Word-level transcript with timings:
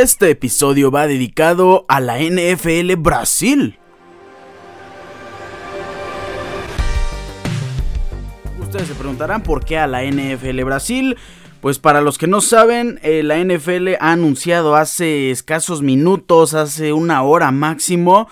Este 0.00 0.30
episodio 0.30 0.92
va 0.92 1.08
dedicado 1.08 1.84
a 1.88 1.98
la 1.98 2.20
NFL 2.20 2.94
Brasil. 2.98 3.80
Ustedes 8.60 8.86
se 8.86 8.94
preguntarán 8.94 9.42
por 9.42 9.64
qué 9.64 9.76
a 9.76 9.88
la 9.88 10.04
NFL 10.04 10.62
Brasil. 10.62 11.16
Pues 11.60 11.80
para 11.80 12.00
los 12.00 12.16
que 12.16 12.28
no 12.28 12.40
saben, 12.40 13.00
eh, 13.02 13.24
la 13.24 13.42
NFL 13.42 13.96
ha 13.98 14.12
anunciado 14.12 14.76
hace 14.76 15.32
escasos 15.32 15.82
minutos, 15.82 16.54
hace 16.54 16.92
una 16.92 17.24
hora 17.24 17.50
máximo, 17.50 18.28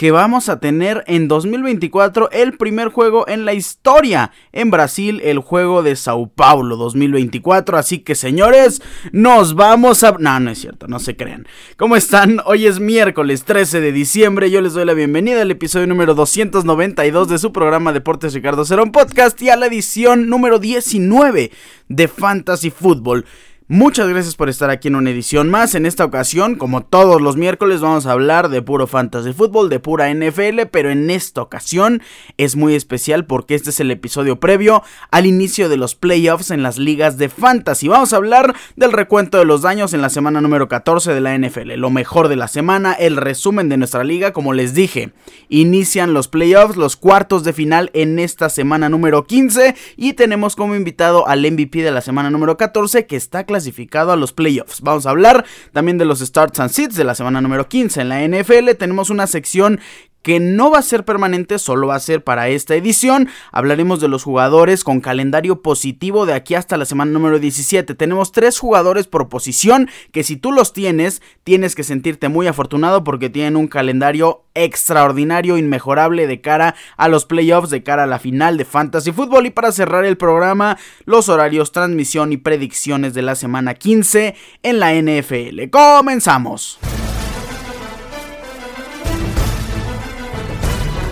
que 0.00 0.12
vamos 0.12 0.48
a 0.48 0.60
tener 0.60 1.04
en 1.08 1.28
2024 1.28 2.30
el 2.30 2.56
primer 2.56 2.88
juego 2.88 3.28
en 3.28 3.44
la 3.44 3.52
historia 3.52 4.32
en 4.50 4.70
Brasil, 4.70 5.20
el 5.22 5.40
juego 5.40 5.82
de 5.82 5.94
Sao 5.94 6.26
Paulo 6.26 6.76
2024. 6.76 7.76
Así 7.76 7.98
que 7.98 8.14
señores, 8.14 8.80
nos 9.12 9.54
vamos 9.54 10.02
a... 10.02 10.12
No, 10.18 10.40
no 10.40 10.52
es 10.52 10.58
cierto, 10.58 10.88
no 10.88 11.00
se 11.00 11.16
crean. 11.16 11.46
¿Cómo 11.76 11.96
están? 11.96 12.40
Hoy 12.46 12.66
es 12.66 12.80
miércoles 12.80 13.44
13 13.44 13.82
de 13.82 13.92
diciembre. 13.92 14.50
Yo 14.50 14.62
les 14.62 14.72
doy 14.72 14.86
la 14.86 14.94
bienvenida 14.94 15.42
al 15.42 15.50
episodio 15.50 15.86
número 15.86 16.14
292 16.14 17.28
de 17.28 17.38
su 17.38 17.52
programa 17.52 17.92
Deportes 17.92 18.32
Ricardo 18.32 18.64
Cerón 18.64 18.92
Podcast 18.92 19.42
y 19.42 19.50
a 19.50 19.56
la 19.56 19.66
edición 19.66 20.30
número 20.30 20.58
19 20.58 21.50
de 21.88 22.08
Fantasy 22.08 22.70
Football. 22.70 23.26
Muchas 23.72 24.08
gracias 24.08 24.34
por 24.34 24.48
estar 24.48 24.68
aquí 24.68 24.88
en 24.88 24.96
una 24.96 25.10
edición 25.10 25.48
más. 25.48 25.76
En 25.76 25.86
esta 25.86 26.04
ocasión, 26.04 26.56
como 26.56 26.82
todos 26.82 27.20
los 27.20 27.36
miércoles, 27.36 27.80
vamos 27.80 28.04
a 28.04 28.10
hablar 28.10 28.48
de 28.48 28.62
puro 28.62 28.88
fantasy 28.88 29.32
fútbol, 29.32 29.68
de 29.68 29.78
pura 29.78 30.12
NFL, 30.12 30.62
pero 30.72 30.90
en 30.90 31.08
esta 31.08 31.40
ocasión 31.40 32.02
es 32.36 32.56
muy 32.56 32.74
especial 32.74 33.26
porque 33.26 33.54
este 33.54 33.70
es 33.70 33.78
el 33.78 33.92
episodio 33.92 34.40
previo 34.40 34.82
al 35.12 35.24
inicio 35.24 35.68
de 35.68 35.76
los 35.76 35.94
playoffs 35.94 36.50
en 36.50 36.64
las 36.64 36.78
ligas 36.78 37.16
de 37.16 37.28
fantasy. 37.28 37.86
Vamos 37.86 38.12
a 38.12 38.16
hablar 38.16 38.56
del 38.74 38.90
recuento 38.90 39.38
de 39.38 39.44
los 39.44 39.62
daños 39.62 39.94
en 39.94 40.02
la 40.02 40.10
semana 40.10 40.40
número 40.40 40.66
14 40.66 41.14
de 41.14 41.20
la 41.20 41.38
NFL, 41.38 41.74
lo 41.74 41.90
mejor 41.90 42.26
de 42.26 42.34
la 42.34 42.48
semana, 42.48 42.94
el 42.94 43.16
resumen 43.16 43.68
de 43.68 43.76
nuestra 43.76 44.02
liga, 44.02 44.32
como 44.32 44.52
les 44.52 44.74
dije. 44.74 45.12
Inician 45.48 46.12
los 46.12 46.26
playoffs, 46.26 46.76
los 46.76 46.96
cuartos 46.96 47.44
de 47.44 47.52
final 47.52 47.92
en 47.94 48.18
esta 48.18 48.48
semana 48.48 48.88
número 48.88 49.28
15 49.28 49.76
y 49.96 50.14
tenemos 50.14 50.56
como 50.56 50.74
invitado 50.74 51.28
al 51.28 51.48
MVP 51.48 51.84
de 51.84 51.92
la 51.92 52.00
semana 52.00 52.30
número 52.32 52.56
14 52.56 53.06
que 53.06 53.14
está 53.14 53.44
clasificado 53.44 53.59
clasificado 53.60 54.10
a 54.10 54.16
los 54.16 54.32
playoffs. 54.32 54.80
Vamos 54.80 55.04
a 55.04 55.10
hablar 55.10 55.44
también 55.72 55.98
de 55.98 56.06
los 56.06 56.20
starts 56.20 56.60
and 56.60 56.70
sits 56.70 56.96
de 56.96 57.04
la 57.04 57.14
semana 57.14 57.42
número 57.42 57.68
15 57.68 58.00
en 58.00 58.08
la 58.08 58.26
NFL. 58.26 58.70
Tenemos 58.78 59.10
una 59.10 59.26
sección 59.26 59.80
que 60.22 60.40
no 60.40 60.70
va 60.70 60.78
a 60.78 60.82
ser 60.82 61.04
permanente, 61.04 61.58
solo 61.58 61.88
va 61.88 61.94
a 61.94 62.00
ser 62.00 62.22
para 62.22 62.48
esta 62.48 62.74
edición. 62.74 63.28
Hablaremos 63.52 64.00
de 64.00 64.08
los 64.08 64.24
jugadores 64.24 64.84
con 64.84 65.00
calendario 65.00 65.62
positivo 65.62 66.26
de 66.26 66.34
aquí 66.34 66.54
hasta 66.54 66.76
la 66.76 66.84
semana 66.84 67.10
número 67.12 67.38
17. 67.38 67.94
Tenemos 67.94 68.32
tres 68.32 68.58
jugadores 68.58 69.06
por 69.06 69.28
posición 69.28 69.88
que 70.12 70.22
si 70.22 70.36
tú 70.36 70.52
los 70.52 70.72
tienes, 70.72 71.22
tienes 71.44 71.74
que 71.74 71.84
sentirte 71.84 72.28
muy 72.28 72.46
afortunado 72.46 73.04
porque 73.04 73.30
tienen 73.30 73.56
un 73.56 73.68
calendario 73.68 74.44
extraordinario, 74.54 75.56
inmejorable 75.56 76.26
de 76.26 76.40
cara 76.40 76.74
a 76.96 77.08
los 77.08 77.24
playoffs, 77.24 77.70
de 77.70 77.82
cara 77.82 78.04
a 78.04 78.06
la 78.06 78.18
final 78.18 78.56
de 78.56 78.64
Fantasy 78.64 79.12
Football. 79.12 79.46
Y 79.46 79.50
para 79.50 79.72
cerrar 79.72 80.04
el 80.04 80.16
programa, 80.16 80.78
los 81.04 81.28
horarios, 81.28 81.72
transmisión 81.72 82.32
y 82.32 82.36
predicciones 82.36 83.14
de 83.14 83.22
la 83.22 83.34
semana 83.34 83.74
15 83.74 84.34
en 84.62 84.80
la 84.80 84.92
NFL. 84.94 85.70
Comenzamos. 85.70 86.78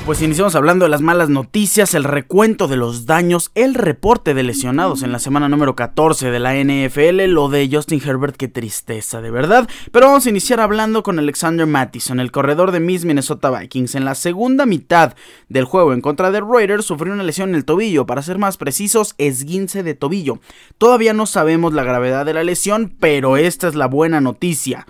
Pues 0.08 0.22
iniciamos 0.22 0.54
hablando 0.54 0.86
de 0.86 0.88
las 0.88 1.02
malas 1.02 1.28
noticias, 1.28 1.92
el 1.92 2.02
recuento 2.02 2.66
de 2.66 2.78
los 2.78 3.04
daños, 3.04 3.50
el 3.54 3.74
reporte 3.74 4.32
de 4.32 4.42
lesionados 4.42 5.02
en 5.02 5.12
la 5.12 5.18
semana 5.18 5.50
número 5.50 5.76
14 5.76 6.30
de 6.30 6.38
la 6.38 6.54
NFL, 6.54 7.26
lo 7.26 7.50
de 7.50 7.68
Justin 7.70 8.00
Herbert, 8.02 8.34
qué 8.34 8.48
tristeza, 8.48 9.20
de 9.20 9.30
verdad. 9.30 9.68
Pero 9.92 10.06
vamos 10.06 10.24
a 10.24 10.30
iniciar 10.30 10.60
hablando 10.60 11.02
con 11.02 11.18
Alexander 11.18 11.66
Mattison, 11.66 12.20
el 12.20 12.30
corredor 12.30 12.72
de 12.72 12.80
Miss 12.80 13.04
Minnesota 13.04 13.50
Vikings. 13.50 13.96
En 13.96 14.06
la 14.06 14.14
segunda 14.14 14.64
mitad 14.64 15.14
del 15.50 15.66
juego 15.66 15.92
en 15.92 16.00
contra 16.00 16.30
de 16.30 16.40
Raiders 16.40 16.86
sufrió 16.86 17.12
una 17.12 17.22
lesión 17.22 17.50
en 17.50 17.56
el 17.56 17.66
tobillo, 17.66 18.06
para 18.06 18.22
ser 18.22 18.38
más 18.38 18.56
precisos, 18.56 19.14
esguince 19.18 19.82
de 19.82 19.92
tobillo. 19.92 20.40
Todavía 20.78 21.12
no 21.12 21.26
sabemos 21.26 21.74
la 21.74 21.84
gravedad 21.84 22.24
de 22.24 22.32
la 22.32 22.44
lesión, 22.44 22.96
pero 22.98 23.36
esta 23.36 23.68
es 23.68 23.74
la 23.74 23.88
buena 23.88 24.22
noticia. 24.22 24.86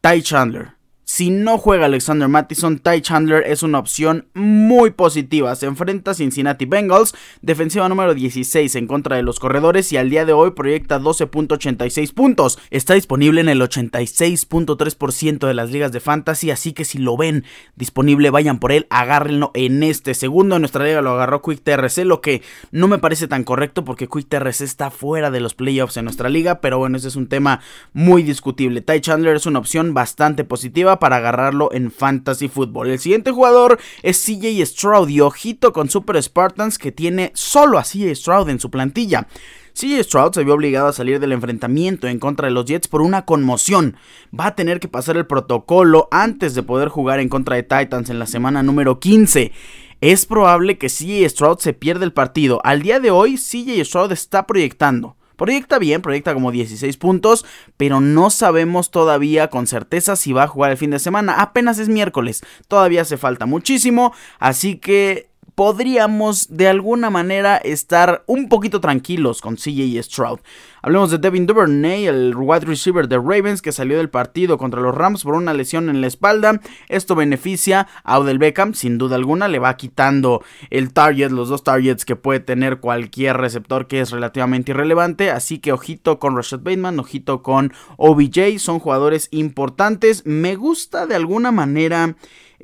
Ty 0.00 0.22
Chandler, 0.22 0.73
si 1.14 1.30
no 1.30 1.58
juega 1.58 1.86
Alexander 1.86 2.26
Mattison, 2.26 2.80
Ty 2.80 3.00
Chandler 3.00 3.44
es 3.46 3.62
una 3.62 3.78
opción 3.78 4.26
muy 4.34 4.90
positiva. 4.90 5.54
Se 5.54 5.66
enfrenta 5.66 6.10
a 6.10 6.14
Cincinnati 6.14 6.64
Bengals, 6.64 7.14
defensiva 7.40 7.88
número 7.88 8.14
16 8.14 8.74
en 8.74 8.88
contra 8.88 9.14
de 9.14 9.22
los 9.22 9.38
corredores 9.38 9.92
y 9.92 9.96
al 9.96 10.10
día 10.10 10.24
de 10.24 10.32
hoy 10.32 10.50
proyecta 10.50 10.98
12.86 10.98 12.12
puntos. 12.14 12.58
Está 12.70 12.94
disponible 12.94 13.40
en 13.40 13.48
el 13.48 13.60
86.3% 13.60 15.46
de 15.46 15.54
las 15.54 15.70
ligas 15.70 15.92
de 15.92 16.00
fantasy, 16.00 16.50
así 16.50 16.72
que 16.72 16.84
si 16.84 16.98
lo 16.98 17.16
ven 17.16 17.44
disponible, 17.76 18.30
vayan 18.30 18.58
por 18.58 18.72
él, 18.72 18.88
agárrenlo 18.90 19.52
en 19.54 19.84
este 19.84 20.14
segundo. 20.14 20.56
En 20.56 20.62
nuestra 20.62 20.84
liga 20.84 21.00
lo 21.00 21.12
agarró 21.12 21.42
Quick 21.42 21.62
TRC, 21.62 21.98
lo 21.98 22.20
que 22.22 22.42
no 22.72 22.88
me 22.88 22.98
parece 22.98 23.28
tan 23.28 23.44
correcto 23.44 23.84
porque 23.84 24.08
Quick 24.08 24.28
TRC 24.28 24.62
está 24.62 24.90
fuera 24.90 25.30
de 25.30 25.38
los 25.38 25.54
playoffs 25.54 25.96
en 25.96 26.06
nuestra 26.06 26.28
liga, 26.28 26.60
pero 26.60 26.78
bueno, 26.78 26.96
ese 26.96 27.06
es 27.06 27.14
un 27.14 27.28
tema 27.28 27.60
muy 27.92 28.24
discutible. 28.24 28.80
Ty 28.80 29.00
Chandler 29.00 29.36
es 29.36 29.46
una 29.46 29.60
opción 29.60 29.94
bastante 29.94 30.42
positiva 30.42 30.98
para 31.04 31.16
agarrarlo 31.16 31.68
en 31.70 31.90
Fantasy 31.90 32.48
Football. 32.48 32.88
El 32.88 32.98
siguiente 32.98 33.30
jugador 33.30 33.78
es 34.02 34.24
CJ 34.24 34.64
Stroud 34.64 35.10
y 35.10 35.20
ojito 35.20 35.74
con 35.74 35.90
Super 35.90 36.16
Spartans 36.22 36.78
que 36.78 36.92
tiene 36.92 37.30
solo 37.34 37.78
a 37.78 37.82
CJ 37.82 38.14
Stroud 38.14 38.48
en 38.48 38.58
su 38.58 38.70
plantilla. 38.70 39.28
CJ 39.74 40.02
Stroud 40.02 40.32
se 40.32 40.44
vio 40.44 40.54
obligado 40.54 40.88
a 40.88 40.94
salir 40.94 41.20
del 41.20 41.32
enfrentamiento 41.32 42.08
en 42.08 42.18
contra 42.18 42.48
de 42.48 42.54
los 42.54 42.64
Jets 42.64 42.88
por 42.88 43.02
una 43.02 43.26
conmoción. 43.26 43.98
Va 44.32 44.46
a 44.46 44.54
tener 44.54 44.80
que 44.80 44.88
pasar 44.88 45.18
el 45.18 45.26
protocolo 45.26 46.08
antes 46.10 46.54
de 46.54 46.62
poder 46.62 46.88
jugar 46.88 47.20
en 47.20 47.28
contra 47.28 47.56
de 47.56 47.64
Titans 47.64 48.08
en 48.08 48.18
la 48.18 48.26
semana 48.26 48.62
número 48.62 48.98
15. 48.98 49.52
Es 50.00 50.24
probable 50.24 50.78
que 50.78 50.88
CJ 50.88 51.28
Stroud 51.28 51.58
se 51.58 51.74
pierda 51.74 52.06
el 52.06 52.14
partido. 52.14 52.62
Al 52.64 52.80
día 52.80 52.98
de 52.98 53.10
hoy, 53.10 53.36
CJ 53.36 53.84
Stroud 53.84 54.10
está 54.10 54.46
proyectando 54.46 55.16
Proyecta 55.36 55.78
bien, 55.78 56.02
proyecta 56.02 56.34
como 56.34 56.52
16 56.52 56.96
puntos, 56.96 57.44
pero 57.76 58.00
no 58.00 58.30
sabemos 58.30 58.90
todavía 58.90 59.48
con 59.48 59.66
certeza 59.66 60.16
si 60.16 60.32
va 60.32 60.44
a 60.44 60.48
jugar 60.48 60.70
el 60.70 60.76
fin 60.76 60.90
de 60.90 60.98
semana. 60.98 61.40
Apenas 61.40 61.78
es 61.78 61.88
miércoles, 61.88 62.42
todavía 62.68 63.02
hace 63.02 63.16
falta 63.16 63.46
muchísimo, 63.46 64.12
así 64.38 64.76
que 64.76 65.33
podríamos 65.54 66.48
de 66.56 66.68
alguna 66.68 67.10
manera 67.10 67.56
estar 67.56 68.24
un 68.26 68.48
poquito 68.48 68.80
tranquilos 68.80 69.40
con 69.40 69.56
CJ 69.56 70.02
Stroud. 70.02 70.40
Hablemos 70.82 71.10
de 71.10 71.18
Devin 71.18 71.46
Duvernay, 71.46 72.06
el 72.06 72.34
wide 72.36 72.66
receiver 72.66 73.08
de 73.08 73.16
Ravens 73.16 73.62
que 73.62 73.72
salió 73.72 73.96
del 73.96 74.10
partido 74.10 74.58
contra 74.58 74.82
los 74.82 74.94
Rams 74.94 75.22
por 75.22 75.34
una 75.34 75.54
lesión 75.54 75.88
en 75.88 76.00
la 76.00 76.08
espalda. 76.08 76.60
Esto 76.88 77.14
beneficia 77.14 77.86
a 78.02 78.18
Odell 78.18 78.38
Beckham, 78.38 78.74
sin 78.74 78.98
duda 78.98 79.16
alguna, 79.16 79.48
le 79.48 79.58
va 79.58 79.76
quitando 79.76 80.44
el 80.68 80.92
target, 80.92 81.30
los 81.30 81.48
dos 81.48 81.64
targets 81.64 82.04
que 82.04 82.16
puede 82.16 82.40
tener 82.40 82.80
cualquier 82.80 83.38
receptor 83.38 83.86
que 83.86 84.00
es 84.00 84.10
relativamente 84.10 84.72
irrelevante. 84.72 85.30
Así 85.30 85.58
que 85.58 85.72
ojito 85.72 86.18
con 86.18 86.36
Rashad 86.36 86.60
Bateman, 86.60 87.00
ojito 87.00 87.42
con 87.42 87.72
OBJ, 87.96 88.58
son 88.58 88.78
jugadores 88.78 89.28
importantes. 89.30 90.26
Me 90.26 90.54
gusta 90.56 91.06
de 91.06 91.14
alguna 91.14 91.50
manera 91.50 92.16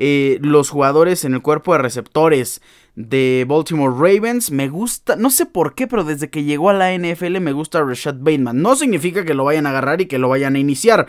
eh, 0.03 0.39
los 0.41 0.71
jugadores 0.71 1.27
en 1.27 1.35
el 1.35 1.43
cuerpo 1.43 1.75
de 1.75 1.79
receptores 1.79 2.63
de 2.97 3.45
Baltimore 3.47 3.93
Ravens. 3.95 4.51
Me 4.51 4.71
gusta, 4.71 5.15
no 5.15 5.29
sé 5.29 5.45
por 5.45 5.75
qué, 5.75 5.87
pero 5.87 6.05
desde 6.05 6.31
que 6.31 6.43
llegó 6.43 6.71
a 6.71 6.73
la 6.73 6.97
NFL 6.97 7.39
me 7.41 7.53
gusta 7.53 7.85
Rashad 7.85 8.15
Bateman. 8.19 8.63
No 8.63 8.77
significa 8.77 9.27
que 9.27 9.35
lo 9.35 9.45
vayan 9.45 9.67
a 9.67 9.71
agarrar 9.71 10.01
y 10.01 10.07
que 10.07 10.19
lo 10.19 10.31
vayan 10.31 10.57
a 10.57 10.59
iniciar. 10.59 11.07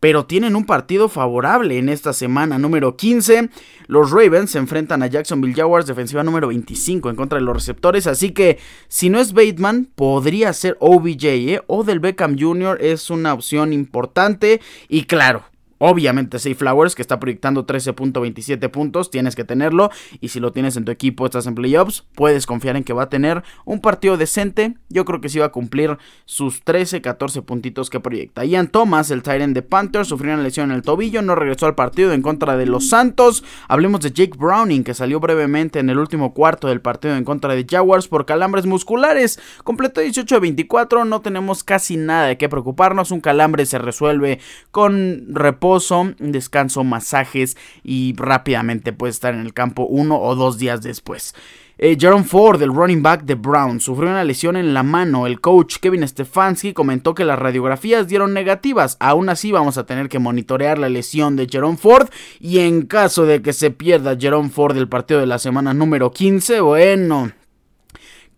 Pero 0.00 0.26
tienen 0.26 0.56
un 0.56 0.66
partido 0.66 1.08
favorable 1.08 1.78
en 1.78 1.88
esta 1.88 2.12
semana 2.12 2.58
número 2.58 2.96
15. 2.96 3.48
Los 3.86 4.10
Ravens 4.10 4.50
se 4.50 4.58
enfrentan 4.58 5.04
a 5.04 5.06
Jacksonville 5.06 5.54
Jaguars, 5.54 5.86
defensiva 5.86 6.24
número 6.24 6.48
25 6.48 7.10
en 7.10 7.14
contra 7.14 7.38
de 7.38 7.44
los 7.44 7.54
receptores. 7.54 8.08
Así 8.08 8.32
que 8.32 8.58
si 8.88 9.08
no 9.08 9.20
es 9.20 9.32
Bateman, 9.34 9.88
podría 9.94 10.52
ser 10.52 10.76
OBJ 10.80 11.24
¿eh? 11.26 11.62
o 11.68 11.84
del 11.84 12.00
Beckham 12.00 12.36
Jr. 12.36 12.78
Es 12.80 13.08
una 13.08 13.32
opción 13.32 13.72
importante. 13.72 14.60
Y 14.88 15.04
claro, 15.04 15.44
Obviamente, 15.84 16.38
Safe 16.38 16.54
Flowers, 16.54 16.94
que 16.94 17.02
está 17.02 17.18
proyectando 17.18 17.66
13.27 17.66 18.70
puntos, 18.70 19.10
tienes 19.10 19.34
que 19.34 19.42
tenerlo. 19.42 19.90
Y 20.20 20.28
si 20.28 20.38
lo 20.38 20.52
tienes 20.52 20.76
en 20.76 20.84
tu 20.84 20.92
equipo, 20.92 21.26
estás 21.26 21.48
en 21.48 21.56
playoffs, 21.56 22.04
puedes 22.14 22.46
confiar 22.46 22.76
en 22.76 22.84
que 22.84 22.92
va 22.92 23.02
a 23.02 23.08
tener 23.08 23.42
un 23.64 23.80
partido 23.80 24.16
decente. 24.16 24.76
Yo 24.90 25.04
creo 25.04 25.20
que 25.20 25.28
sí 25.28 25.40
va 25.40 25.46
a 25.46 25.48
cumplir 25.48 25.98
sus 26.24 26.62
13, 26.62 27.02
14 27.02 27.42
puntitos 27.42 27.90
que 27.90 27.98
proyecta. 27.98 28.44
Ian 28.44 28.68
Thomas, 28.68 29.10
el 29.10 29.24
Tyrant 29.24 29.56
de 29.56 29.62
Panthers, 29.62 30.06
sufrió 30.06 30.34
una 30.34 30.44
lesión 30.44 30.70
en 30.70 30.76
el 30.76 30.82
tobillo, 30.82 31.20
no 31.20 31.34
regresó 31.34 31.66
al 31.66 31.74
partido 31.74 32.12
en 32.12 32.22
contra 32.22 32.56
de 32.56 32.66
los 32.66 32.88
Santos. 32.88 33.42
Hablemos 33.66 34.02
de 34.02 34.12
Jake 34.12 34.38
Browning, 34.38 34.84
que 34.84 34.94
salió 34.94 35.18
brevemente 35.18 35.80
en 35.80 35.90
el 35.90 35.98
último 35.98 36.32
cuarto 36.32 36.68
del 36.68 36.80
partido 36.80 37.16
en 37.16 37.24
contra 37.24 37.56
de 37.56 37.66
Jaguars 37.68 38.06
por 38.06 38.24
calambres 38.24 38.66
musculares. 38.66 39.40
Completó 39.64 40.00
18 40.00 40.38
24, 40.38 41.04
no 41.06 41.22
tenemos 41.22 41.64
casi 41.64 41.96
nada 41.96 42.28
de 42.28 42.38
qué 42.38 42.48
preocuparnos. 42.48 43.10
Un 43.10 43.20
calambre 43.20 43.66
se 43.66 43.78
resuelve 43.78 44.38
con 44.70 45.24
reposo 45.34 45.71
descanso, 46.18 46.84
masajes 46.84 47.56
y 47.82 48.14
rápidamente 48.16 48.92
puede 48.92 49.10
estar 49.10 49.34
en 49.34 49.40
el 49.40 49.54
campo 49.54 49.86
uno 49.86 50.20
o 50.20 50.34
dos 50.34 50.58
días 50.58 50.82
después. 50.82 51.34
Eh, 51.78 51.96
Jerome 51.98 52.24
Ford, 52.24 52.62
el 52.62 52.72
running 52.72 53.02
back 53.02 53.24
de 53.24 53.34
Brown, 53.34 53.80
sufrió 53.80 54.10
una 54.10 54.22
lesión 54.22 54.56
en 54.56 54.72
la 54.72 54.82
mano. 54.82 55.26
El 55.26 55.40
coach 55.40 55.78
Kevin 55.80 56.06
Stefanski 56.06 56.72
comentó 56.74 57.14
que 57.14 57.24
las 57.24 57.38
radiografías 57.38 58.06
dieron 58.06 58.32
negativas. 58.34 58.96
Aún 59.00 59.28
así 59.28 59.50
vamos 59.50 59.78
a 59.78 59.86
tener 59.86 60.08
que 60.08 60.18
monitorear 60.18 60.78
la 60.78 60.88
lesión 60.88 61.34
de 61.34 61.48
Jerome 61.50 61.76
Ford. 61.78 62.08
Y 62.38 62.60
en 62.60 62.82
caso 62.82 63.26
de 63.26 63.42
que 63.42 63.52
se 63.52 63.70
pierda 63.70 64.16
Jerome 64.16 64.50
Ford 64.50 64.76
el 64.76 64.88
partido 64.88 65.18
de 65.18 65.26
la 65.26 65.38
semana 65.38 65.74
número 65.74 66.12
15, 66.12 66.60
bueno... 66.60 67.32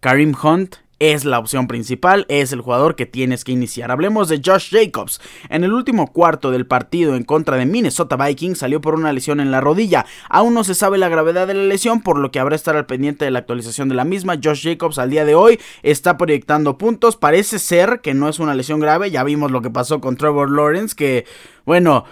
Karim 0.00 0.34
Hunt 0.42 0.76
es 0.98 1.24
la 1.24 1.38
opción 1.38 1.66
principal, 1.66 2.26
es 2.28 2.52
el 2.52 2.60
jugador 2.60 2.96
que 2.96 3.06
tienes 3.06 3.44
que 3.44 3.52
iniciar. 3.52 3.90
Hablemos 3.90 4.28
de 4.28 4.40
Josh 4.44 4.70
Jacobs. 4.70 5.20
En 5.48 5.64
el 5.64 5.72
último 5.72 6.12
cuarto 6.12 6.50
del 6.50 6.66
partido 6.66 7.16
en 7.16 7.24
contra 7.24 7.56
de 7.56 7.66
Minnesota 7.66 8.16
Vikings 8.16 8.58
salió 8.58 8.80
por 8.80 8.94
una 8.94 9.12
lesión 9.12 9.40
en 9.40 9.50
la 9.50 9.60
rodilla. 9.60 10.06
Aún 10.28 10.54
no 10.54 10.64
se 10.64 10.74
sabe 10.74 10.98
la 10.98 11.08
gravedad 11.08 11.46
de 11.46 11.54
la 11.54 11.64
lesión, 11.64 12.02
por 12.02 12.18
lo 12.18 12.30
que 12.30 12.38
habrá 12.38 12.56
estar 12.56 12.76
al 12.76 12.86
pendiente 12.86 13.24
de 13.24 13.30
la 13.30 13.40
actualización 13.40 13.88
de 13.88 13.94
la 13.94 14.04
misma. 14.04 14.38
Josh 14.42 14.62
Jacobs 14.62 14.98
al 14.98 15.10
día 15.10 15.24
de 15.24 15.34
hoy 15.34 15.60
está 15.82 16.16
proyectando 16.16 16.78
puntos. 16.78 17.16
Parece 17.16 17.58
ser 17.58 18.00
que 18.00 18.14
no 18.14 18.28
es 18.28 18.38
una 18.38 18.54
lesión 18.54 18.80
grave. 18.80 19.10
Ya 19.10 19.24
vimos 19.24 19.50
lo 19.50 19.62
que 19.62 19.70
pasó 19.70 20.00
con 20.00 20.16
Trevor 20.16 20.50
Lawrence, 20.50 20.94
que, 20.94 21.26
bueno, 21.64 22.04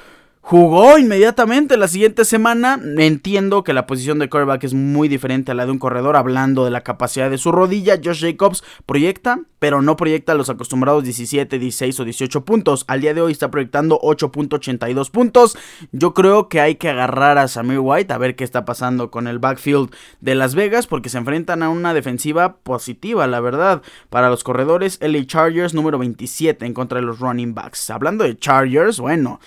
Jugó 0.44 0.98
inmediatamente 0.98 1.76
la 1.76 1.86
siguiente 1.86 2.24
semana. 2.24 2.78
Entiendo 2.98 3.62
que 3.62 3.72
la 3.72 3.86
posición 3.86 4.18
de 4.18 4.28
quarterback 4.28 4.64
es 4.64 4.74
muy 4.74 5.06
diferente 5.06 5.52
a 5.52 5.54
la 5.54 5.66
de 5.66 5.70
un 5.70 5.78
corredor. 5.78 6.16
Hablando 6.16 6.64
de 6.64 6.72
la 6.72 6.80
capacidad 6.82 7.30
de 7.30 7.38
su 7.38 7.52
rodilla, 7.52 8.00
Josh 8.02 8.22
Jacobs 8.22 8.64
proyecta, 8.84 9.40
pero 9.60 9.82
no 9.82 9.96
proyecta 9.96 10.34
los 10.34 10.50
acostumbrados 10.50 11.04
17, 11.04 11.60
16 11.60 12.00
o 12.00 12.04
18 12.04 12.44
puntos. 12.44 12.84
Al 12.88 13.00
día 13.00 13.14
de 13.14 13.20
hoy 13.20 13.30
está 13.30 13.52
proyectando 13.52 14.00
8.82 14.00 15.12
puntos. 15.12 15.56
Yo 15.92 16.12
creo 16.12 16.48
que 16.48 16.60
hay 16.60 16.74
que 16.74 16.90
agarrar 16.90 17.38
a 17.38 17.46
Samir 17.46 17.78
White 17.78 18.12
a 18.12 18.18
ver 18.18 18.34
qué 18.34 18.42
está 18.42 18.64
pasando 18.64 19.12
con 19.12 19.28
el 19.28 19.38
backfield 19.38 19.94
de 20.20 20.34
Las 20.34 20.56
Vegas, 20.56 20.88
porque 20.88 21.08
se 21.08 21.18
enfrentan 21.18 21.62
a 21.62 21.70
una 21.70 21.94
defensiva 21.94 22.56
positiva, 22.56 23.28
la 23.28 23.38
verdad. 23.38 23.80
Para 24.10 24.28
los 24.28 24.42
corredores, 24.42 24.98
LA 25.00 25.24
Chargers 25.24 25.72
número 25.72 25.98
27 25.98 26.66
en 26.66 26.74
contra 26.74 26.98
de 26.98 27.06
los 27.06 27.20
running 27.20 27.54
backs. 27.54 27.90
Hablando 27.90 28.24
de 28.24 28.36
Chargers, 28.36 28.98
bueno 28.98 29.38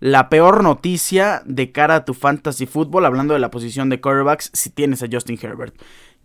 la 0.00 0.28
peor 0.28 0.62
noticia 0.62 1.42
de 1.44 1.72
cara 1.72 1.96
a 1.96 2.04
tu 2.04 2.14
fantasy 2.14 2.66
fútbol, 2.66 3.04
hablando 3.04 3.34
de 3.34 3.40
la 3.40 3.50
posición 3.50 3.88
de 3.88 4.00
quarterbacks, 4.00 4.50
si 4.52 4.70
tienes 4.70 5.02
a 5.02 5.08
Justin 5.10 5.38
Herbert. 5.40 5.74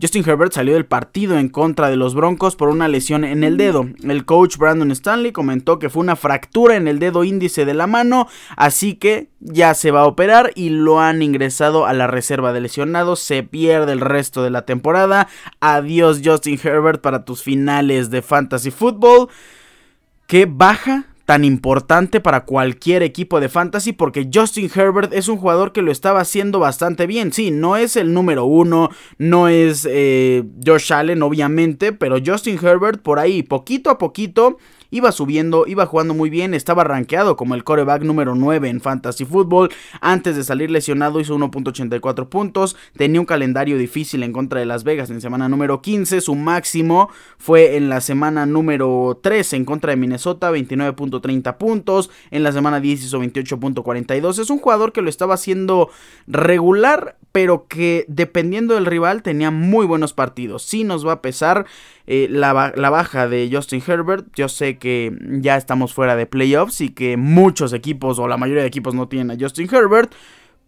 Justin 0.02 0.28
Herbert 0.28 0.52
salió 0.52 0.74
del 0.74 0.86
partido 0.86 1.38
en 1.38 1.50
contra 1.50 1.90
de 1.90 1.96
los 1.96 2.16
Broncos 2.16 2.56
por 2.56 2.70
una 2.70 2.88
lesión 2.88 3.24
en 3.24 3.44
el 3.44 3.58
dedo. 3.58 3.88
El 4.04 4.26
coach 4.26 4.58
Brandon 4.58 4.92
Stanley 4.92 5.32
comentó 5.32 5.78
que 5.78 5.90
fue 5.90 6.02
una 6.02 6.16
fractura 6.16 6.76
en 6.76 6.88
el 6.88 7.00
dedo 7.00 7.24
índice 7.24 7.64
de 7.64 7.76
la 7.76 7.86
mano, 7.86 8.28
así 8.58 8.96
que 8.96 9.30
ya 9.40 9.74
se 9.76 9.92
va 9.92 10.02
a 10.02 10.08
operar 10.08 10.52
y 10.56 10.70
lo 10.70 11.00
han 11.00 11.22
ingresado 11.22 11.86
a 11.86 11.94
la 11.94 12.08
reserva 12.08 12.54
de 12.54 12.62
lesionados. 12.62 13.20
Se 13.20 13.44
pierde 13.44 13.94
el 13.94 14.02
resto 14.02 14.44
de 14.44 14.50
la 14.50 14.66
temporada. 14.66 15.28
Adiós 15.62 16.22
Justin 16.24 16.60
Herbert 16.62 17.00
para 17.00 17.24
tus 17.24 17.44
finales 17.44 18.10
de 18.10 18.24
fantasy 18.24 18.72
fútbol. 18.72 19.30
¿Qué 20.26 20.48
baja 20.50 21.06
tan 21.26 21.46
importante 21.46 22.20
para 22.20 22.44
cualquier 22.46 23.02
equipo 23.02 23.40
de 23.40 23.50
fantasy 23.50 23.94
porque 23.94 24.30
Justin 24.32 24.70
Herbert 24.74 25.14
es 25.14 25.28
un 25.30 25.38
jugador 25.38 25.72
que 25.72 25.82
lo 25.82 25.92
estaba 25.92 26.20
haciendo 26.20 26.60
bastante 26.60 27.08
bien. 27.08 27.32
Sí, 27.32 27.52
no 27.52 27.78
es 27.78 27.96
el 27.96 28.14
número 28.14 28.46
uno, 28.46 28.90
no 29.18 29.48
es 29.48 29.88
eh, 29.90 30.44
Josh 30.66 30.92
Allen 30.92 31.22
obviamente, 31.24 31.94
pero 31.94 32.18
Justin 32.24 32.60
Herbert 32.62 33.02
por 33.02 33.20
ahí 33.20 33.42
poquito 33.44 33.90
a 33.90 33.98
poquito 33.98 34.58
iba 34.94 35.12
subiendo, 35.12 35.66
iba 35.66 35.88
jugando 35.88 36.14
muy 36.14 36.30
bien, 36.30 36.54
estaba 36.54 36.84
rankeado 36.84 37.36
como 37.36 37.56
el 37.56 37.64
coreback 37.64 38.04
número 38.04 38.36
9 38.36 38.70
en 38.70 38.80
Fantasy 38.80 39.26
Football. 39.26 39.72
Antes 40.02 40.36
de 40.36 40.44
salir 40.44 40.70
lesionado 40.70 41.20
hizo 41.20 41.36
1.84 41.36 42.30
puntos, 42.30 42.78
tenía 42.96 43.20
un 43.20 43.26
calendario 43.26 43.80
difícil 43.80 44.22
en 44.22 44.32
contra 44.32 44.60
de 44.60 44.68
Las 44.68 44.84
Vegas 44.84 45.10
en 45.10 45.20
semana 45.20 45.50
número 45.50 45.82
15, 45.82 46.22
su 46.22 46.36
máximo 46.36 47.10
fue 47.40 47.76
en 47.76 47.90
la 47.90 48.02
semana 48.02 48.46
número 48.46 49.20
13 49.22 49.56
en 49.56 49.66
contra 49.66 49.90
de 49.90 49.98
Minnesota, 49.98 50.52
29.30 50.52 51.58
puntos, 51.58 52.12
en 52.30 52.44
la 52.44 52.52
semana 52.52 52.80
10 52.80 53.04
hizo 53.04 53.20
28.42. 53.20 54.40
Es 54.40 54.52
un 54.52 54.60
jugador 54.60 54.94
que 54.94 55.02
lo 55.02 55.10
estaba 55.10 55.34
haciendo 55.34 55.90
regular, 56.28 57.18
pero 57.34 57.68
que 57.68 58.06
dependiendo 58.08 58.76
del 58.76 58.86
rival 58.86 59.24
tenía 59.24 59.52
muy 59.52 59.86
buenos 59.88 60.14
partidos. 60.14 60.62
Sí 60.64 60.84
nos 60.84 61.06
va 61.06 61.14
a 61.14 61.22
pesar 61.22 61.66
eh, 62.06 62.28
la, 62.30 62.72
la, 62.76 62.90
baja 62.92 63.28
de 63.28 63.50
Justin 63.52 63.82
Herbert. 63.86 64.28
Yo 64.36 64.48
sé 64.48 64.78
que 64.78 65.12
ya 65.42 65.58
estamos 65.58 65.96
fuera 65.96 66.16
de 66.16 66.28
playoffs 66.28 66.80
y 66.80 66.90
que 66.90 67.18
muchos 67.18 67.74
equipos 67.74 68.20
o 68.20 68.28
la 68.28 68.38
mayoría 68.38 68.62
de 68.62 68.68
equipos 68.68 68.94
no 68.94 69.08
tienen 69.08 69.32
a 69.32 69.38
Justin 69.38 69.68
Herbert. 69.74 70.14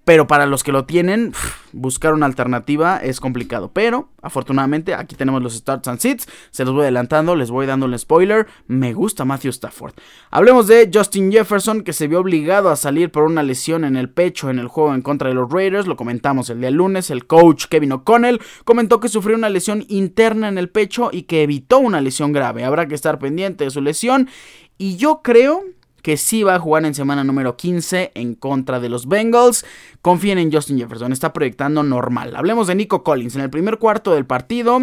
Pero 0.06 0.28
para 0.28 0.46
los 0.46 0.64
que 0.64 0.72
lo 0.72 0.86
tienen, 0.86 1.34
buscar 1.72 2.14
una 2.14 2.28
alternativa 2.28 2.98
es 2.98 3.20
complicado. 3.20 3.72
Pero 3.74 4.10
afortunadamente 4.22 4.94
aquí 4.94 5.16
tenemos 5.16 5.42
los 5.42 5.56
starts 5.56 5.88
and 5.88 6.00
sits. 6.00 6.28
Se 6.52 6.64
los 6.64 6.76
voy 6.76 6.84
adelantando, 6.84 7.36
les 7.36 7.50
voy 7.50 7.66
dando 7.66 7.88
un 7.88 7.98
spoiler. 7.98 8.46
Me 8.68 8.94
gusta 8.94 9.26
Matthew 9.26 9.50
Stafford. 9.50 9.94
Hablemos 10.30 10.68
de 10.68 10.92
Justin 10.94 11.32
Jefferson 11.32 11.82
que 11.82 11.92
se 11.92 12.08
vio 12.08 12.20
obligado 12.20 12.70
a 12.70 12.76
salir 12.76 13.12
por 13.12 13.24
una 13.24 13.42
lesión 13.42 13.84
en 13.84 13.96
el 13.96 14.10
pecho 14.12 14.52
en 14.52 14.60
el 14.60 14.68
juego 14.68 14.94
en 14.94 15.02
contra 15.02 15.30
de 15.30 15.36
los 15.36 15.52
Raiders. 15.52 15.88
Lo 15.88 15.96
comentamos 15.96 16.52
el 16.52 16.60
día 16.60 16.70
lunes. 16.70 17.10
El 17.10 17.26
coach 17.26 17.66
Kevin 17.66 17.94
O'Connell 17.94 18.40
comentó 18.64 19.00
que 19.00 19.10
sufrió 19.10 19.36
una 19.36 19.50
lesión 19.50 19.86
interna 19.88 20.50
en 20.50 20.60
el 20.60 20.70
pecho 20.70 21.10
y 21.12 21.24
que 21.24 21.42
evitó 21.42 21.80
una 21.80 22.00
lesión 22.00 22.32
grave. 22.32 22.64
Habrá 22.64 22.88
que 22.88 22.94
estar 22.94 23.18
pendiente 23.18 23.64
de 23.64 23.72
su 23.72 23.82
lesión. 23.82 24.30
Y 24.78 24.98
yo 24.98 25.22
creo 25.24 25.64
que 26.06 26.18
sí 26.18 26.44
va 26.44 26.54
a 26.54 26.60
jugar 26.60 26.86
en 26.86 26.94
semana 26.94 27.24
número 27.24 27.58
15 27.58 28.12
en 28.14 28.36
contra 28.36 28.80
de 28.80 28.90
los 28.90 29.08
Bengals. 29.08 29.66
Confíen 30.04 30.38
en 30.38 30.54
Justin 30.54 30.78
Jefferson, 30.78 31.12
está 31.12 31.34
proyectando 31.34 31.82
normal. 31.82 32.36
Hablemos 32.36 32.68
de 32.68 32.76
Nico 32.76 33.04
Collins. 33.04 33.36
En 33.36 33.42
el 33.42 33.50
primer 33.50 33.80
cuarto 33.80 34.14
del 34.14 34.28
partido, 34.28 34.82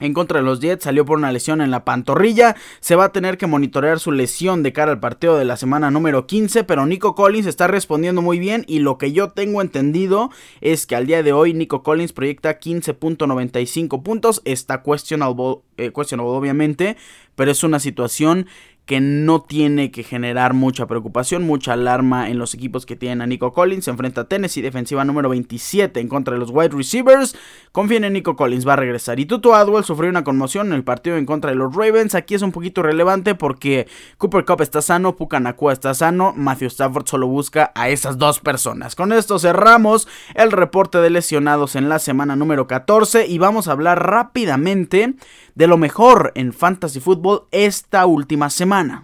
en 0.00 0.14
contra 0.14 0.40
de 0.40 0.44
los 0.44 0.58
Jets 0.58 0.82
salió 0.82 1.04
por 1.04 1.16
una 1.16 1.30
lesión 1.30 1.60
en 1.60 1.70
la 1.70 1.84
pantorrilla. 1.84 2.56
Se 2.80 2.96
va 2.96 3.04
a 3.04 3.12
tener 3.12 3.38
que 3.38 3.46
monitorear 3.46 4.00
su 4.00 4.10
lesión 4.10 4.64
de 4.64 4.72
cara 4.72 4.90
al 4.90 4.98
partido 4.98 5.38
de 5.38 5.44
la 5.44 5.56
semana 5.56 5.92
número 5.92 6.26
15. 6.26 6.64
Pero 6.64 6.86
Nico 6.86 7.14
Collins 7.14 7.46
está 7.46 7.68
respondiendo 7.68 8.20
muy 8.20 8.40
bien. 8.40 8.64
Y 8.66 8.80
lo 8.80 8.98
que 8.98 9.12
yo 9.12 9.30
tengo 9.30 9.62
entendido 9.62 10.30
es 10.60 10.88
que 10.88 10.96
al 10.96 11.06
día 11.06 11.22
de 11.22 11.32
hoy 11.32 11.54
Nico 11.54 11.84
Collins 11.84 12.12
proyecta 12.12 12.58
15.95 12.58 14.02
puntos. 14.02 14.42
Está 14.44 14.82
questionable, 14.82 15.60
eh, 15.76 15.92
obviamente. 15.94 16.96
Pero 17.36 17.52
es 17.52 17.62
una 17.62 17.78
situación 17.78 18.48
que 18.88 19.02
no 19.02 19.42
tiene 19.42 19.90
que 19.90 20.02
generar 20.02 20.54
mucha 20.54 20.86
preocupación, 20.86 21.42
mucha 21.42 21.74
alarma 21.74 22.30
en 22.30 22.38
los 22.38 22.54
equipos 22.54 22.86
que 22.86 22.96
tienen 22.96 23.20
a 23.20 23.26
Nico 23.26 23.52
Collins. 23.52 23.84
Se 23.84 23.90
enfrenta 23.90 24.22
a 24.22 24.24
Tennessee, 24.24 24.62
defensiva 24.62 25.04
número 25.04 25.28
27 25.28 26.00
en 26.00 26.08
contra 26.08 26.32
de 26.32 26.40
los 26.40 26.48
wide 26.50 26.70
receivers. 26.70 27.36
Confíen 27.70 28.04
en 28.04 28.14
Nico 28.14 28.34
Collins, 28.34 28.66
va 28.66 28.72
a 28.72 28.76
regresar. 28.76 29.20
Y 29.20 29.26
Tutu 29.26 29.52
Adwell 29.52 29.84
sufrió 29.84 30.08
una 30.08 30.24
conmoción 30.24 30.68
en 30.68 30.72
el 30.72 30.84
partido 30.84 31.18
en 31.18 31.26
contra 31.26 31.50
de 31.50 31.56
los 31.56 31.76
Ravens. 31.76 32.14
Aquí 32.14 32.34
es 32.34 32.40
un 32.40 32.50
poquito 32.50 32.82
relevante 32.82 33.34
porque 33.34 33.86
Cooper 34.16 34.46
Cup 34.46 34.62
está 34.62 34.80
sano, 34.80 35.16
Puka 35.16 35.38
Nakua 35.38 35.74
está 35.74 35.92
sano, 35.92 36.32
Matthew 36.34 36.68
Stafford 36.68 37.06
solo 37.08 37.26
busca 37.26 37.72
a 37.74 37.90
esas 37.90 38.16
dos 38.16 38.40
personas. 38.40 38.96
Con 38.96 39.12
esto 39.12 39.38
cerramos 39.38 40.08
el 40.34 40.50
reporte 40.50 40.96
de 40.96 41.10
lesionados 41.10 41.76
en 41.76 41.90
la 41.90 41.98
semana 41.98 42.36
número 42.36 42.66
14 42.66 43.26
y 43.26 43.36
vamos 43.36 43.68
a 43.68 43.72
hablar 43.72 44.02
rápidamente 44.10 45.14
de 45.58 45.66
lo 45.66 45.76
mejor 45.76 46.30
en 46.36 46.52
Fantasy 46.52 47.00
Football 47.00 47.42
esta 47.50 48.06
última 48.06 48.48
semana. 48.48 49.02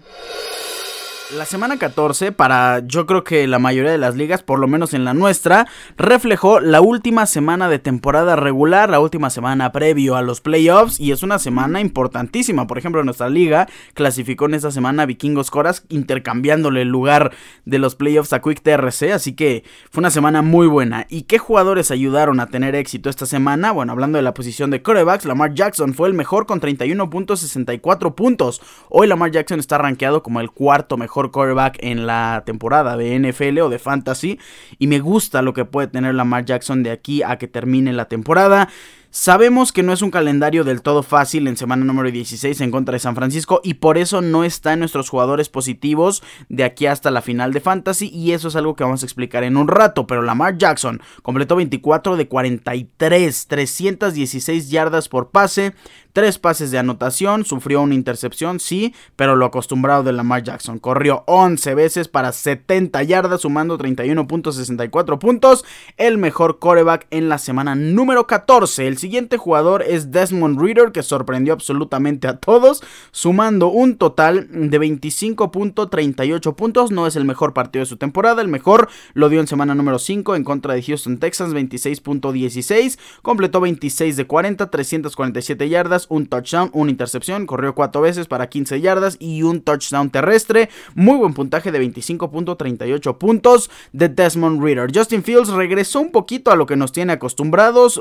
La 1.30 1.46
semana 1.46 1.78
14, 1.78 2.32
para 2.32 2.80
yo 2.86 3.06
creo 3.06 3.24
que 3.24 3.46
la 3.46 3.58
mayoría 3.58 3.90
de 3.90 3.96
las 3.96 4.14
ligas, 4.14 4.42
por 4.42 4.58
lo 4.58 4.68
menos 4.68 4.92
en 4.92 5.06
la 5.06 5.14
nuestra, 5.14 5.66
reflejó 5.96 6.60
la 6.60 6.82
última 6.82 7.24
semana 7.24 7.70
de 7.70 7.78
temporada 7.78 8.36
regular, 8.36 8.90
la 8.90 9.00
última 9.00 9.30
semana 9.30 9.72
previo 9.72 10.16
a 10.16 10.22
los 10.22 10.42
playoffs, 10.42 11.00
y 11.00 11.12
es 11.12 11.22
una 11.22 11.38
semana 11.38 11.80
importantísima. 11.80 12.66
Por 12.66 12.76
ejemplo, 12.76 13.02
nuestra 13.04 13.30
liga 13.30 13.66
clasificó 13.94 14.44
en 14.44 14.54
esta 14.54 14.70
semana 14.70 15.06
Vikingos 15.06 15.50
Coras, 15.50 15.86
intercambiándole 15.88 16.82
el 16.82 16.88
lugar 16.88 17.32
de 17.64 17.78
los 17.78 17.94
playoffs 17.94 18.34
a 18.34 18.42
Quick 18.42 18.60
TRC, 18.60 19.12
así 19.14 19.32
que 19.32 19.64
fue 19.90 20.02
una 20.02 20.10
semana 20.10 20.42
muy 20.42 20.66
buena. 20.66 21.06
¿Y 21.08 21.22
qué 21.22 21.38
jugadores 21.38 21.90
ayudaron 21.90 22.38
a 22.38 22.48
tener 22.48 22.74
éxito 22.74 23.08
esta 23.08 23.24
semana? 23.24 23.72
Bueno, 23.72 23.92
hablando 23.92 24.18
de 24.18 24.22
la 24.22 24.34
posición 24.34 24.70
de 24.70 24.82
corebacks, 24.82 25.24
Lamar 25.24 25.54
Jackson 25.54 25.94
fue 25.94 26.06
el 26.08 26.14
mejor 26.14 26.44
con 26.44 26.60
31.64 26.60 28.14
puntos. 28.14 28.60
Hoy 28.90 29.06
Lamar 29.06 29.30
Jackson 29.30 29.58
está 29.58 29.78
rankeado 29.78 30.22
como 30.22 30.40
el 30.40 30.50
cuarto 30.50 30.98
mejor 30.98 31.13
mejor 31.14 31.30
quarterback 31.30 31.76
en 31.78 32.06
la 32.06 32.42
temporada 32.44 32.96
de 32.96 33.16
NFL 33.16 33.60
o 33.60 33.68
de 33.68 33.78
fantasy. 33.78 34.40
Y 34.78 34.88
me 34.88 34.98
gusta 34.98 35.42
lo 35.42 35.54
que 35.54 35.64
puede 35.64 35.86
tener 35.86 36.12
Lamar 36.16 36.44
Jackson 36.44 36.82
de 36.82 36.90
aquí 36.90 37.22
a 37.22 37.38
que 37.38 37.46
termine 37.46 37.92
la 37.92 38.06
temporada. 38.06 38.68
Sabemos 39.16 39.70
que 39.70 39.84
no 39.84 39.92
es 39.92 40.02
un 40.02 40.10
calendario 40.10 40.64
del 40.64 40.82
todo 40.82 41.04
fácil 41.04 41.46
en 41.46 41.56
semana 41.56 41.84
número 41.84 42.10
16 42.10 42.60
en 42.60 42.72
contra 42.72 42.94
de 42.94 42.98
San 42.98 43.14
Francisco 43.14 43.60
y 43.62 43.74
por 43.74 43.96
eso 43.96 44.22
no 44.22 44.42
está 44.42 44.72
en 44.72 44.80
nuestros 44.80 45.08
jugadores 45.08 45.48
positivos 45.48 46.24
de 46.48 46.64
aquí 46.64 46.86
hasta 46.86 47.12
la 47.12 47.22
final 47.22 47.52
de 47.52 47.60
Fantasy 47.60 48.08
y 48.08 48.32
eso 48.32 48.48
es 48.48 48.56
algo 48.56 48.74
que 48.74 48.82
vamos 48.82 49.04
a 49.04 49.06
explicar 49.06 49.44
en 49.44 49.56
un 49.56 49.68
rato, 49.68 50.08
pero 50.08 50.20
Lamar 50.20 50.58
Jackson 50.58 51.00
completó 51.22 51.54
24 51.54 52.16
de 52.16 52.26
43, 52.26 53.46
316 53.46 54.70
yardas 54.70 55.08
por 55.08 55.30
pase, 55.30 55.74
Tres 56.14 56.38
pases 56.38 56.70
de 56.70 56.78
anotación, 56.78 57.44
sufrió 57.44 57.82
una 57.82 57.96
intercepción, 57.96 58.60
sí, 58.60 58.94
pero 59.16 59.34
lo 59.34 59.46
acostumbrado 59.46 60.04
de 60.04 60.12
Lamar 60.12 60.44
Jackson. 60.44 60.78
Corrió 60.78 61.24
11 61.26 61.74
veces 61.74 62.06
para 62.06 62.30
70 62.30 63.02
yardas, 63.02 63.40
sumando 63.40 63.76
31.64 63.76 65.18
puntos. 65.18 65.64
El 65.96 66.16
mejor 66.16 66.60
coreback 66.60 67.08
en 67.10 67.28
la 67.28 67.38
semana 67.38 67.74
número 67.74 68.28
14. 68.28 68.86
El 68.86 68.96
siguiente 69.04 69.36
jugador 69.36 69.82
es 69.82 70.12
Desmond 70.12 70.58
Reader, 70.58 70.90
que 70.90 71.02
sorprendió 71.02 71.52
absolutamente 71.52 72.26
a 72.26 72.38
todos, 72.38 72.82
sumando 73.10 73.68
un 73.68 73.98
total 73.98 74.48
de 74.50 74.80
25.38 74.80 76.54
puntos. 76.54 76.90
No 76.90 77.06
es 77.06 77.14
el 77.16 77.26
mejor 77.26 77.52
partido 77.52 77.82
de 77.82 77.86
su 77.86 77.98
temporada, 77.98 78.40
el 78.40 78.48
mejor 78.48 78.88
lo 79.12 79.28
dio 79.28 79.40
en 79.40 79.46
semana 79.46 79.74
número 79.74 79.98
5 79.98 80.36
en 80.36 80.42
contra 80.44 80.72
de 80.72 80.82
Houston 80.82 81.18
Texans, 81.18 81.52
26.16. 81.52 82.98
Completó 83.20 83.60
26 83.60 84.16
de 84.16 84.26
40, 84.26 84.70
347 84.70 85.68
yardas, 85.68 86.06
un 86.08 86.24
touchdown, 86.24 86.70
una 86.72 86.90
intercepción, 86.90 87.44
corrió 87.44 87.74
4 87.74 88.00
veces 88.00 88.26
para 88.26 88.48
15 88.48 88.80
yardas 88.80 89.18
y 89.20 89.42
un 89.42 89.60
touchdown 89.60 90.08
terrestre. 90.08 90.70
Muy 90.94 91.18
buen 91.18 91.34
puntaje 91.34 91.70
de 91.70 91.82
25.38 91.82 93.18
puntos 93.18 93.70
de 93.92 94.08
Desmond 94.08 94.62
Reader. 94.62 94.90
Justin 94.94 95.22
Fields 95.22 95.50
regresó 95.50 96.00
un 96.00 96.10
poquito 96.10 96.50
a 96.50 96.56
lo 96.56 96.64
que 96.64 96.76
nos 96.76 96.92
tiene 96.92 97.12
acostumbrados, 97.12 98.00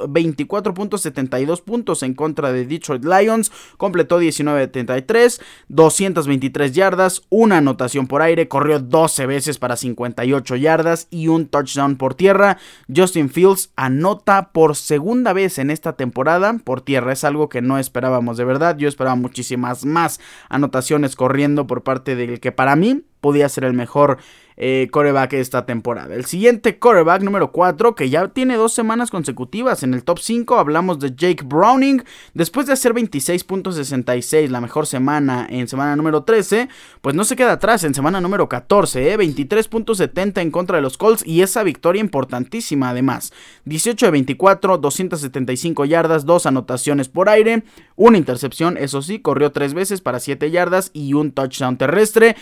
24.72 0.93 1.61
puntos 1.61 2.03
en 2.03 2.13
contra 2.13 2.51
de 2.51 2.65
Detroit 2.65 3.03
Lions, 3.03 3.51
completó 3.77 4.21
19.73, 4.21 5.41
223 5.67 6.73
yardas, 6.73 7.23
una 7.29 7.57
anotación 7.57 8.07
por 8.07 8.21
aire, 8.21 8.47
corrió 8.47 8.79
12 8.79 9.25
veces 9.25 9.57
para 9.57 9.75
58 9.75 10.55
yardas 10.55 11.07
y 11.09 11.27
un 11.27 11.47
touchdown 11.47 11.97
por 11.97 12.15
tierra. 12.15 12.57
Justin 12.93 13.29
Fields 13.29 13.71
anota 13.75 14.51
por 14.51 14.75
segunda 14.75 15.33
vez 15.33 15.57
en 15.57 15.69
esta 15.69 15.93
temporada 15.93 16.53
por 16.63 16.81
tierra, 16.81 17.13
es 17.13 17.23
algo 17.23 17.49
que 17.49 17.61
no 17.61 17.77
esperábamos 17.77 18.37
de 18.37 18.45
verdad, 18.45 18.77
yo 18.77 18.87
esperaba 18.87 19.15
muchísimas 19.15 19.85
más 19.85 20.19
anotaciones 20.49 21.15
corriendo 21.15 21.67
por 21.67 21.83
parte 21.83 22.15
del 22.15 22.39
que 22.39 22.51
para 22.51 22.75
mí 22.75 23.03
podía 23.21 23.47
ser 23.49 23.63
el 23.63 23.73
mejor 23.73 24.17
eh, 24.57 24.87
coreback 24.91 25.33
esta 25.33 25.65
temporada. 25.65 26.13
El 26.13 26.25
siguiente 26.25 26.79
coreback 26.79 27.21
número 27.23 27.51
4, 27.51 27.95
que 27.95 28.09
ya 28.09 28.27
tiene 28.27 28.55
dos 28.55 28.73
semanas 28.73 29.11
consecutivas 29.11 29.83
en 29.83 29.93
el 29.93 30.03
top 30.03 30.19
5, 30.19 30.57
hablamos 30.57 30.99
de 30.99 31.15
Jake 31.15 31.43
Browning. 31.45 32.03
Después 32.33 32.67
de 32.67 32.73
hacer 32.73 32.93
26.66, 32.93 34.49
la 34.49 34.61
mejor 34.61 34.87
semana 34.87 35.47
en 35.49 35.67
semana 35.67 35.95
número 35.95 36.23
13, 36.23 36.69
pues 37.01 37.15
no 37.15 37.23
se 37.23 37.35
queda 37.35 37.53
atrás 37.53 37.83
en 37.83 37.93
semana 37.93 38.21
número 38.21 38.49
14, 38.49 39.17
23.70 39.17 40.41
en 40.41 40.51
contra 40.51 40.77
de 40.77 40.81
los 40.81 40.97
Colts 40.97 41.25
y 41.25 41.41
esa 41.41 41.63
victoria 41.63 41.99
importantísima 41.99 42.89
además. 42.89 43.33
18 43.65 44.05
de 44.05 44.11
24, 44.11 44.77
275 44.77 45.85
yardas, 45.85 46.25
dos 46.25 46.45
anotaciones 46.45 47.09
por 47.09 47.29
aire, 47.29 47.63
una 47.95 48.17
intercepción, 48.17 48.77
eso 48.77 49.01
sí, 49.01 49.19
corrió 49.19 49.51
tres 49.51 49.73
veces 49.73 50.01
para 50.01 50.19
7 50.19 50.51
yardas 50.51 50.91
y 50.93 51.13
un 51.13 51.31
touchdown 51.31 51.77
terrestre. 51.77 52.35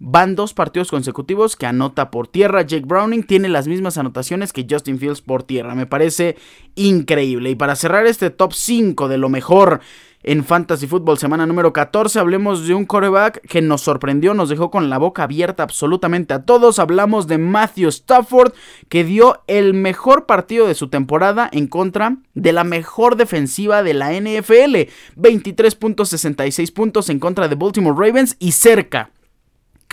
Van 0.00 0.34
dos 0.34 0.54
partidos 0.54 0.90
consecutivos 0.90 1.54
que 1.54 1.66
anota 1.66 2.10
por 2.10 2.26
tierra. 2.26 2.62
Jake 2.62 2.84
Browning 2.84 3.22
tiene 3.22 3.48
las 3.48 3.68
mismas 3.68 3.96
anotaciones 3.96 4.52
que 4.52 4.66
Justin 4.68 4.98
Fields 4.98 5.22
por 5.22 5.44
tierra. 5.44 5.74
Me 5.74 5.86
parece 5.86 6.36
increíble. 6.74 7.50
Y 7.50 7.54
para 7.54 7.76
cerrar 7.76 8.06
este 8.06 8.30
top 8.30 8.52
5 8.52 9.08
de 9.08 9.18
lo 9.18 9.28
mejor 9.28 9.80
en 10.24 10.42
Fantasy 10.42 10.86
Football 10.86 11.18
semana 11.18 11.46
número 11.46 11.72
14, 11.72 12.18
hablemos 12.18 12.66
de 12.66 12.74
un 12.74 12.86
coreback 12.86 13.46
que 13.46 13.60
nos 13.60 13.82
sorprendió, 13.82 14.34
nos 14.34 14.48
dejó 14.48 14.70
con 14.70 14.90
la 14.90 14.98
boca 14.98 15.22
abierta 15.22 15.62
absolutamente 15.62 16.34
a 16.34 16.42
todos. 16.42 16.78
Hablamos 16.78 17.28
de 17.28 17.38
Matthew 17.38 17.90
Stafford, 17.90 18.52
que 18.88 19.04
dio 19.04 19.42
el 19.46 19.74
mejor 19.74 20.26
partido 20.26 20.66
de 20.66 20.74
su 20.74 20.88
temporada 20.88 21.48
en 21.52 21.68
contra 21.68 22.16
de 22.34 22.52
la 22.52 22.64
mejor 22.64 23.16
defensiva 23.16 23.82
de 23.82 23.94
la 23.94 24.12
NFL. 24.12 24.90
23.66 25.16 26.72
puntos 26.72 27.10
en 27.10 27.20
contra 27.20 27.46
de 27.46 27.54
Baltimore 27.54 27.96
Ravens 27.96 28.36
y 28.40 28.52
cerca 28.52 29.10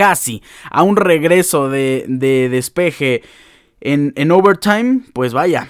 casi 0.01 0.41
a 0.72 0.81
un 0.81 0.96
regreso 0.96 1.70
de, 1.70 2.05
despeje 2.50 3.22
en, 3.81 4.13
en, 4.15 4.31
overtime, 4.31 5.01
pues 5.13 5.31
vaya. 5.31 5.70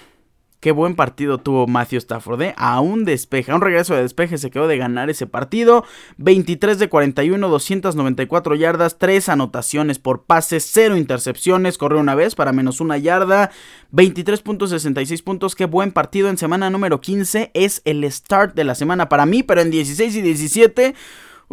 Qué 0.61 0.71
buen 0.71 0.95
partido 0.95 1.37
tuvo 1.37 1.67
Matthew 1.67 1.97
Stafford, 1.97 2.41
¿eh? 2.41 2.53
A 2.55 2.79
un 2.79 3.03
despeje, 3.03 3.51
a 3.51 3.55
un 3.55 3.61
regreso 3.61 3.93
de 3.93 4.03
despeje 4.03 4.37
se 4.37 4.49
quedó 4.49 4.69
de 4.69 4.77
ganar 4.77 5.09
ese 5.09 5.27
partido. 5.27 5.83
23 6.15 6.79
de 6.79 6.87
41, 6.87 7.49
294 7.49 8.55
yardas, 8.55 8.97
3 8.97 9.27
anotaciones 9.27 9.99
por 9.99 10.23
pase, 10.23 10.61
0 10.61 10.95
intercepciones, 10.95 11.77
corrió 11.77 11.99
una 11.99 12.15
vez 12.15 12.33
para 12.33 12.53
menos 12.53 12.79
una 12.79 12.97
yarda. 12.97 13.51
23.66 13.91 15.21
puntos, 15.25 15.55
qué 15.55 15.65
buen 15.65 15.91
partido 15.91 16.29
en 16.29 16.37
semana 16.37 16.69
número 16.69 17.01
15. 17.01 17.51
Es 17.53 17.81
el 17.83 18.09
start 18.09 18.55
de 18.55 18.63
la 18.63 18.75
semana 18.75 19.09
para 19.09 19.25
mí, 19.25 19.43
pero 19.43 19.59
en 19.59 19.71
16 19.71 20.15
y 20.15 20.21
17... 20.21 20.95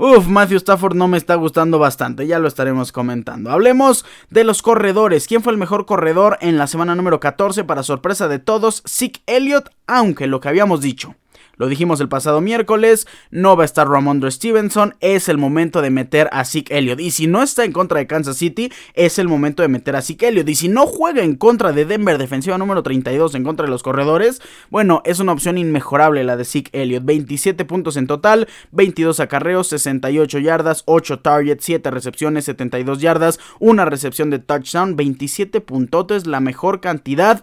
Uf, 0.01 0.29
Matthew 0.29 0.59
Stafford 0.59 0.95
no 0.95 1.09
me 1.09 1.19
está 1.19 1.35
gustando 1.35 1.81
bastante, 1.81 2.29
ya 2.29 2.39
lo 2.39 2.47
estaremos 2.47 2.93
comentando. 2.93 3.51
Hablemos 3.51 4.05
de 4.31 4.45
los 4.45 4.63
corredores. 4.63 5.27
¿Quién 5.27 5.43
fue 5.43 5.53
el 5.53 5.59
mejor 5.59 5.87
corredor 5.87 6.39
en 6.41 6.57
la 6.57 6.69
semana 6.69 6.95
número 6.95 7.19
14? 7.19 7.65
Para 7.65 7.83
sorpresa 7.83 8.29
de 8.29 8.39
todos, 8.39 8.85
Zeke 8.87 9.23
Elliott, 9.27 9.71
aunque 9.89 10.29
lo 10.29 10.39
que 10.39 10.51
habíamos 10.51 10.83
dicho 10.83 11.17
lo 11.59 11.69
dijimos 11.69 12.01
el 12.01 12.09
pasado 12.09 12.41
miércoles, 12.41 13.07
no 13.31 13.57
va 13.57 13.65
a 13.65 13.67
estar 13.67 13.89
Ramondre 13.89 14.31
Stevenson, 14.31 14.95
es 15.01 15.29
el 15.29 15.39
momento 15.39 15.83
de 15.83 15.91
meter 15.91 16.29
a 16.33 16.45
Zeke 16.45 16.79
Elliott. 16.79 17.01
Y 17.01 17.11
si 17.11 17.27
no 17.27 17.43
está 17.43 17.65
en 17.65 17.73
contra 17.73 17.99
de 17.99 18.07
Kansas 18.07 18.37
City, 18.37 18.73
es 18.95 19.19
el 19.19 19.29
momento 19.29 19.63
de 19.63 19.69
meter 19.69 19.97
a 19.97 20.03
Zeke 20.03 20.29
Elliott. 20.29 20.49
Y 20.49 20.55
si 20.55 20.69
no 20.69 20.87
juega 20.87 21.23
en 21.23 21.35
contra 21.35 21.73
de 21.73 21.85
Denver, 21.85 22.17
defensiva 22.17 22.59
número 22.59 22.83
32 22.83 23.35
en 23.35 23.45
contra 23.45 23.67
de 23.67 23.71
los 23.71 23.83
corredores, 23.83 24.41
bueno, 24.71 25.03
es 25.05 25.21
una 25.21 25.33
opción 25.33 25.59
inmejorable 25.59 26.25
la 26.25 26.37
de 26.37 26.45
Zeke 26.45 26.71
Elliott. 26.73 27.05
27 27.05 27.65
puntos 27.65 27.97
en 27.97 28.07
total, 28.07 28.49
22 28.73 29.21
acarreos, 29.21 29.69
68 29.69 30.39
yardas, 30.39 30.83
8 30.87 31.21
targets, 31.21 31.65
7 31.65 31.91
recepciones, 31.91 32.45
72 32.45 33.01
yardas, 33.01 33.41
una 33.59 33.85
recepción 33.85 34.31
de 34.31 34.39
touchdown, 34.39 34.97
27 34.97 35.61
puntotes, 35.61 36.27
la 36.27 36.41
mejor 36.41 36.81
cantidad 36.81 37.43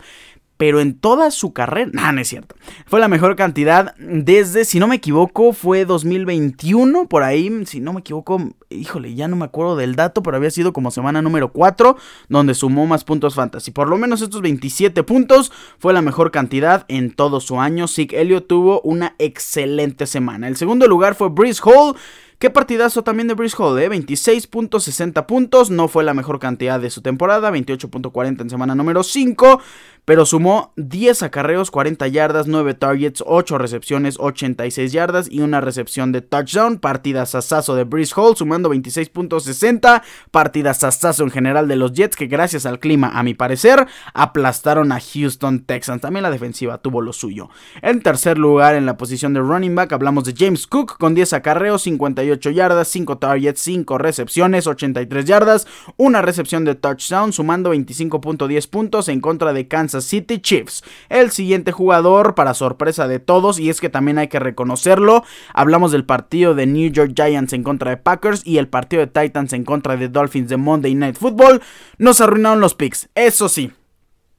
pero 0.57 0.79
en 0.79 0.97
toda 0.97 1.31
su 1.31 1.53
carrera, 1.53 1.91
no, 1.93 2.11
no 2.11 2.21
es 2.21 2.27
cierto. 2.27 2.55
Fue 2.85 2.99
la 2.99 3.07
mejor 3.07 3.35
cantidad 3.35 3.95
desde, 3.97 4.65
si 4.65 4.79
no 4.79 4.87
me 4.87 4.95
equivoco, 4.95 5.53
fue 5.53 5.85
2021, 5.85 7.07
por 7.07 7.23
ahí, 7.23 7.65
si 7.65 7.79
no 7.79 7.93
me 7.93 7.99
equivoco, 7.99 8.41
híjole, 8.69 9.15
ya 9.15 9.27
no 9.27 9.35
me 9.35 9.45
acuerdo 9.45 9.75
del 9.75 9.95
dato, 9.95 10.23
pero 10.23 10.37
había 10.37 10.51
sido 10.51 10.73
como 10.73 10.91
semana 10.91 11.21
número 11.21 11.51
4, 11.51 11.97
donde 12.29 12.53
sumó 12.53 12.85
más 12.85 13.03
puntos 13.03 13.35
fantasy. 13.35 13.71
Por 13.71 13.89
lo 13.89 13.97
menos 13.97 14.21
estos 14.21 14.41
27 14.41 15.03
puntos 15.03 15.51
fue 15.77 15.93
la 15.93 16.01
mejor 16.01 16.31
cantidad 16.31 16.85
en 16.87 17.11
todo 17.11 17.39
su 17.39 17.59
año. 17.59 17.87
Sig 17.87 18.13
Elliott 18.13 18.47
tuvo 18.47 18.81
una 18.81 19.15
excelente 19.19 20.07
semana. 20.07 20.47
El 20.47 20.55
segundo 20.55 20.87
lugar 20.87 21.15
fue 21.15 21.29
Breeze 21.29 21.61
Hall 21.63 21.95
Qué 22.39 22.49
partidazo 22.49 23.01
también 23.01 23.29
de 23.29 23.33
Brice 23.33 23.55
Hall, 23.57 23.79
¿eh? 23.79 23.89
26.60 23.89 25.25
puntos, 25.25 25.69
no 25.69 25.87
fue 25.87 26.03
la 26.03 26.13
mejor 26.13 26.37
cantidad 26.37 26.81
de 26.81 26.89
su 26.89 27.01
temporada, 27.01 27.49
28.40 27.49 28.41
en 28.41 28.49
semana 28.49 28.75
número 28.75 29.03
5, 29.03 29.61
pero 30.05 30.25
sumó 30.25 30.71
10 30.77 31.23
acarreos, 31.23 31.71
40 31.71 32.07
yardas, 32.07 32.47
9 32.47 32.75
targets, 32.75 33.23
8 33.25 33.57
recepciones, 33.57 34.17
86 34.19 34.91
yardas 34.91 35.27
y 35.29 35.41
una 35.41 35.61
recepción 35.61 36.11
de 36.11 36.21
touchdown. 36.21 36.77
Partida 36.77 37.25
sasazo 37.25 37.75
de 37.75 37.83
Brice 37.83 38.13
Hall, 38.15 38.37
sumando 38.37 38.69
26.60. 38.69 40.03
Partida 40.29 40.75
sasazo 40.75 41.23
en 41.23 41.31
general 41.31 41.67
de 41.67 41.75
los 41.75 41.93
Jets, 41.93 42.15
que 42.15 42.27
gracias 42.27 42.67
al 42.67 42.79
clima, 42.79 43.09
a 43.15 43.23
mi 43.23 43.33
parecer, 43.33 43.87
aplastaron 44.13 44.91
a 44.91 44.99
Houston 44.99 45.61
Texans. 45.65 46.01
También 46.01 46.23
la 46.23 46.31
defensiva 46.31 46.77
tuvo 46.77 47.01
lo 47.01 47.11
suyo. 47.11 47.49
En 47.81 48.01
tercer 48.01 48.37
lugar, 48.37 48.75
en 48.75 48.85
la 48.85 48.97
posición 48.97 49.33
de 49.33 49.39
running 49.39 49.73
back, 49.73 49.91
hablamos 49.91 50.25
de 50.25 50.35
James 50.37 50.67
Cook 50.67 50.97
con 50.99 51.15
10 51.15 51.33
acarreos, 51.33 51.81
58 51.81 52.51
yardas, 52.51 52.87
5 52.89 53.17
targets, 53.17 53.59
5 53.61 53.97
recepciones, 53.97 54.67
83 54.67 55.25
yardas, 55.25 55.67
una 55.97 56.21
recepción 56.21 56.63
de 56.63 56.75
touchdown, 56.75 57.33
sumando 57.33 57.73
25.10 57.73 58.69
puntos 58.69 59.07
en 59.09 59.19
contra 59.19 59.51
de 59.53 59.67
Kansas 59.67 59.94
City 60.01 60.39
Chiefs. 60.39 60.83
El 61.09 61.31
siguiente 61.31 61.71
jugador, 61.71 62.35
para 62.35 62.53
sorpresa 62.53 63.07
de 63.07 63.19
todos, 63.19 63.59
y 63.59 63.69
es 63.69 63.81
que 63.81 63.89
también 63.89 64.17
hay 64.17 64.27
que 64.27 64.39
reconocerlo, 64.39 65.23
hablamos 65.53 65.91
del 65.91 66.05
partido 66.05 66.55
de 66.55 66.65
New 66.65 66.91
York 66.91 67.13
Giants 67.15 67.53
en 67.53 67.63
contra 67.63 67.91
de 67.91 67.97
Packers 67.97 68.41
y 68.45 68.57
el 68.57 68.67
partido 68.67 69.05
de 69.05 69.07
Titans 69.07 69.53
en 69.53 69.63
contra 69.63 69.97
de 69.97 70.09
Dolphins 70.09 70.49
de 70.49 70.57
Monday 70.57 70.95
Night 70.95 71.17
Football, 71.17 71.61
nos 71.97 72.21
arruinaron 72.21 72.59
los 72.59 72.75
picks, 72.75 73.09
eso 73.15 73.49
sí 73.49 73.71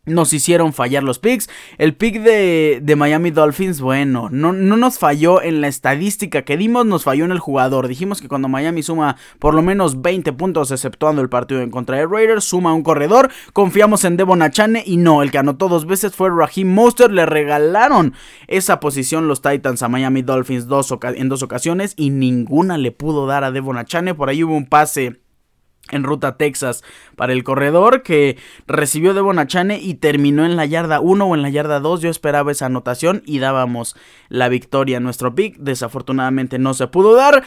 nos 0.07 0.33
hicieron 0.33 0.73
fallar 0.73 1.03
los 1.03 1.19
picks. 1.19 1.51
El 1.79 1.95
pick 1.95 2.23
de, 2.23 2.95
Miami 2.97 3.31
Dolphins, 3.31 3.81
bueno, 3.81 4.29
no, 4.31 4.53
no, 4.53 4.77
nos 4.77 4.99
falló 4.99 5.43
en 5.43 5.61
la 5.61 5.69
estadística 5.69 6.43
que 6.43 6.57
dimos, 6.57 6.87
nos 6.87 7.05
falló 7.05 7.25
en 7.25 7.33
el 7.33 7.41
jugador. 7.41 7.89
Dijimos 7.89 8.23
que 8.23 8.29
cuando 8.29 8.49
Miami 8.49 8.83
suma 8.83 9.17
por 9.39 9.55
lo 9.55 9.63
menos 9.63 10.01
20 10.01 10.33
puntos, 10.33 10.71
exceptuando 10.71 11.21
el 11.21 11.29
partido 11.29 11.61
en 11.61 11.71
contra 11.71 11.97
de 11.99 12.07
Raiders, 12.07 12.45
suma 12.45 12.73
un 12.73 12.83
corredor. 12.83 13.31
Confiamos 13.53 14.05
en 14.05 14.17
Devon 14.17 14.43
Achane 14.43 14.83
y 14.87 14.97
no, 14.97 15.23
el 15.23 15.31
que 15.31 15.39
anotó 15.39 15.69
dos 15.69 15.87
veces 15.87 16.15
fue 16.15 16.31
Raheem 16.31 16.73
Monster. 16.73 17.11
Le 17.11 17.27
regalaron 17.27 18.15
esa 18.47 18.81
posición 18.81 19.29
los 19.29 19.43
Titans 19.43 19.83
a 19.83 19.89
Miami 19.89 20.23
Dolphins 20.23 20.67
dos 20.67 20.95
en 21.03 21.29
dos 21.29 21.43
ocasiones 21.43 21.95
y 21.97 22.11
ninguna 22.11 22.79
le 22.79 22.93
pudo 22.93 23.27
dar 23.27 23.45
a 23.45 23.51
Devon 23.51 23.77
Achane. 23.77 24.15
Por 24.15 24.29
ahí 24.29 24.45
hubo 24.45 24.57
un 24.57 24.67
pase 24.67 25.21
en 25.91 26.05
ruta 26.05 26.37
Texas 26.37 26.83
para 27.17 27.33
el 27.33 27.45
corredor 27.45 28.03
que 28.03 28.37
recibió 28.67 29.15
de 29.15 29.21
Bonachane 29.21 29.79
y 29.79 29.95
terminó 29.95 30.45
en 30.45 30.57
la 30.57 30.67
yarda 30.67 31.01
1 31.01 31.25
o 31.25 31.35
en 31.35 31.43
la 31.43 31.51
yarda 31.51 31.81
2. 31.81 32.03
Yo 32.03 32.11
esperaba 32.11 32.53
esa 32.53 32.67
anotación 32.67 33.23
y 33.25 33.39
dábamos 33.39 33.97
la 34.29 34.49
victoria 34.49 34.99
a 34.99 35.01
nuestro 35.01 35.35
pick. 35.35 35.57
Desafortunadamente 35.59 36.59
no 36.59 36.75
se 36.75 36.89
pudo 36.89 37.15
dar. 37.15 37.45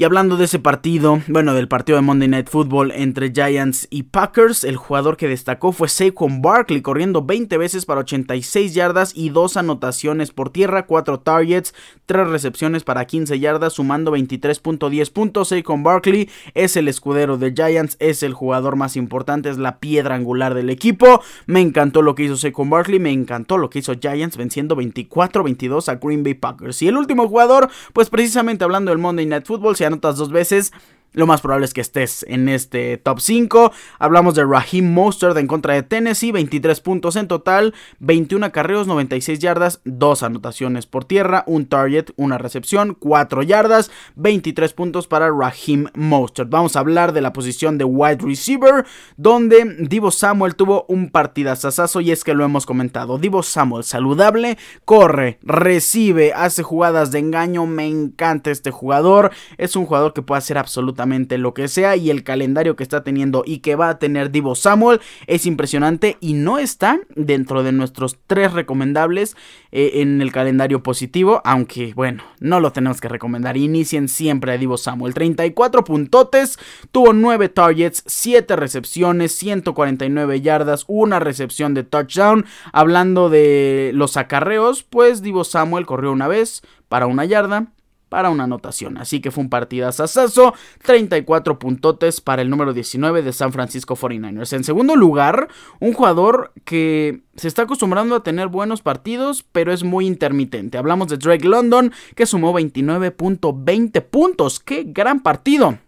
Y 0.00 0.04
hablando 0.04 0.36
de 0.36 0.44
ese 0.44 0.60
partido, 0.60 1.20
bueno, 1.26 1.54
del 1.54 1.66
partido 1.66 1.96
de 1.96 2.02
Monday 2.02 2.28
Night 2.28 2.48
Football 2.48 2.92
entre 2.92 3.32
Giants 3.32 3.88
y 3.90 4.04
Packers, 4.04 4.62
el 4.62 4.76
jugador 4.76 5.16
que 5.16 5.26
destacó 5.26 5.72
fue 5.72 5.88
Saquon 5.88 6.40
Barkley, 6.40 6.82
corriendo 6.82 7.24
20 7.24 7.58
veces 7.58 7.84
para 7.84 8.02
86 8.02 8.74
yardas 8.74 9.10
y 9.16 9.30
2 9.30 9.56
anotaciones 9.56 10.30
por 10.30 10.50
tierra, 10.50 10.86
4 10.86 11.18
targets, 11.18 11.74
3 12.06 12.28
recepciones 12.28 12.84
para 12.84 13.08
15 13.08 13.40
yardas, 13.40 13.72
sumando 13.72 14.12
23.10 14.12 15.10
puntos. 15.10 15.48
Saquon 15.48 15.82
Barkley 15.82 16.30
es 16.54 16.76
el 16.76 16.86
escudero 16.86 17.36
de 17.36 17.52
Giants, 17.52 17.96
es 17.98 18.22
el 18.22 18.34
jugador 18.34 18.76
más 18.76 18.94
importante, 18.94 19.48
es 19.48 19.58
la 19.58 19.80
piedra 19.80 20.14
angular 20.14 20.54
del 20.54 20.70
equipo. 20.70 21.22
Me 21.46 21.60
encantó 21.60 22.02
lo 22.02 22.14
que 22.14 22.22
hizo 22.22 22.36
Saquon 22.36 22.70
Barkley, 22.70 23.00
me 23.00 23.10
encantó 23.10 23.58
lo 23.58 23.68
que 23.68 23.80
hizo 23.80 23.94
Giants 24.00 24.36
venciendo 24.36 24.76
24-22 24.76 25.88
a 25.88 25.96
Green 25.96 26.22
Bay 26.22 26.34
Packers. 26.34 26.82
Y 26.82 26.86
el 26.86 26.96
último 26.96 27.26
jugador, 27.26 27.68
pues 27.92 28.10
precisamente 28.10 28.62
hablando 28.62 28.92
del 28.92 29.00
Monday 29.00 29.26
Night 29.26 29.44
Football, 29.44 29.74
se 29.74 29.87
anotas 29.88 30.16
dos 30.16 30.30
veces 30.30 30.72
lo 31.18 31.26
más 31.26 31.40
probable 31.40 31.66
es 31.66 31.74
que 31.74 31.80
estés 31.80 32.24
en 32.28 32.48
este 32.48 32.96
top 32.96 33.18
5. 33.18 33.72
Hablamos 33.98 34.36
de 34.36 34.44
Raheem 34.44 34.94
Mostert 34.94 35.36
en 35.36 35.48
contra 35.48 35.74
de 35.74 35.82
Tennessee, 35.82 36.30
23 36.30 36.80
puntos 36.80 37.16
en 37.16 37.26
total, 37.26 37.74
21 37.98 38.46
acarreos, 38.46 38.86
96 38.86 39.40
yardas, 39.40 39.80
2 39.84 40.22
anotaciones 40.22 40.86
por 40.86 41.04
tierra, 41.04 41.42
un 41.48 41.66
target, 41.66 42.10
una 42.14 42.38
recepción, 42.38 42.94
4 42.94 43.42
yardas, 43.42 43.90
23 44.14 44.72
puntos 44.74 45.08
para 45.08 45.28
Raheem 45.28 45.88
Mostert. 45.94 46.50
Vamos 46.50 46.76
a 46.76 46.80
hablar 46.80 47.12
de 47.12 47.20
la 47.20 47.32
posición 47.32 47.78
de 47.78 47.84
wide 47.84 48.18
receiver, 48.22 48.86
donde 49.16 49.76
Divo 49.80 50.12
Samuel 50.12 50.54
tuvo 50.54 50.86
un 50.86 51.10
partidazazazo 51.10 52.00
y 52.00 52.12
es 52.12 52.22
que 52.22 52.34
lo 52.34 52.44
hemos 52.44 52.64
comentado. 52.64 53.18
Divo 53.18 53.42
Samuel 53.42 53.82
saludable, 53.82 54.56
corre, 54.84 55.40
recibe, 55.42 56.32
hace 56.32 56.62
jugadas 56.62 57.10
de 57.10 57.18
engaño, 57.18 57.66
me 57.66 57.88
encanta 57.88 58.52
este 58.52 58.70
jugador, 58.70 59.32
es 59.56 59.74
un 59.74 59.84
jugador 59.84 60.12
que 60.12 60.22
puede 60.22 60.38
hacer 60.38 60.58
absolutamente 60.58 61.07
lo 61.08 61.54
que 61.54 61.68
sea 61.68 61.96
y 61.96 62.10
el 62.10 62.22
calendario 62.22 62.76
que 62.76 62.82
está 62.82 63.02
teniendo 63.02 63.42
y 63.46 63.58
que 63.58 63.76
va 63.76 63.88
a 63.88 63.98
tener 63.98 64.30
Divo 64.30 64.54
Samuel 64.54 65.00
es 65.26 65.46
impresionante 65.46 66.16
y 66.20 66.34
no 66.34 66.58
está 66.58 67.00
dentro 67.16 67.62
de 67.62 67.72
nuestros 67.72 68.18
tres 68.26 68.52
recomendables 68.52 69.36
eh, 69.72 69.92
en 69.94 70.20
el 70.20 70.32
calendario 70.32 70.82
positivo, 70.82 71.40
aunque 71.44 71.92
bueno, 71.94 72.22
no 72.40 72.60
lo 72.60 72.72
tenemos 72.72 73.00
que 73.00 73.08
recomendar. 73.08 73.56
Inicien 73.56 74.08
siempre 74.08 74.52
a 74.52 74.58
Divo 74.58 74.76
Samuel. 74.76 75.14
34 75.14 75.84
puntotes, 75.84 76.58
tuvo 76.92 77.12
9 77.12 77.48
targets, 77.48 78.04
7 78.06 78.56
recepciones, 78.56 79.32
149 79.32 80.40
yardas, 80.40 80.84
una 80.86 81.18
recepción 81.20 81.74
de 81.74 81.84
touchdown. 81.84 82.44
Hablando 82.72 83.30
de 83.30 83.90
los 83.94 84.16
acarreos, 84.16 84.82
pues 84.82 85.22
Divo 85.22 85.44
Samuel 85.44 85.86
corrió 85.86 86.12
una 86.12 86.28
vez 86.28 86.62
para 86.88 87.06
una 87.06 87.24
yarda 87.24 87.68
para 88.08 88.30
una 88.30 88.44
anotación. 88.44 88.98
Así 88.98 89.20
que 89.20 89.30
fue 89.30 89.44
un 89.44 89.50
partidazazazo. 89.50 90.54
34 90.82 91.58
puntotes 91.58 92.20
para 92.20 92.42
el 92.42 92.50
número 92.50 92.72
19 92.72 93.22
de 93.22 93.32
San 93.32 93.52
Francisco 93.52 93.96
49ers. 93.96 94.52
En 94.54 94.64
segundo 94.64 94.96
lugar, 94.96 95.48
un 95.80 95.92
jugador 95.92 96.52
que 96.64 97.22
se 97.36 97.48
está 97.48 97.62
acostumbrando 97.62 98.16
a 98.16 98.22
tener 98.22 98.48
buenos 98.48 98.82
partidos, 98.82 99.44
pero 99.52 99.72
es 99.72 99.84
muy 99.84 100.06
intermitente. 100.06 100.78
Hablamos 100.78 101.08
de 101.08 101.18
Drake 101.18 101.46
London, 101.46 101.92
que 102.14 102.26
sumó 102.26 102.52
29.20 102.52 104.02
puntos. 104.02 104.60
¡Qué 104.60 104.84
gran 104.86 105.20
partido! 105.20 105.78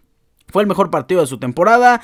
Fue 0.48 0.62
el 0.62 0.68
mejor 0.68 0.90
partido 0.90 1.20
de 1.20 1.26
su 1.26 1.38
temporada 1.38 2.00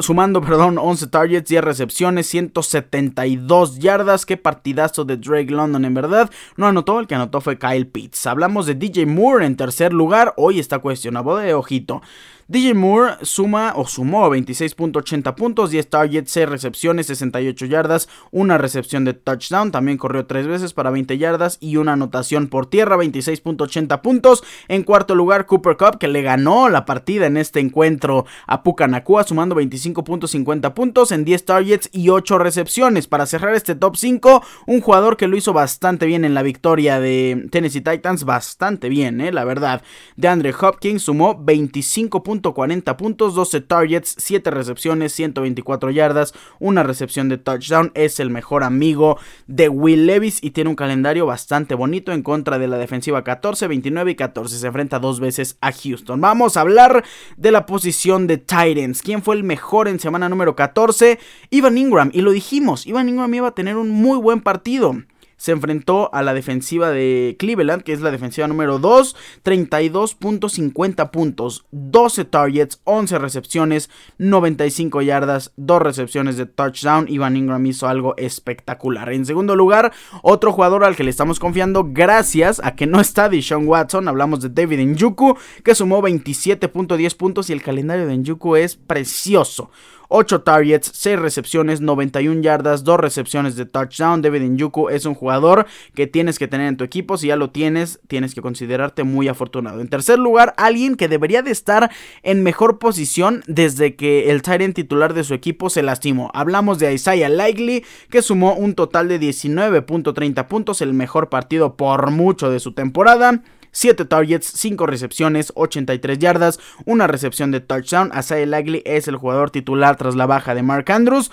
sumando, 0.00 0.40
perdón, 0.42 0.78
11 0.78 1.06
targets, 1.08 1.48
10 1.48 1.62
recepciones, 1.62 2.26
172 2.26 3.78
yardas. 3.78 4.26
Qué 4.26 4.36
partidazo 4.36 5.04
de 5.04 5.16
Drake 5.16 5.50
London, 5.50 5.84
en 5.84 5.94
verdad. 5.94 6.30
No 6.56 6.66
anotó, 6.66 7.00
el 7.00 7.06
que 7.06 7.14
anotó 7.14 7.40
fue 7.40 7.58
Kyle 7.58 7.86
Pitts. 7.86 8.26
Hablamos 8.26 8.66
de 8.66 8.74
DJ 8.74 9.06
Moore 9.06 9.46
en 9.46 9.56
tercer 9.56 9.92
lugar. 9.92 10.34
Hoy 10.36 10.58
está 10.58 10.78
cuestionado 10.78 11.36
de 11.36 11.54
ojito. 11.54 12.02
DJ 12.48 12.74
Moore 12.74 13.14
suma 13.22 13.72
o 13.74 13.88
sumó 13.88 14.30
26.80 14.30 15.34
puntos, 15.34 15.70
10 15.70 15.90
targets, 15.90 16.30
6 16.30 16.48
recepciones, 16.48 17.08
68 17.08 17.66
yardas, 17.66 18.08
una 18.30 18.56
recepción 18.56 19.04
de 19.04 19.14
touchdown, 19.14 19.72
también 19.72 19.98
corrió 19.98 20.26
3 20.26 20.46
veces 20.46 20.72
para 20.72 20.90
20 20.90 21.18
yardas 21.18 21.58
y 21.60 21.76
una 21.76 21.94
anotación 21.94 22.46
por 22.46 22.66
tierra, 22.66 22.96
26.80 22.98 24.00
puntos. 24.00 24.44
En 24.68 24.84
cuarto 24.84 25.16
lugar, 25.16 25.46
Cooper 25.46 25.76
Cup, 25.76 25.98
que 25.98 26.06
le 26.06 26.22
ganó 26.22 26.68
la 26.68 26.84
partida 26.84 27.26
en 27.26 27.36
este 27.36 27.58
encuentro 27.58 28.26
a 28.46 28.62
Pucanacua, 28.62 29.24
sumando 29.24 29.56
25.50 29.56 30.72
puntos 30.72 31.10
en 31.10 31.24
10 31.24 31.44
targets 31.44 31.88
y 31.90 32.10
8 32.10 32.38
recepciones. 32.38 33.08
Para 33.08 33.26
cerrar 33.26 33.56
este 33.56 33.74
top 33.74 33.96
5, 33.96 34.40
un 34.68 34.80
jugador 34.80 35.16
que 35.16 35.26
lo 35.26 35.36
hizo 35.36 35.52
bastante 35.52 36.06
bien 36.06 36.24
en 36.24 36.34
la 36.34 36.42
victoria 36.42 37.00
de 37.00 37.48
Tennessee 37.50 37.80
Titans, 37.80 38.22
bastante 38.22 38.88
bien, 38.88 39.20
eh, 39.20 39.32
la 39.32 39.42
verdad. 39.42 39.82
De 40.14 40.28
Andre 40.28 40.54
Hopkins 40.60 41.02
sumó 41.02 41.36
25 41.42 42.22
puntos 42.36 42.52
40 42.52 42.96
puntos, 42.96 43.34
12 43.34 43.60
targets, 43.62 44.14
7 44.18 44.50
recepciones, 44.50 45.12
124 45.12 45.90
yardas, 45.90 46.34
una 46.58 46.82
recepción 46.82 47.28
de 47.28 47.38
touchdown. 47.38 47.92
Es 47.94 48.20
el 48.20 48.30
mejor 48.30 48.62
amigo 48.62 49.18
de 49.46 49.68
Will 49.68 50.06
Levis 50.06 50.42
y 50.42 50.50
tiene 50.50 50.70
un 50.70 50.76
calendario 50.76 51.24
bastante 51.24 51.74
bonito 51.74 52.12
en 52.12 52.22
contra 52.22 52.58
de 52.58 52.68
la 52.68 52.78
defensiva 52.78 53.24
14, 53.24 53.68
29 53.68 54.10
y 54.10 54.14
14. 54.16 54.58
Se 54.58 54.66
enfrenta 54.66 54.98
dos 54.98 55.18
veces 55.18 55.56
a 55.60 55.72
Houston. 55.72 56.20
Vamos 56.20 56.56
a 56.56 56.60
hablar 56.60 57.04
de 57.36 57.50
la 57.50 57.64
posición 57.64 58.26
de 58.26 58.38
Titans. 58.38 59.02
¿Quién 59.02 59.22
fue 59.22 59.36
el 59.36 59.44
mejor 59.44 59.88
en 59.88 59.98
semana 59.98 60.28
número 60.28 60.54
14? 60.54 61.18
Ivan 61.50 61.78
Ingram. 61.78 62.10
Y 62.12 62.20
lo 62.20 62.32
dijimos, 62.32 62.86
Ivan 62.86 63.08
Ingram 63.08 63.32
iba 63.32 63.48
a 63.48 63.54
tener 63.54 63.76
un 63.76 63.90
muy 63.90 64.18
buen 64.18 64.40
partido 64.40 64.96
se 65.36 65.52
enfrentó 65.52 66.12
a 66.14 66.22
la 66.22 66.34
defensiva 66.34 66.90
de 66.90 67.36
Cleveland, 67.38 67.82
que 67.82 67.92
es 67.92 68.00
la 68.00 68.10
defensiva 68.10 68.48
número 68.48 68.78
2, 68.78 69.16
32.50 69.44 71.10
puntos, 71.10 71.66
12 71.70 72.24
targets, 72.24 72.80
11 72.84 73.18
recepciones, 73.18 73.90
95 74.18 75.02
yardas, 75.02 75.52
2 75.56 75.82
recepciones 75.82 76.36
de 76.36 76.46
touchdown. 76.46 77.06
Ivan 77.08 77.36
Ingram 77.36 77.64
hizo 77.66 77.88
algo 77.88 78.16
espectacular. 78.16 79.12
En 79.12 79.26
segundo 79.26 79.56
lugar, 79.56 79.92
otro 80.22 80.52
jugador 80.52 80.84
al 80.84 80.96
que 80.96 81.04
le 81.04 81.10
estamos 81.10 81.38
confiando 81.38 81.84
gracias 81.88 82.60
a 82.64 82.74
que 82.74 82.86
no 82.86 83.00
está 83.00 83.28
Deshaun 83.28 83.68
Watson, 83.68 84.08
hablamos 84.08 84.40
de 84.40 84.48
David 84.48 84.80
Njuku, 84.80 85.36
que 85.62 85.74
sumó 85.74 86.02
27.10 86.02 87.16
puntos 87.16 87.50
y 87.50 87.52
el 87.52 87.62
calendario 87.62 88.06
de 88.06 88.16
Njuku 88.16 88.56
es 88.56 88.76
precioso. 88.76 89.70
8 90.08 90.42
targets, 90.42 90.90
6 90.94 91.18
recepciones, 91.18 91.80
91 91.80 92.42
yardas, 92.42 92.84
2 92.84 93.00
recepciones 93.00 93.56
de 93.56 93.66
touchdown. 93.66 94.22
David 94.22 94.42
Njuku 94.42 94.88
es 94.88 95.04
un 95.04 95.14
jugador 95.14 95.66
que 95.94 96.06
tienes 96.06 96.38
que 96.38 96.48
tener 96.48 96.68
en 96.68 96.76
tu 96.76 96.84
equipo. 96.84 97.16
Si 97.16 97.28
ya 97.28 97.36
lo 97.36 97.50
tienes, 97.50 98.00
tienes 98.08 98.34
que 98.34 98.42
considerarte 98.42 99.04
muy 99.04 99.28
afortunado. 99.28 99.80
En 99.80 99.88
tercer 99.88 100.18
lugar, 100.18 100.54
alguien 100.56 100.96
que 100.96 101.08
debería 101.08 101.42
de 101.42 101.50
estar 101.50 101.90
en 102.22 102.42
mejor 102.42 102.78
posición 102.78 103.42
desde 103.46 103.96
que 103.96 104.30
el 104.30 104.42
Tyrant 104.42 104.74
titular 104.74 105.14
de 105.14 105.24
su 105.24 105.34
equipo 105.34 105.70
se 105.70 105.82
lastimó. 105.82 106.30
Hablamos 106.34 106.78
de 106.78 106.92
Isaiah 106.92 107.28
Likely, 107.28 107.84
que 108.10 108.22
sumó 108.22 108.54
un 108.54 108.74
total 108.74 109.08
de 109.08 109.20
19.30 109.20 110.46
puntos, 110.46 110.80
el 110.80 110.92
mejor 110.92 111.28
partido 111.28 111.76
por 111.76 112.10
mucho 112.10 112.50
de 112.50 112.60
su 112.60 112.72
temporada. 112.72 113.42
7 113.72 114.04
targets, 114.04 114.46
5 114.46 114.86
recepciones, 114.86 115.52
83 115.54 116.18
yardas, 116.18 116.60
una 116.84 117.06
recepción 117.06 117.50
de 117.50 117.60
touchdown. 117.60 118.10
Asai 118.12 118.46
Lagley 118.46 118.82
es 118.84 119.08
el 119.08 119.16
jugador 119.16 119.50
titular 119.50 119.96
tras 119.96 120.14
la 120.14 120.26
baja 120.26 120.54
de 120.54 120.62
Mark 120.62 120.90
Andrews 120.90 121.30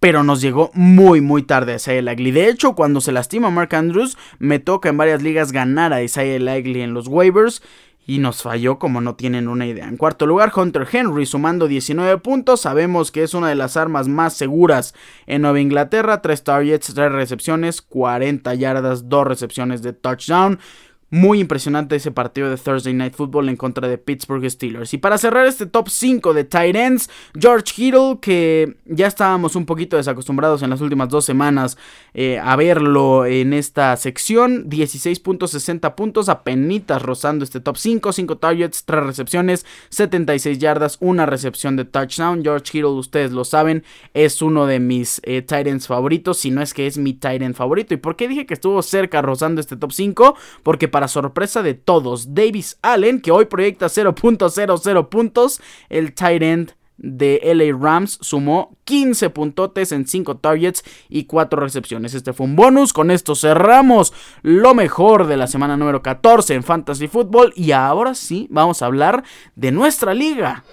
pero 0.00 0.24
nos 0.24 0.40
llegó 0.40 0.70
muy 0.72 1.20
muy 1.20 1.42
tarde 1.42 1.74
a 1.74 1.76
Isaiah 1.76 2.02
Lagley. 2.02 2.32
De 2.32 2.48
hecho, 2.48 2.74
cuando 2.74 3.02
se 3.02 3.12
lastima 3.12 3.50
Mark 3.50 3.74
Andrews, 3.74 4.16
me 4.38 4.58
toca 4.58 4.88
en 4.88 4.96
varias 4.96 5.22
ligas 5.22 5.52
ganar 5.52 5.92
a 5.92 6.02
Isaiah 6.02 6.40
Lagley 6.40 6.80
en 6.80 6.94
los 6.94 7.06
waivers. 7.06 7.62
Y 8.06 8.18
nos 8.18 8.42
falló 8.42 8.78
como 8.80 9.00
no 9.00 9.14
tienen 9.14 9.46
una 9.46 9.66
idea. 9.66 9.86
En 9.86 9.96
cuarto 9.96 10.26
lugar, 10.26 10.50
Hunter 10.56 10.88
Henry 10.90 11.26
sumando 11.26 11.68
19 11.68 12.18
puntos. 12.18 12.62
Sabemos 12.62 13.12
que 13.12 13.22
es 13.22 13.34
una 13.34 13.48
de 13.48 13.54
las 13.54 13.76
armas 13.76 14.08
más 14.08 14.32
seguras 14.32 14.94
en 15.26 15.42
Nueva 15.42 15.60
Inglaterra. 15.60 16.20
3 16.20 16.42
targets, 16.42 16.92
3 16.92 17.12
recepciones, 17.12 17.82
40 17.82 18.52
yardas, 18.54 19.08
2 19.08 19.26
recepciones 19.26 19.82
de 19.82 19.92
touchdown. 19.92 20.58
Muy 21.10 21.40
impresionante 21.40 21.96
ese 21.96 22.12
partido 22.12 22.48
de 22.48 22.56
Thursday 22.56 22.94
Night 22.94 23.14
Football 23.14 23.48
en 23.48 23.56
contra 23.56 23.88
de 23.88 23.98
Pittsburgh 23.98 24.48
Steelers. 24.48 24.94
Y 24.94 24.98
para 24.98 25.18
cerrar 25.18 25.46
este 25.46 25.66
top 25.66 25.88
5 25.88 26.32
de 26.34 26.44
tight 26.44 26.76
ends, 26.76 27.10
George 27.36 27.72
Kittle, 27.74 28.18
que 28.20 28.76
ya 28.86 29.08
estábamos 29.08 29.56
un 29.56 29.66
poquito 29.66 29.96
desacostumbrados 29.96 30.62
en 30.62 30.70
las 30.70 30.80
últimas 30.80 31.08
dos 31.08 31.24
semanas 31.24 31.76
eh, 32.14 32.38
a 32.38 32.54
verlo 32.54 33.26
en 33.26 33.52
esta 33.52 33.96
sección. 33.96 34.70
16.60 34.70 35.96
puntos, 35.96 36.28
apenitas 36.28 37.02
rozando 37.02 37.44
este 37.44 37.58
top 37.58 37.76
5. 37.76 38.12
5 38.12 38.38
targets, 38.38 38.84
3 38.84 39.04
recepciones, 39.04 39.66
76 39.88 40.58
yardas, 40.58 40.96
una 41.00 41.26
recepción 41.26 41.74
de 41.74 41.86
touchdown. 41.86 42.44
George 42.44 42.70
Kittle, 42.70 42.90
ustedes 42.90 43.32
lo 43.32 43.44
saben, 43.44 43.82
es 44.14 44.42
uno 44.42 44.66
de 44.66 44.78
mis 44.78 45.20
eh, 45.24 45.42
tight 45.42 45.66
ends 45.66 45.88
favoritos, 45.88 46.38
si 46.38 46.52
no 46.52 46.62
es 46.62 46.72
que 46.72 46.86
es 46.86 46.98
mi 46.98 47.14
tight 47.14 47.42
end 47.42 47.56
favorito. 47.56 47.94
¿Y 47.94 47.96
por 47.96 48.14
qué 48.14 48.28
dije 48.28 48.46
que 48.46 48.54
estuvo 48.54 48.80
cerca 48.82 49.22
rozando 49.22 49.60
este 49.60 49.76
top 49.76 49.92
5? 49.92 50.36
Porque 50.62 50.86
para 50.86 50.99
para 51.00 51.08
sorpresa 51.08 51.62
de 51.62 51.72
todos, 51.72 52.34
Davis 52.34 52.78
Allen, 52.82 53.22
que 53.22 53.30
hoy 53.30 53.46
proyecta 53.46 53.86
0.00 53.86 55.08
puntos, 55.08 55.62
el 55.88 56.12
tight 56.12 56.42
end 56.42 56.72
de 56.98 57.40
LA 57.42 57.74
Rams 57.74 58.18
sumó 58.20 58.76
15 58.84 59.30
puntotes 59.30 59.92
en 59.92 60.06
5 60.06 60.36
targets 60.36 60.84
y 61.08 61.24
4 61.24 61.58
recepciones. 61.58 62.12
Este 62.12 62.34
fue 62.34 62.44
un 62.44 62.54
bonus. 62.54 62.92
Con 62.92 63.10
esto 63.10 63.34
cerramos 63.34 64.12
lo 64.42 64.74
mejor 64.74 65.26
de 65.26 65.38
la 65.38 65.46
semana 65.46 65.78
número 65.78 66.02
14 66.02 66.52
en 66.52 66.64
Fantasy 66.64 67.08
Football. 67.08 67.54
Y 67.56 67.72
ahora 67.72 68.14
sí, 68.14 68.46
vamos 68.50 68.82
a 68.82 68.86
hablar 68.86 69.24
de 69.56 69.72
nuestra 69.72 70.12
liga. 70.12 70.64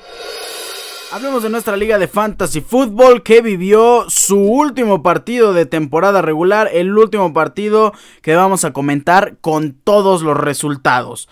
Hablemos 1.09 1.41
de 1.41 1.49
nuestra 1.49 1.77
liga 1.77 1.97
de 1.97 2.09
fantasy 2.09 2.59
Football 2.59 3.23
que 3.23 3.41
vivió 3.41 4.09
su 4.09 4.37
último 4.37 5.01
partido 5.01 5.53
de 5.53 5.65
temporada 5.65 6.21
regular, 6.21 6.69
el 6.73 6.97
último 6.97 7.31
partido 7.31 7.93
que 8.21 8.35
vamos 8.35 8.65
a 8.65 8.73
comentar 8.73 9.37
con 9.39 9.71
todos 9.71 10.21
los 10.21 10.35
resultados. 10.35 11.29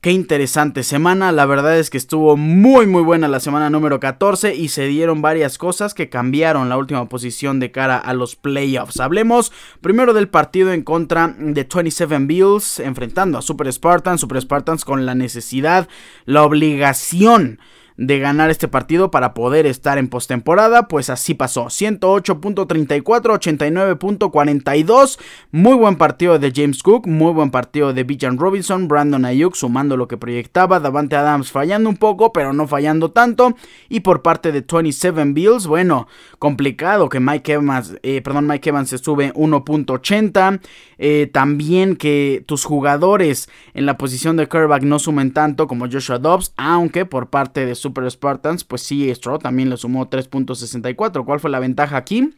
Qué 0.00 0.12
interesante 0.12 0.82
semana, 0.82 1.30
la 1.30 1.44
verdad 1.44 1.78
es 1.78 1.90
que 1.90 1.98
estuvo 1.98 2.38
muy 2.38 2.86
muy 2.86 3.02
buena 3.02 3.28
la 3.28 3.38
semana 3.38 3.68
número 3.68 4.00
14 4.00 4.54
y 4.56 4.68
se 4.68 4.86
dieron 4.86 5.20
varias 5.20 5.58
cosas 5.58 5.92
que 5.92 6.08
cambiaron 6.08 6.70
la 6.70 6.78
última 6.78 7.06
posición 7.10 7.60
de 7.60 7.70
cara 7.70 7.98
a 7.98 8.14
los 8.14 8.34
playoffs. 8.34 8.98
Hablemos 8.98 9.52
primero 9.82 10.14
del 10.14 10.28
partido 10.28 10.72
en 10.72 10.82
contra 10.82 11.36
de 11.38 11.68
27 11.70 12.18
Bills 12.20 12.80
enfrentando 12.80 13.36
a 13.36 13.42
Super 13.42 13.70
Spartans, 13.70 14.22
Super 14.22 14.40
Spartans 14.40 14.86
con 14.86 15.04
la 15.04 15.14
necesidad, 15.14 15.86
la 16.24 16.44
obligación 16.44 17.60
de 17.96 18.18
ganar 18.18 18.50
este 18.50 18.68
partido 18.68 19.10
para 19.10 19.34
poder 19.34 19.66
estar 19.66 19.98
en 19.98 20.08
postemporada, 20.08 20.88
pues 20.88 21.10
así 21.10 21.34
pasó. 21.34 21.66
108.34, 21.66 23.02
89.42. 23.02 25.18
Muy 25.50 25.74
buen 25.74 25.96
partido 25.96 26.38
de 26.38 26.52
James 26.54 26.82
Cook, 26.82 27.06
muy 27.06 27.32
buen 27.32 27.50
partido 27.50 27.92
de 27.92 28.04
Bijan 28.04 28.38
Robinson, 28.38 28.88
Brandon 28.88 29.24
Ayuk 29.24 29.54
sumando 29.54 29.96
lo 29.96 30.08
que 30.08 30.16
proyectaba, 30.16 30.80
Davante 30.80 31.16
Adams 31.16 31.50
fallando 31.50 31.88
un 31.88 31.96
poco, 31.96 32.32
pero 32.32 32.52
no 32.52 32.66
fallando 32.66 33.10
tanto. 33.10 33.54
Y 33.88 34.00
por 34.00 34.22
parte 34.22 34.52
de 34.52 34.62
27 34.62 35.24
Bills, 35.32 35.66
bueno, 35.66 36.08
complicado 36.38 37.08
que 37.08 37.20
Mike 37.20 37.52
Evans, 37.52 37.96
eh, 38.02 38.22
perdón, 38.22 38.46
Mike 38.46 38.70
Evans 38.70 38.88
se 38.88 38.98
sube 38.98 39.32
1.80. 39.34 40.60
Eh, 41.04 41.28
también 41.32 41.96
que 41.96 42.44
tus 42.46 42.64
jugadores 42.64 43.48
en 43.74 43.86
la 43.86 43.98
posición 43.98 44.36
de 44.36 44.46
quarterback 44.46 44.84
no 44.84 45.00
sumen 45.00 45.32
tanto 45.32 45.66
como 45.66 45.90
Joshua 45.90 46.18
Dobbs, 46.18 46.52
aunque 46.56 47.06
por 47.06 47.28
parte 47.28 47.66
de 47.66 47.74
Super 47.92 48.10
Spartans, 48.10 48.64
pues 48.64 48.82
sí, 48.82 49.14
Stroh 49.14 49.38
también 49.38 49.68
le 49.68 49.76
sumó 49.76 50.08
3.64. 50.08 51.24
¿Cuál 51.24 51.40
fue 51.40 51.50
la 51.50 51.60
ventaja 51.60 51.98
aquí? 51.98 52.34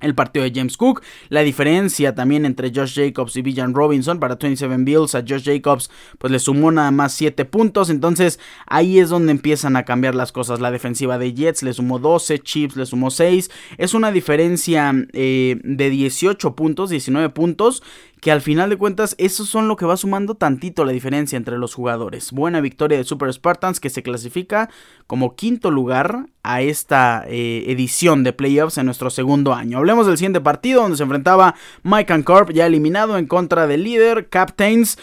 el 0.00 0.14
partido 0.14 0.44
de 0.44 0.52
James 0.54 0.76
Cook. 0.76 1.02
La 1.28 1.40
diferencia 1.40 2.14
también 2.14 2.46
entre 2.46 2.72
Josh 2.72 2.94
Jacobs 2.94 3.34
y 3.36 3.42
Villan 3.42 3.74
Robinson 3.74 4.20
para 4.20 4.36
27 4.36 4.76
Bills. 4.84 5.16
A 5.16 5.24
Josh 5.26 5.42
Jacobs 5.44 5.90
pues 6.18 6.30
le 6.30 6.38
sumó 6.38 6.70
nada 6.70 6.92
más 6.92 7.14
7 7.14 7.44
puntos. 7.46 7.90
Entonces 7.90 8.38
ahí 8.66 9.00
es 9.00 9.08
donde 9.08 9.32
empiezan 9.32 9.74
a 9.74 9.84
cambiar 9.84 10.14
las 10.14 10.30
cosas. 10.30 10.60
La 10.60 10.70
defensiva 10.70 11.18
de 11.18 11.34
Jets 11.34 11.64
le 11.64 11.72
sumó 11.72 11.98
12, 11.98 12.38
Chiefs 12.38 12.76
le 12.76 12.86
sumó 12.86 13.10
6. 13.10 13.50
Es 13.76 13.92
una 13.92 14.12
diferencia 14.12 14.94
eh, 15.12 15.60
de 15.64 15.90
18 15.90 16.54
puntos, 16.54 16.90
19 16.90 17.30
puntos 17.30 17.82
que 18.20 18.32
al 18.32 18.40
final 18.40 18.70
de 18.70 18.76
cuentas 18.76 19.14
esos 19.18 19.48
son 19.48 19.68
lo 19.68 19.76
que 19.76 19.86
va 19.86 19.96
sumando 19.96 20.34
tantito 20.34 20.84
la 20.84 20.92
diferencia 20.92 21.36
entre 21.36 21.58
los 21.58 21.74
jugadores. 21.74 22.32
Buena 22.32 22.60
victoria 22.60 22.98
de 22.98 23.04
Super 23.04 23.32
Spartans 23.32 23.80
que 23.80 23.90
se 23.90 24.02
clasifica 24.02 24.68
como 25.06 25.36
quinto 25.36 25.70
lugar 25.70 26.26
a 26.42 26.62
esta 26.62 27.24
eh, 27.26 27.64
edición 27.68 28.24
de 28.24 28.32
playoffs 28.32 28.78
en 28.78 28.86
nuestro 28.86 29.10
segundo 29.10 29.54
año. 29.54 29.78
Hablemos 29.78 30.06
del 30.06 30.16
siguiente 30.16 30.40
partido 30.40 30.82
donde 30.82 30.96
se 30.96 31.02
enfrentaba 31.02 31.54
Mike 31.82 32.12
and 32.12 32.24
Corp 32.24 32.50
ya 32.50 32.66
eliminado 32.66 33.18
en 33.18 33.26
contra 33.26 33.66
del 33.66 33.84
líder 33.84 34.28
Captains. 34.28 34.98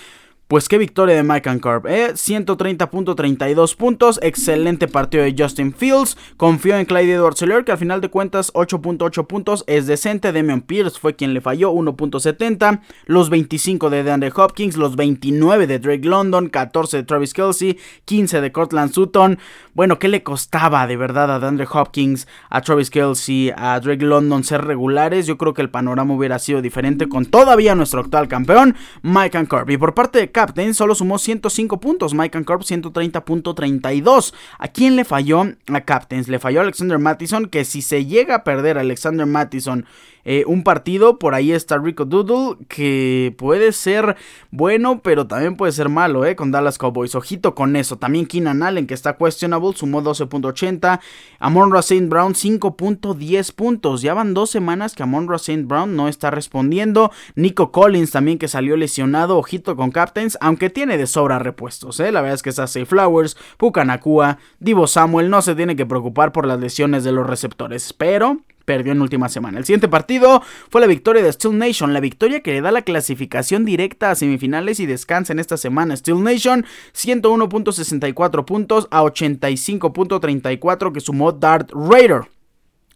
Pues 0.47 0.69
qué 0.69 0.77
victoria 0.77 1.15
de 1.15 1.23
Mike 1.23 1.49
and 1.49 1.59
Corp, 1.59 1.87
¿eh? 1.87 2.11
130.32 2.13 3.75
puntos, 3.75 4.19
excelente 4.21 4.87
partido 4.87 5.23
de 5.23 5.33
Justin 5.35 5.73
Fields, 5.73 6.15
confió 6.37 6.77
en 6.77 6.85
Clyde 6.85 7.13
Edwards 7.13 7.43
que 7.65 7.71
al 7.71 7.79
final 7.79 7.99
de 7.99 8.11
cuentas 8.11 8.53
8.8 8.53 9.25
puntos 9.25 9.63
es 9.65 9.87
decente, 9.87 10.31
Demian 10.31 10.61
Pierce 10.61 10.99
fue 10.99 11.15
quien 11.15 11.33
le 11.33 11.41
falló 11.41 11.73
1.70, 11.73 12.81
los 13.07 13.31
25 13.31 13.89
de 13.89 14.03
DeAndre 14.03 14.31
Hopkins, 14.35 14.77
los 14.77 14.95
29 14.95 15.65
de 15.65 15.79
Drake 15.79 16.07
London, 16.07 16.49
14 16.49 16.97
de 16.97 17.03
Travis 17.03 17.33
Kelsey, 17.33 17.79
15 18.05 18.39
de 18.39 18.51
Cortland 18.51 18.91
Sutton, 18.91 19.39
bueno, 19.73 19.97
¿qué 19.97 20.09
le 20.09 20.21
costaba 20.21 20.85
de 20.85 20.95
verdad 20.95 21.31
a 21.31 21.39
DeAndre 21.39 21.67
Hopkins, 21.69 22.27
a 22.51 22.61
Travis 22.61 22.91
Kelsey, 22.91 23.51
a 23.57 23.79
Drake 23.79 24.05
London 24.05 24.43
ser 24.43 24.63
regulares? 24.63 25.25
Yo 25.25 25.39
creo 25.39 25.55
que 25.55 25.63
el 25.63 25.71
panorama 25.71 26.13
hubiera 26.13 26.37
sido 26.37 26.61
diferente 26.61 27.09
con 27.09 27.25
todavía 27.25 27.73
nuestro 27.73 28.01
actual 28.01 28.27
campeón, 28.27 28.75
Mike 29.01 29.39
and 29.39 29.47
Corp, 29.47 29.71
y 29.71 29.77
por 29.77 29.95
parte 29.95 30.19
de 30.19 30.34
Captain 30.35 30.73
solo 30.73 30.95
sumó 30.95 31.17
105 31.17 31.79
puntos, 31.79 32.13
Mike 32.13 32.37
and 32.37 32.45
Corp 32.45 32.63
130.32. 32.63 34.33
¿A 34.59 34.67
quién 34.67 34.97
le 34.97 35.05
falló? 35.05 35.43
A 35.67 35.81
Captains. 35.85 36.27
Le 36.27 36.39
falló 36.39 36.59
a 36.59 36.63
Alexander 36.63 36.99
Mattison, 36.99 37.45
que 37.45 37.63
si 37.63 37.81
se 37.81 38.05
llega 38.05 38.35
a 38.35 38.43
perder 38.43 38.77
a 38.77 38.81
Alexander 38.81 39.25
Mattison 39.25 39.85
eh, 40.25 40.43
un 40.47 40.63
partido, 40.63 41.19
por 41.19 41.35
ahí 41.35 41.51
está 41.51 41.77
Rico 41.77 42.03
Doodle, 42.03 42.57
que 42.67 43.35
puede 43.37 43.71
ser 43.71 44.15
bueno, 44.49 45.01
pero 45.03 45.27
también 45.27 45.55
puede 45.55 45.71
ser 45.71 45.87
malo, 45.87 46.25
¿eh? 46.25 46.35
Con 46.35 46.49
Dallas 46.49 46.79
Cowboys. 46.79 47.13
Ojito 47.13 47.53
con 47.53 47.75
eso. 47.75 47.97
También 47.97 48.25
Keenan 48.25 48.63
Allen, 48.63 48.87
que 48.87 48.95
está 48.95 49.17
questionable, 49.17 49.73
sumó 49.75 50.01
12.80. 50.01 50.99
Amon 51.37 51.75
St. 51.77 52.07
Brown, 52.07 52.33
5.10 52.33 53.53
puntos. 53.53 54.01
Ya 54.01 54.15
van 54.15 54.33
dos 54.33 54.49
semanas 54.49 54.95
que 54.95 55.03
Amon 55.03 55.31
St. 55.35 55.63
Brown 55.63 55.95
no 55.95 56.07
está 56.07 56.31
respondiendo. 56.31 57.11
Nico 57.35 57.71
Collins 57.71 58.09
también, 58.09 58.39
que 58.39 58.47
salió 58.47 58.77
lesionado. 58.77 59.37
Ojito 59.37 59.75
con 59.75 59.91
Captains, 59.91 60.39
aunque 60.41 60.71
tiene 60.71 60.97
de 60.97 61.05
sobra 61.05 61.37
repuestos, 61.37 61.99
¿eh? 61.99 62.11
La 62.11 62.21
verdad 62.21 62.35
es 62.35 62.41
que 62.41 62.49
está 62.49 62.65
Safe 62.65 62.87
Flowers, 62.87 63.37
Pukanakua, 63.57 64.39
Divo 64.59 64.87
Samuel. 64.87 65.29
No 65.29 65.43
se 65.43 65.53
tiene 65.53 65.75
que 65.75 65.85
preocupar 65.85 66.31
por 66.31 66.47
las 66.47 66.59
lesiones 66.59 67.03
de 67.03 67.11
los 67.11 67.27
receptores, 67.27 67.93
pero 67.93 68.39
perdió 68.65 68.91
en 68.91 69.01
última 69.01 69.29
semana. 69.29 69.57
El 69.57 69.65
siguiente 69.65 69.87
partido 69.87 70.41
fue 70.69 70.81
la 70.81 70.87
victoria 70.87 71.23
de 71.23 71.31
Steel 71.31 71.57
Nation, 71.57 71.93
la 71.93 71.99
victoria 71.99 72.41
que 72.41 72.53
le 72.53 72.61
da 72.61 72.71
la 72.71 72.81
clasificación 72.81 73.63
directa 73.63 74.11
a 74.11 74.15
semifinales 74.15 74.79
y 74.79 74.85
descansa 74.85 75.33
en 75.33 75.39
esta 75.39 75.57
semana. 75.57 75.95
Steel 75.95 76.23
Nation 76.23 76.65
101.64 76.93 78.45
puntos 78.45 78.87
a 78.91 79.03
85.34 79.03 80.91
que 80.91 80.99
sumó 80.99 81.31
Dart 81.31 81.71
Raider. 81.73 82.23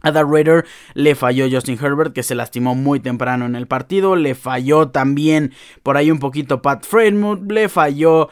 A 0.01 0.11
Dart 0.11 0.29
Raider 0.29 0.65
le 0.93 1.13
falló 1.13 1.49
Justin 1.51 1.77
Herbert, 1.81 2.13
que 2.13 2.23
se 2.23 2.33
lastimó 2.33 2.73
muy 2.73 2.99
temprano 3.01 3.45
en 3.45 3.55
el 3.55 3.67
partido. 3.67 4.15
Le 4.15 4.33
falló 4.33 4.89
también 4.89 5.53
por 5.83 5.97
ahí 5.97 6.09
un 6.09 6.19
poquito 6.19 6.61
Pat 6.61 6.85
Fremont. 6.85 7.51
Le 7.51 7.67
falló 7.67 8.29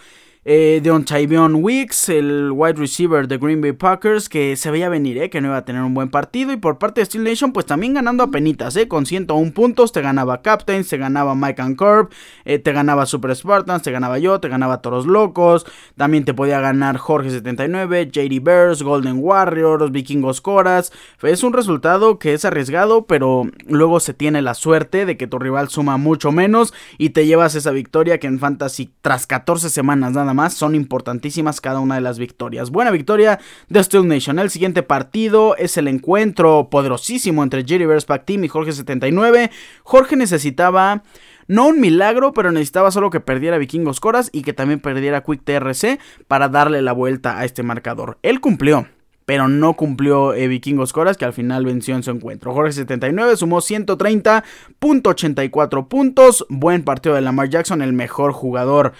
eh, 0.49 0.79
de 0.81 0.97
Tyvion 1.03 1.55
Weeks, 1.55 2.07
el 2.07 2.51
wide 2.53 2.75
receiver 2.75 3.27
de 3.27 3.37
Green 3.37 3.59
Bay 3.59 3.73
Packers, 3.73 4.29
que 4.29 4.55
se 4.55 4.71
veía 4.71 4.87
venir, 4.87 5.17
eh, 5.17 5.29
que 5.29 5.41
no 5.41 5.49
iba 5.49 5.57
a 5.57 5.65
tener 5.65 5.81
un 5.81 5.93
buen 5.93 6.07
partido. 6.07 6.53
Y 6.53 6.55
por 6.55 6.77
parte 6.77 7.01
de 7.01 7.05
Steel 7.05 7.25
Nation, 7.25 7.51
pues 7.51 7.65
también 7.65 7.93
ganando 7.93 8.23
a 8.23 8.31
penitas, 8.31 8.73
eh, 8.77 8.87
con 8.87 9.05
101 9.05 9.51
puntos. 9.51 9.91
Te 9.91 9.99
ganaba 9.99 10.41
Captains, 10.41 10.87
te 10.87 10.95
ganaba 10.95 11.35
Mike 11.35 11.61
and 11.61 11.75
Curb, 11.75 12.11
eh, 12.45 12.59
te 12.59 12.71
ganaba 12.71 13.05
Super 13.05 13.35
Spartans, 13.35 13.83
te 13.83 13.91
ganaba 13.91 14.19
yo, 14.19 14.39
te 14.39 14.47
ganaba 14.47 14.81
Toros 14.81 15.05
Locos. 15.05 15.65
También 15.97 16.23
te 16.23 16.33
podía 16.33 16.61
ganar 16.61 16.97
Jorge79, 16.97 18.09
JD 18.09 18.41
Bears, 18.41 18.83
Golden 18.83 19.17
Warriors, 19.19 19.91
Vikingos 19.91 20.39
Coras. 20.39 20.93
Es 21.23 21.43
un 21.43 21.51
resultado 21.51 22.19
que 22.19 22.33
es 22.33 22.45
arriesgado, 22.45 23.05
pero 23.05 23.49
luego 23.67 23.99
se 23.99 24.13
tiene 24.13 24.41
la 24.41 24.53
suerte 24.53 25.05
de 25.05 25.17
que 25.17 25.27
tu 25.27 25.39
rival 25.39 25.67
suma 25.67 25.97
mucho 25.97 26.31
menos 26.31 26.73
y 26.97 27.09
te 27.09 27.25
llevas 27.25 27.53
esa 27.55 27.71
victoria 27.71 28.17
que 28.17 28.27
en 28.27 28.39
Fantasy 28.39 28.91
tras 29.01 29.27
14 29.27 29.69
semanas 29.69 30.13
nada 30.13 30.33
más 30.33 30.36
son 30.53 30.75
importantísimas 30.75 31.61
cada 31.61 31.79
una 31.79 31.95
de 31.95 32.01
las 32.01 32.19
victorias. 32.19 32.69
Buena 32.69 32.91
victoria 32.91 33.39
de 33.69 33.83
Steel 33.83 34.07
Nation. 34.07 34.39
El 34.39 34.49
siguiente 34.49 34.83
partido 34.83 35.55
es 35.57 35.77
el 35.77 35.87
encuentro 35.87 36.69
poderosísimo 36.69 37.43
entre 37.43 37.65
Jerry 37.65 37.85
Bears 37.85 38.05
Pack 38.05 38.25
Team 38.25 38.43
y 38.43 38.47
Jorge 38.47 38.71
79. 38.71 39.51
Jorge 39.83 40.15
necesitaba 40.15 41.03
no 41.47 41.67
un 41.67 41.79
milagro, 41.79 42.33
pero 42.33 42.51
necesitaba 42.51 42.91
solo 42.91 43.09
que 43.09 43.19
perdiera 43.19 43.57
Vikingos 43.57 43.99
Coras 43.99 44.29
y 44.31 44.43
que 44.43 44.53
también 44.53 44.79
perdiera 44.79 45.23
Quick 45.23 45.43
TRC 45.43 45.99
para 46.27 46.49
darle 46.49 46.81
la 46.81 46.91
vuelta 46.91 47.39
a 47.39 47.45
este 47.45 47.63
marcador. 47.63 48.19
Él 48.21 48.41
cumplió 48.41 48.87
pero 49.27 49.47
no 49.49 49.73
cumplió 49.73 50.33
eh, 50.33 50.47
Vikingos 50.47 50.93
Coras, 50.93 51.17
que 51.17 51.25
al 51.25 51.33
final 51.33 51.65
venció 51.65 51.95
en 51.95 52.03
su 52.03 52.11
encuentro. 52.11 52.53
Jorge 52.53 52.71
79 52.71 53.35
sumó 53.35 53.57
130.84 53.57 55.87
puntos. 55.89 56.45
Buen 56.47 56.85
partido 56.85 57.13
de 57.13 57.19
Lamar 57.19 57.49
Jackson, 57.49 57.81
el 57.81 57.91
mejor 57.91 58.31
jugador 58.31 58.93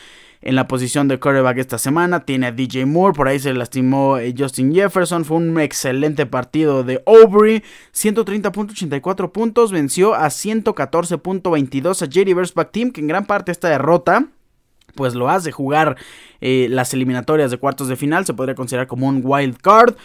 en 0.48 0.56
la 0.56 0.66
posición 0.66 1.10
de 1.10 1.20
quarterback 1.20 1.58
esta 1.58 1.78
semana. 1.78 2.22
Tiene 2.22 2.48
a 2.48 2.52
DJ 2.54 2.86
Moore, 2.86 3.14
por 3.14 3.28
ahí 3.28 3.38
se 3.38 3.54
lastimó 3.54 4.18
eh, 4.18 4.34
Justin 4.36 4.74
Jefferson. 4.74 5.26
Fue 5.26 5.36
un 5.36 5.60
excelente 5.60 6.26
partido 6.26 6.86
de 6.86 7.04
Aubrey. 7.06 7.64
130.84 7.94 9.32
puntos, 9.34 9.74
venció 9.74 10.16
a 10.16 10.28
114.22 10.28 12.02
a 12.02 12.10
Jerry 12.10 12.34
Versback 12.34 12.72
Team, 12.72 12.92
que 12.92 13.02
en 13.02 13.08
gran 13.08 13.26
parte 13.26 13.52
esta 13.52 13.68
derrota 13.68 14.28
pues 14.96 15.16
lo 15.16 15.30
hace 15.30 15.52
jugar 15.52 15.98
eh, 16.40 16.68
las 16.70 16.94
eliminatorias 16.94 17.52
de 17.52 17.58
cuartos 17.58 17.90
de 17.90 17.98
final. 17.98 18.26
Se 18.26 18.34
podría 18.34 18.56
considerar 18.56 18.88
como 18.88 19.10
un 19.10 19.20
wild 19.22 19.58
card. 19.58 19.96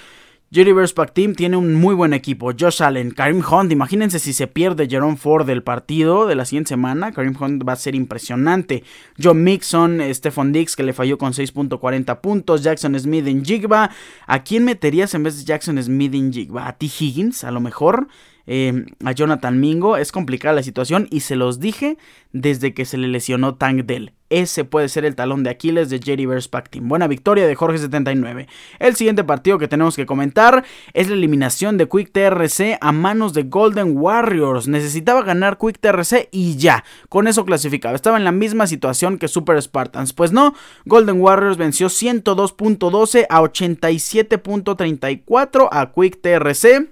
Jerry 0.55 0.75
Pack 0.95 1.15
Team 1.15 1.35
tiene 1.35 1.57
un 1.57 1.73
muy 1.73 1.95
buen 1.95 2.12
equipo. 2.12 2.53
Josh 2.53 2.83
Allen, 2.83 3.12
Karim 3.12 3.43
Hunt. 3.43 3.73
Imagínense 3.73 4.19
si 4.19 4.35
se 4.35 4.47
pierde 4.47 4.87
Jerome 4.87 5.17
Ford 5.17 5.47
del 5.47 5.62
partido 5.62 6.27
de 6.27 6.35
la 6.35 6.45
siguiente 6.45 6.69
semana. 6.69 7.11
Karim 7.12 7.35
Hunt 7.41 7.67
va 7.67 7.73
a 7.73 7.77
ser 7.77 7.95
impresionante. 7.95 8.85
John 9.19 9.43
Mixon, 9.43 10.03
Stephon 10.12 10.53
Dix, 10.53 10.77
que 10.77 10.83
le 10.83 10.93
falló 10.93 11.17
con 11.17 11.33
6.40 11.33 12.21
puntos. 12.21 12.62
Jackson 12.62 13.01
Smith 13.01 13.27
en 13.29 13.43
Jigba. 13.43 13.93
¿A 14.27 14.45
quién 14.45 14.65
meterías 14.65 15.15
en 15.15 15.23
vez 15.23 15.38
de 15.38 15.45
Jackson 15.47 15.83
Smith 15.83 16.12
en 16.12 16.31
Jigba? 16.31 16.69
¿A 16.69 16.77
T. 16.77 16.85
Higgins? 16.85 17.45
A 17.45 17.51
lo 17.51 17.61
mejor. 17.62 18.09
Em, 18.46 18.87
a 19.05 19.12
Jonathan 19.12 19.61
Mingo. 19.61 19.96
Es 19.96 20.12
complicada 20.12 20.55
la 20.55 20.62
situación 20.62 21.09
y 21.11 21.20
se 21.20 21.37
los 21.37 21.61
dije 21.61 21.96
desde 22.33 22.74
que 22.74 22.85
se 22.85 22.98
le 22.98 23.09
lesionó 23.09 23.55
Tank 23.55 23.85
Dell. 23.85 24.12
Ese 24.31 24.64
puede 24.64 24.88
ser 24.88 25.05
el 25.05 25.14
talón 25.14 25.42
de 25.42 25.50
Aquiles 25.50 25.90
de 25.90 26.00
Jerry 26.02 26.24
Bears 26.24 26.48
Team. 26.70 26.88
Buena 26.88 27.07
victoria 27.07 27.46
de 27.46 27.55
Jorge 27.55 27.76
79. 27.76 28.48
El 28.78 28.96
siguiente 28.96 29.24
partido 29.24 29.59
que 29.59 29.68
tenemos 29.68 29.94
que 29.94 30.07
comentar 30.07 30.64
es 30.94 31.09
la 31.09 31.14
eliminación 31.14 31.76
de 31.76 31.87
Quick 31.87 32.12
TRC 32.12 32.78
a 32.81 32.92
manos 32.92 33.35
de 33.35 33.42
Golden 33.42 33.94
Warriors. 33.94 34.68
Necesitaba 34.68 35.22
ganar 35.22 35.59
Quick 35.59 35.81
TRC 35.81 36.31
y 36.33 36.57
ya. 36.57 36.83
Con 37.11 37.28
eso 37.28 37.44
clasificaba. 37.44 37.94
Estaba 37.94 38.16
en 38.16 38.24
la 38.24 38.33
misma 38.33 38.66
situación 38.66 39.18
que 39.18 39.28
Super 39.28 39.61
Spartans. 39.61 40.14
Pues 40.14 40.33
no, 40.33 40.55
Golden 40.87 41.20
Warriors 41.20 41.59
venció 41.59 41.88
102.12 41.88 43.26
a 43.28 43.42
87.34 43.42 45.68
a 45.70 45.92
Quick 45.92 46.22
TRC 46.22 46.88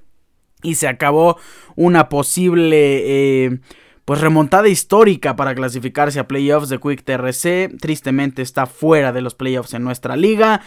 y 0.62 0.74
se 0.76 0.88
acabó 0.88 1.38
una 1.76 2.08
posible 2.08 3.44
eh, 3.44 3.60
pues 4.04 4.20
remontada 4.20 4.68
histórica 4.68 5.36
para 5.36 5.54
clasificarse 5.54 6.18
a 6.20 6.28
playoffs 6.28 6.68
de 6.68 6.78
Quick 6.78 7.04
TRC. 7.04 7.78
Tristemente 7.80 8.42
está 8.42 8.66
fuera 8.66 9.12
de 9.12 9.22
los 9.22 9.34
playoffs 9.34 9.74
en 9.74 9.84
nuestra 9.84 10.16
liga. 10.16 10.62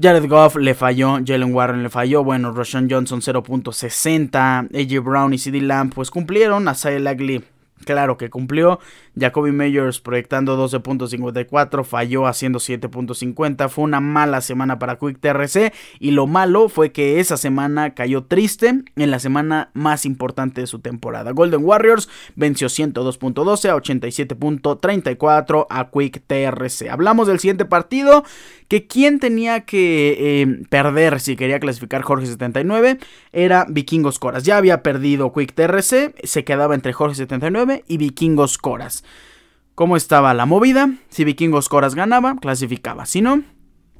Jared 0.00 0.28
Goff 0.28 0.56
le 0.56 0.74
falló, 0.74 1.18
Jalen 1.24 1.54
Warren 1.54 1.82
le 1.82 1.88
falló, 1.88 2.22
bueno, 2.22 2.52
Roshan 2.52 2.88
Johnson 2.90 3.20
0.60, 3.20 4.68
AJ 4.74 5.02
Brown 5.02 5.32
y 5.32 5.38
CD 5.38 5.62
Lamb 5.62 5.94
pues 5.94 6.10
cumplieron, 6.10 6.68
Asai 6.68 6.98
Lagley 6.98 7.42
claro 7.84 8.16
que 8.16 8.30
cumplió. 8.30 8.80
Jacoby 9.18 9.52
Meyers 9.52 10.00
proyectando 10.00 10.56
12.54, 10.68 11.84
falló 11.84 12.26
haciendo 12.26 12.58
7.50. 12.58 13.68
Fue 13.68 13.84
una 13.84 14.00
mala 14.00 14.40
semana 14.40 14.78
para 14.78 14.96
Quick 14.96 15.18
TRC 15.20 15.72
y 15.98 16.10
lo 16.10 16.26
malo 16.26 16.68
fue 16.68 16.92
que 16.92 17.20
esa 17.20 17.36
semana 17.36 17.94
cayó 17.94 18.24
triste 18.24 18.82
en 18.96 19.10
la 19.10 19.18
semana 19.18 19.70
más 19.72 20.04
importante 20.04 20.60
de 20.60 20.66
su 20.66 20.80
temporada. 20.80 21.30
Golden 21.30 21.64
Warriors 21.64 22.08
venció 22.34 22.68
102.12 22.68 23.70
a 23.70 23.76
87.34 23.76 25.66
a 25.70 25.90
Quick 25.90 26.22
TRC. 26.26 26.90
Hablamos 26.90 27.28
del 27.28 27.38
siguiente 27.38 27.64
partido 27.64 28.24
que 28.68 28.86
quien 28.86 29.20
tenía 29.20 29.60
que 29.60 30.16
eh, 30.18 30.62
perder 30.68 31.20
si 31.20 31.36
quería 31.36 31.60
clasificar 31.60 32.02
Jorge 32.02 32.26
79 32.26 32.98
era 33.32 33.66
Vikingos 33.68 34.18
Coras. 34.18 34.42
Ya 34.44 34.56
había 34.56 34.82
perdido 34.82 35.32
Quick 35.32 35.54
TRC, 35.54 36.14
se 36.24 36.44
quedaba 36.44 36.74
entre 36.74 36.92
Jorge 36.92 37.14
79 37.14 37.65
y 37.86 37.96
Vikingos 37.96 38.58
Coras. 38.58 39.04
¿Cómo 39.74 39.96
estaba 39.96 40.32
la 40.34 40.46
movida? 40.46 40.90
Si 41.10 41.24
Vikingos 41.24 41.68
Coras 41.68 41.94
ganaba, 41.94 42.36
clasificaba. 42.40 43.06
Si 43.06 43.20
no, 43.20 43.42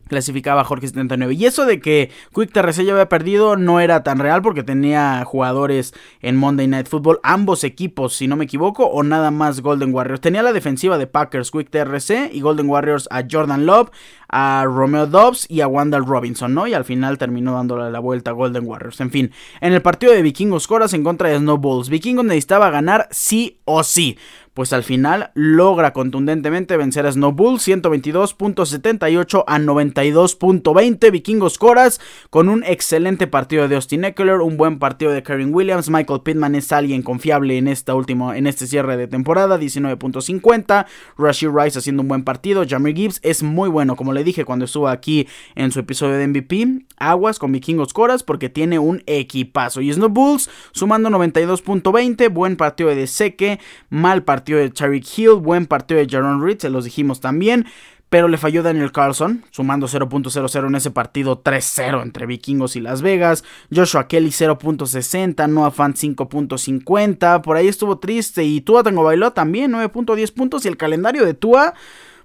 clasificaba 0.08 0.64
Jorge 0.64 0.88
79. 0.88 1.34
Y 1.34 1.46
eso 1.46 1.66
de 1.66 1.80
que 1.80 2.10
Quick 2.34 2.52
TRC 2.52 2.84
ya 2.84 2.92
había 2.92 3.08
perdido 3.08 3.56
no 3.56 3.80
era 3.80 4.02
tan 4.02 4.18
real 4.18 4.42
porque 4.42 4.62
tenía 4.62 5.24
jugadores 5.24 5.94
en 6.20 6.36
Monday 6.36 6.66
Night 6.66 6.88
Football, 6.88 7.20
ambos 7.22 7.64
equipos, 7.64 8.14
si 8.14 8.28
no 8.28 8.36
me 8.36 8.44
equivoco, 8.44 8.86
o 8.86 9.02
nada 9.02 9.30
más 9.30 9.60
Golden 9.60 9.94
Warriors. 9.94 10.20
Tenía 10.20 10.42
la 10.42 10.52
defensiva 10.52 10.98
de 10.98 11.06
Packers, 11.06 11.50
Quick 11.50 11.70
TRC 11.70 12.30
y 12.32 12.40
Golden 12.40 12.68
Warriors 12.68 13.08
a 13.10 13.24
Jordan 13.30 13.66
Love, 13.66 13.90
a 14.28 14.64
Romeo 14.66 15.06
Dobbs 15.06 15.46
y 15.48 15.60
a 15.60 15.68
Wandal 15.68 16.04
Robinson, 16.04 16.54
¿no? 16.54 16.66
Y 16.66 16.74
al 16.74 16.84
final 16.84 17.18
terminó 17.18 17.54
dándole 17.54 17.90
la 17.90 18.00
vuelta 18.00 18.30
a 18.30 18.34
Golden 18.34 18.66
Warriors. 18.66 19.00
En 19.00 19.10
fin, 19.10 19.32
en 19.60 19.72
el 19.72 19.82
partido 19.82 20.12
de 20.12 20.22
Vikingos 20.22 20.66
Coras 20.66 20.94
en 20.94 21.04
contra 21.04 21.28
de 21.28 21.38
Snowballs, 21.38 21.88
Vikingos 21.88 22.24
necesitaba 22.24 22.70
ganar 22.70 23.08
sí 23.10 23.58
o 23.64 23.82
sí 23.82 24.18
pues 24.56 24.72
al 24.72 24.84
final 24.84 25.32
logra 25.34 25.92
contundentemente 25.92 26.78
vencer 26.78 27.04
a 27.04 27.12
Snowbull 27.12 27.58
122.78 27.58 29.44
a 29.46 29.58
92.20 29.58 31.10
Vikingos 31.12 31.58
Coras 31.58 32.00
con 32.30 32.48
un 32.48 32.64
excelente 32.64 33.26
partido 33.26 33.68
de 33.68 33.74
Austin 33.74 34.06
Eckler, 34.06 34.40
un 34.40 34.56
buen 34.56 34.78
partido 34.78 35.12
de 35.12 35.22
Karen 35.22 35.54
Williams, 35.54 35.90
Michael 35.90 36.22
Pittman 36.22 36.54
es 36.54 36.72
alguien 36.72 37.02
confiable 37.02 37.58
en 37.58 37.68
esta 37.68 37.94
última 37.94 38.38
en 38.38 38.46
este 38.46 38.66
cierre 38.66 38.96
de 38.96 39.06
temporada 39.06 39.58
19.50, 39.60 40.86
Rashid 41.18 41.50
Rice 41.50 41.78
haciendo 41.78 42.00
un 42.00 42.08
buen 42.08 42.24
partido, 42.24 42.64
Jamir 42.66 42.96
Gibbs 42.96 43.20
es 43.22 43.42
muy 43.42 43.68
bueno 43.68 43.94
como 43.94 44.14
le 44.14 44.24
dije 44.24 44.46
cuando 44.46 44.64
estuvo 44.64 44.88
aquí 44.88 45.28
en 45.54 45.70
su 45.70 45.80
episodio 45.80 46.16
de 46.16 46.28
MVP, 46.28 46.86
aguas 46.96 47.38
con 47.38 47.52
Vikingos 47.52 47.92
Coras 47.92 48.22
porque 48.22 48.48
tiene 48.48 48.78
un 48.78 49.02
equipazo 49.04 49.82
y 49.82 49.92
Snowbulls 49.92 50.48
sumando 50.72 51.10
92.20, 51.10 52.32
buen 52.32 52.56
partido 52.56 52.88
de 52.88 53.06
Seque, 53.06 53.60
mal 53.90 54.24
partido 54.24 54.45
partido 54.46 54.60
de 54.60 54.70
Tariq 54.70 55.18
Hill, 55.18 55.30
buen 55.40 55.66
partido 55.66 55.98
de 55.98 56.06
Jaron 56.08 56.40
Reed, 56.40 56.58
se 56.60 56.70
los 56.70 56.84
dijimos 56.84 57.20
también. 57.20 57.66
Pero 58.08 58.28
le 58.28 58.38
falló 58.38 58.62
Daniel 58.62 58.92
Carlson, 58.92 59.42
sumando 59.50 59.88
0.00 59.88 60.66
en 60.68 60.74
ese 60.76 60.92
partido 60.92 61.42
3-0 61.42 62.02
entre 62.02 62.26
Vikingos 62.26 62.76
y 62.76 62.80
Las 62.80 63.02
Vegas. 63.02 63.42
Joshua 63.74 64.06
Kelly 64.06 64.28
0.60, 64.28 65.48
Noah 65.48 65.72
Fan 65.72 65.94
5.50. 65.94 67.42
Por 67.42 67.56
ahí 67.56 67.66
estuvo 67.66 67.98
triste. 67.98 68.44
Y 68.44 68.60
Tua 68.60 68.84
Tango 68.84 69.02
bailó 69.02 69.32
también 69.32 69.72
9.10 69.72 70.32
puntos. 70.32 70.64
Y 70.64 70.68
el 70.68 70.76
calendario 70.76 71.26
de 71.26 71.34
Tua, 71.34 71.74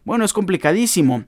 bueno, 0.03 0.23
es 0.23 0.33
complicadísimo. 0.33 1.25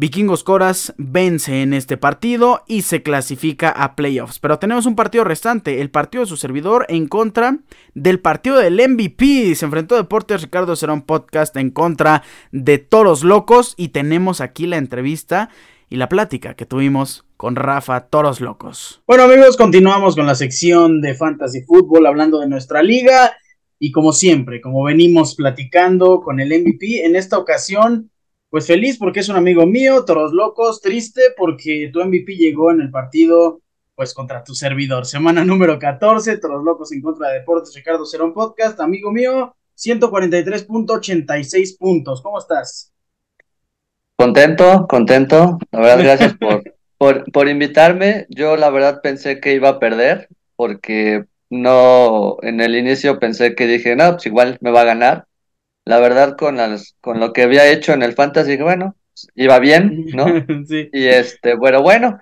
Vikingos 0.00 0.44
Coras 0.44 0.94
vence 0.96 1.60
en 1.60 1.74
este 1.74 1.96
partido 1.96 2.62
y 2.68 2.82
se 2.82 3.02
clasifica 3.02 3.68
a 3.68 3.96
playoffs. 3.96 4.38
Pero 4.38 4.60
tenemos 4.60 4.86
un 4.86 4.94
partido 4.94 5.24
restante, 5.24 5.80
el 5.80 5.90
partido 5.90 6.22
de 6.22 6.28
su 6.28 6.36
servidor 6.36 6.86
en 6.88 7.08
contra 7.08 7.58
del 7.94 8.20
partido 8.20 8.58
del 8.58 8.80
MVP. 8.80 9.56
Se 9.56 9.64
enfrentó 9.64 9.96
Deportes 9.96 10.42
Ricardo 10.42 10.76
Cerón 10.76 11.02
Podcast 11.02 11.56
en 11.56 11.72
contra 11.72 12.22
de 12.52 12.78
Toros 12.78 13.24
Locos 13.24 13.74
y 13.76 13.88
tenemos 13.88 14.40
aquí 14.40 14.68
la 14.68 14.76
entrevista 14.76 15.50
y 15.90 15.96
la 15.96 16.08
plática 16.08 16.54
que 16.54 16.64
tuvimos 16.64 17.24
con 17.36 17.56
Rafa 17.56 18.02
Toros 18.02 18.40
Locos. 18.40 19.02
Bueno 19.04 19.24
amigos, 19.24 19.56
continuamos 19.56 20.14
con 20.14 20.26
la 20.26 20.36
sección 20.36 21.00
de 21.00 21.16
Fantasy 21.16 21.62
Football 21.62 22.06
hablando 22.06 22.38
de 22.38 22.46
nuestra 22.46 22.84
liga 22.84 23.36
y 23.80 23.90
como 23.90 24.12
siempre, 24.12 24.60
como 24.60 24.84
venimos 24.84 25.34
platicando 25.34 26.20
con 26.20 26.38
el 26.38 26.50
MVP, 26.50 27.04
en 27.04 27.16
esta 27.16 27.36
ocasión 27.36 28.12
pues 28.50 28.66
feliz 28.66 28.98
porque 28.98 29.20
es 29.20 29.28
un 29.28 29.36
amigo 29.36 29.66
mío, 29.66 30.04
Toros 30.04 30.32
Locos, 30.32 30.80
triste 30.80 31.20
porque 31.36 31.90
tu 31.92 32.04
MVP 32.04 32.36
llegó 32.36 32.70
en 32.70 32.80
el 32.80 32.90
partido 32.90 33.60
pues 33.94 34.14
contra 34.14 34.44
tu 34.44 34.54
servidor. 34.54 35.06
Semana 35.06 35.44
número 35.44 35.78
14, 35.78 36.38
Toros 36.38 36.64
Locos 36.64 36.92
en 36.92 37.02
contra 37.02 37.28
de 37.28 37.40
Deportes, 37.40 37.74
Ricardo 37.74 38.06
Cerón 38.06 38.32
Podcast, 38.32 38.80
amigo 38.80 39.10
mío, 39.10 39.54
143.86 39.76 41.78
puntos. 41.78 42.22
¿Cómo 42.22 42.38
estás? 42.38 42.92
Contento, 44.16 44.86
contento. 44.88 45.58
La 45.70 45.80
verdad, 45.80 45.98
gracias 45.98 46.34
por, 46.34 46.62
por, 46.98 47.30
por 47.30 47.48
invitarme. 47.48 48.26
Yo 48.28 48.56
la 48.56 48.70
verdad 48.70 49.00
pensé 49.02 49.40
que 49.40 49.54
iba 49.54 49.68
a 49.68 49.78
perder 49.78 50.28
porque 50.56 51.24
no, 51.50 52.36
en 52.42 52.60
el 52.60 52.76
inicio 52.76 53.18
pensé 53.18 53.54
que 53.54 53.66
dije, 53.66 53.96
no, 53.96 54.12
pues 54.12 54.26
igual 54.26 54.58
me 54.60 54.70
va 54.70 54.82
a 54.82 54.84
ganar 54.84 55.26
la 55.88 55.98
verdad 56.00 56.36
con 56.36 56.58
las 56.58 56.96
con 57.00 57.18
lo 57.18 57.32
que 57.32 57.44
había 57.44 57.66
hecho 57.66 57.94
en 57.94 58.02
el 58.02 58.12
fantasy 58.12 58.58
bueno 58.58 58.94
iba 59.34 59.58
bien 59.58 60.04
no 60.12 60.26
sí. 60.68 60.90
y 60.92 61.06
este 61.06 61.54
bueno 61.54 61.80
bueno 61.80 62.20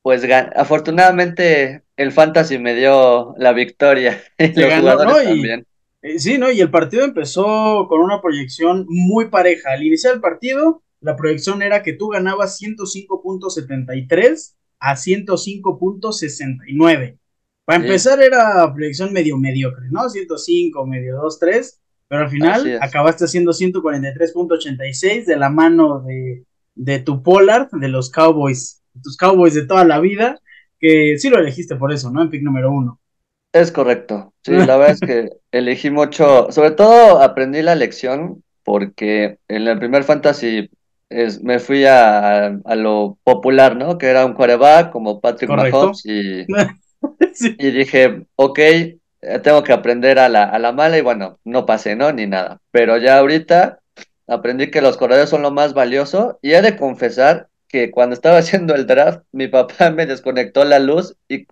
pues 0.00 0.22
afortunadamente 0.54 1.82
el 1.96 2.12
fantasy 2.12 2.60
me 2.60 2.76
dio 2.76 3.34
la 3.36 3.52
victoria 3.52 4.22
y 4.38 4.60
los 4.60 4.74
jugadores 4.74 5.24
también. 5.24 5.66
eh, 6.02 6.20
sí 6.20 6.38
no 6.38 6.52
y 6.52 6.60
el 6.60 6.70
partido 6.70 7.04
empezó 7.04 7.88
con 7.88 8.00
una 8.00 8.22
proyección 8.22 8.86
muy 8.88 9.28
pareja. 9.28 9.72
Al 9.72 9.82
iniciar 9.82 10.14
el 10.14 10.20
partido 10.20 10.84
la 11.00 11.16
proyección 11.16 11.62
era 11.62 11.82
que 11.82 11.94
tú 11.94 12.10
ganabas 12.10 12.60
105.73 12.60 14.54
a 14.78 14.94
105.69 14.94 17.18
para 17.64 17.82
empezar 17.82 18.22
era 18.22 18.72
proyección 18.72 19.12
medio 19.12 19.36
mediocre, 19.36 19.88
¿no? 19.90 20.08
105, 20.08 20.86
medio 20.86 21.16
2, 21.16 21.40
3 21.40 21.80
pero 22.14 22.26
al 22.26 22.30
final 22.30 22.78
acabaste 22.80 23.24
haciendo 23.24 23.50
143.86 23.50 25.24
de 25.24 25.36
la 25.36 25.50
mano 25.50 26.00
de, 26.02 26.44
de 26.76 27.00
tu 27.00 27.24
Pollard, 27.24 27.70
de 27.72 27.88
los 27.88 28.08
Cowboys, 28.08 28.84
tus 29.02 29.16
Cowboys 29.16 29.54
de 29.54 29.66
toda 29.66 29.84
la 29.84 29.98
vida, 29.98 30.38
que 30.78 31.18
sí 31.18 31.28
lo 31.28 31.40
elegiste 31.40 31.74
por 31.74 31.92
eso, 31.92 32.12
¿no? 32.12 32.22
En 32.22 32.30
pick 32.30 32.42
número 32.42 32.70
uno. 32.70 33.00
Es 33.52 33.72
correcto. 33.72 34.32
Sí, 34.44 34.52
la 34.52 34.76
verdad 34.76 34.90
es 34.90 35.00
que 35.00 35.28
elegí 35.50 35.90
mucho, 35.90 36.52
sobre 36.52 36.70
todo 36.70 37.20
aprendí 37.20 37.62
la 37.62 37.74
lección 37.74 38.44
porque 38.62 39.38
en 39.48 39.66
el 39.66 39.76
primer 39.80 40.04
fantasy 40.04 40.70
es, 41.08 41.42
me 41.42 41.58
fui 41.58 41.84
a, 41.84 42.46
a, 42.46 42.76
lo 42.76 43.18
popular, 43.24 43.74
¿no? 43.74 43.98
Que 43.98 44.06
era 44.06 44.24
un 44.24 44.34
quarterback 44.34 44.92
como 44.92 45.20
Patrick 45.20 45.50
Mahomes 45.50 46.06
y, 46.06 46.46
y 47.58 47.70
dije, 47.72 48.24
ok, 48.36 48.60
tengo 49.42 49.62
que 49.62 49.72
aprender 49.72 50.18
a 50.18 50.28
la, 50.28 50.44
a 50.44 50.58
la 50.58 50.72
mala 50.72 50.98
y 50.98 51.00
bueno, 51.00 51.38
no 51.44 51.66
pasé, 51.66 51.96
¿no? 51.96 52.12
Ni 52.12 52.26
nada. 52.26 52.60
Pero 52.70 52.98
ya 52.98 53.18
ahorita 53.18 53.80
aprendí 54.26 54.70
que 54.70 54.80
los 54.80 54.96
corredores 54.96 55.30
son 55.30 55.42
lo 55.42 55.50
más 55.50 55.74
valioso 55.74 56.38
y 56.42 56.52
he 56.52 56.62
de 56.62 56.76
confesar 56.76 57.48
que 57.68 57.90
cuando 57.90 58.14
estaba 58.14 58.38
haciendo 58.38 58.74
el 58.74 58.86
draft, 58.86 59.22
mi 59.32 59.48
papá 59.48 59.90
me 59.90 60.06
desconectó 60.06 60.64
la 60.64 60.78
luz 60.78 61.16
y, 61.28 61.46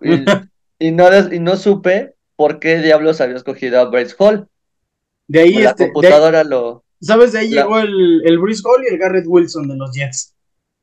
y, 0.79 0.91
no, 0.91 1.09
y 1.31 1.39
no 1.39 1.55
supe 1.55 2.15
por 2.35 2.59
qué 2.59 2.79
diablos 2.79 3.21
había 3.21 3.35
escogido 3.35 3.79
a 3.79 3.85
Bryce 3.85 4.15
Hall. 4.17 4.47
De 5.27 5.41
ahí 5.41 5.53
la 5.55 5.69
este, 5.71 5.91
computadora 5.91 6.43
lo. 6.43 6.83
¿Sabes? 7.01 7.33
De 7.33 7.39
ahí 7.39 7.49
llegó 7.49 7.79
el, 7.79 8.21
el 8.25 8.39
Bryce 8.39 8.61
Hall 8.65 8.83
y 8.83 8.93
el 8.93 8.99
Garrett 8.99 9.25
Wilson 9.27 9.67
de 9.67 9.75
los 9.75 9.93
Jets. 9.93 10.33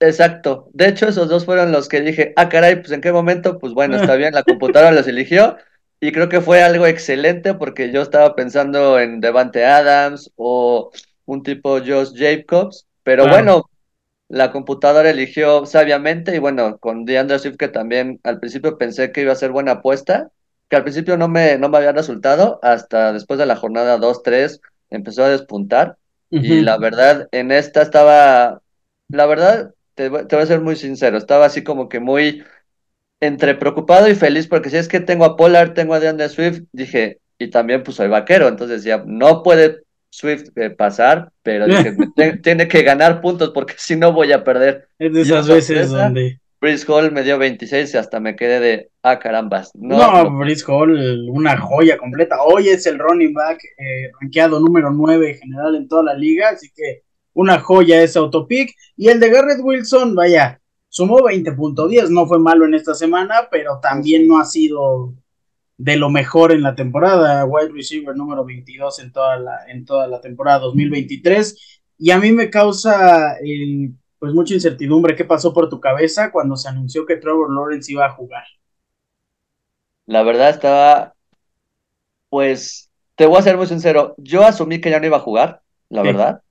Exacto. 0.01 0.71
De 0.73 0.89
hecho, 0.89 1.07
esos 1.09 1.29
dos 1.29 1.45
fueron 1.45 1.73
los 1.73 1.89
que 1.89 2.01
dije, 2.01 2.33
ah, 2.37 2.49
caray, 2.49 2.77
pues 2.77 2.91
en 2.91 3.03
qué 3.03 3.13
momento, 3.13 3.59
pues 3.59 3.75
bueno, 3.75 3.97
está 3.97 4.15
bien, 4.17 4.33
la 4.35 4.43
computadora 4.43 4.93
los 4.93 5.07
eligió. 5.07 5.57
Y 6.01 6.13
creo 6.13 6.29
que 6.29 6.41
fue 6.41 6.63
algo 6.63 6.87
excelente 6.87 7.55
porque 7.55 7.93
yo 7.93 8.01
estaba 8.03 8.35
pensando 8.35 8.99
en 8.99 9.21
Devante 9.21 9.67
Adams 9.67 10.31
o 10.37 10.91
un 11.27 11.43
tipo 11.43 11.79
Josh 11.79 12.13
Jacobs, 12.17 12.87
pero 13.03 13.29
bueno, 13.29 13.71
la 14.29 14.53
computadora 14.53 15.11
eligió 15.11 15.67
sabiamente 15.67 16.35
y 16.37 16.39
bueno, 16.39 16.79
con 16.79 17.05
DeAndre 17.05 17.39
Swift 17.39 17.57
que 17.57 17.69
también 17.69 18.21
al 18.25 18.41
principio 18.41 18.79
pensé 18.79 19.13
que 19.13 19.23
iba 19.23 19.33
a 19.33 19.37
ser 19.37 19.53
buena 19.53 19.73
apuesta, 19.73 20.31
que 20.69 20.77
al 20.77 20.85
principio 20.85 21.17
no 21.17 21.29
me, 21.29 21.59
no 21.59 21.69
me 21.69 21.79
había 21.79 21.93
resultado, 21.93 22.61
hasta 22.63 23.13
después 23.13 23.39
de 23.39 23.47
la 23.47 23.57
jornada 23.57 23.99
2-3 23.99 24.61
empezó 24.91 25.25
a 25.25 25.29
despuntar 25.31 25.99
y 26.41 26.61
la 26.63 26.79
verdad 26.79 27.29
en 27.33 27.53
esta 27.53 27.83
estaba, 27.83 28.63
la 29.11 29.27
verdad, 29.27 29.75
te, 29.95 30.11
te 30.11 30.37
voy 30.37 30.43
a 30.45 30.47
ser 30.47 30.61
muy 30.61 30.77
sincero, 30.77 31.19
estaba 31.19 31.47
así 31.47 31.65
como 31.65 31.89
que 31.89 32.01
muy 32.01 32.45
entre 33.21 33.55
preocupado 33.55 34.09
y 34.09 34.15
feliz, 34.15 34.47
porque 34.47 34.71
si 34.71 34.77
es 34.77 34.89
que 34.89 35.01
tengo 35.01 35.25
a 35.25 35.37
Pollard, 35.37 35.75
tengo 35.75 35.95
a 35.95 36.01
DeAndre 36.01 36.29
Swift, 36.29 36.63
dije, 36.73 37.19
y 37.39 37.49
también 37.49 37.83
pues 37.83 37.97
soy 37.97 38.09
vaquero, 38.09 38.49
entonces 38.49 38.83
decía, 38.83 39.03
no 39.07 39.43
puede 39.43 39.83
Swift 40.11 40.49
eh, 40.57 40.71
pasar, 40.71 41.31
pero 41.43 41.67
dije, 41.67 41.95
tiene 42.43 42.69
que 42.69 42.83
ganar 42.83 43.21
puntos 43.21 43.51
porque 43.51 43.75
si 43.77 43.97
no 43.97 44.13
voy 44.13 44.33
a 44.33 44.43
perder. 44.43 44.89
Es 44.99 45.13
de 45.13 45.21
esas 45.21 45.49
veces 45.49 45.91
donde... 45.91 46.41
Brice 46.61 46.85
Hall 46.93 47.11
me 47.11 47.23
dio 47.23 47.39
26 47.39 47.95
y 47.95 47.97
hasta 47.97 48.21
me 48.21 48.37
quedé 48.37 48.61
de, 48.61 48.91
ah, 49.03 49.19
carambas. 49.19 49.71
No, 49.75 49.97
no, 50.25 50.45
Hall, 50.69 51.31
una 51.31 51.57
joya 51.57 51.97
completa. 51.97 52.43
Hoy 52.43 52.69
es 52.69 52.87
el 52.87 52.99
running 52.99 53.33
back 53.33 53.59
eh, 53.79 54.11
rankeado 54.21 54.61
número 54.61 54.91
9 54.91 55.31
en 55.31 55.39
general 55.39 55.75
en 55.77 55.89
toda 55.89 56.03
la 56.03 56.15
liga, 56.15 56.51
así 56.51 56.69
que 56.75 57.03
una 57.33 57.59
joya 57.61 58.03
ese 58.03 58.19
autopic. 58.19 58.75
Y 58.95 59.09
el 59.09 59.21
de 59.21 59.31
Garrett 59.31 59.61
Wilson, 59.63 60.15
vaya, 60.15 60.60
Sumó 60.91 61.19
20.10, 61.21 62.11
no 62.11 62.27
fue 62.27 62.41
malo 62.41 62.65
en 62.65 62.75
esta 62.75 62.95
semana, 62.95 63.47
pero 63.49 63.79
también 63.79 64.27
no 64.27 64.41
ha 64.41 64.45
sido 64.45 65.15
de 65.79 65.97
lo 65.97 66.11
mejor 66.11 66.51
en 66.51 66.63
la 66.63 66.75
temporada. 66.75 67.45
Wide 67.45 67.71
receiver 67.73 68.17
número 68.17 68.45
22 68.45 68.99
en 68.99 69.13
toda 69.13 69.39
la, 69.39 69.65
en 69.69 69.85
toda 69.85 70.09
la 70.09 70.21
temporada 70.21 70.59
2023. 70.59 71.83
Y 71.97 72.11
a 72.11 72.19
mí 72.19 72.33
me 72.33 72.51
causa 72.51 73.37
eh, 73.37 73.93
pues 74.19 74.35
mucha 74.35 74.53
incertidumbre 74.53 75.15
qué 75.15 75.25
pasó 75.25 75.55
por 75.55 75.69
tu 75.69 75.79
cabeza 75.79 76.33
cuando 76.33 76.57
se 76.57 76.69
anunció 76.69 77.07
que 77.07 77.17
Trevor 77.17 77.55
Lawrence 77.55 77.93
iba 77.93 78.07
a 78.07 78.11
jugar. 78.11 78.45
La 80.07 80.25
verdad 80.25 80.51
estaba, 80.51 81.15
pues, 82.29 82.91
te 83.15 83.27
voy 83.27 83.39
a 83.39 83.43
ser 83.43 83.57
muy 83.57 83.69
sincero, 83.69 84.17
yo 84.19 84.45
asumí 84.45 84.81
que 84.81 84.91
ya 84.91 84.99
no 84.99 85.07
iba 85.07 85.19
a 85.19 85.21
jugar, 85.21 85.63
la 85.89 86.03
verdad 86.03 86.43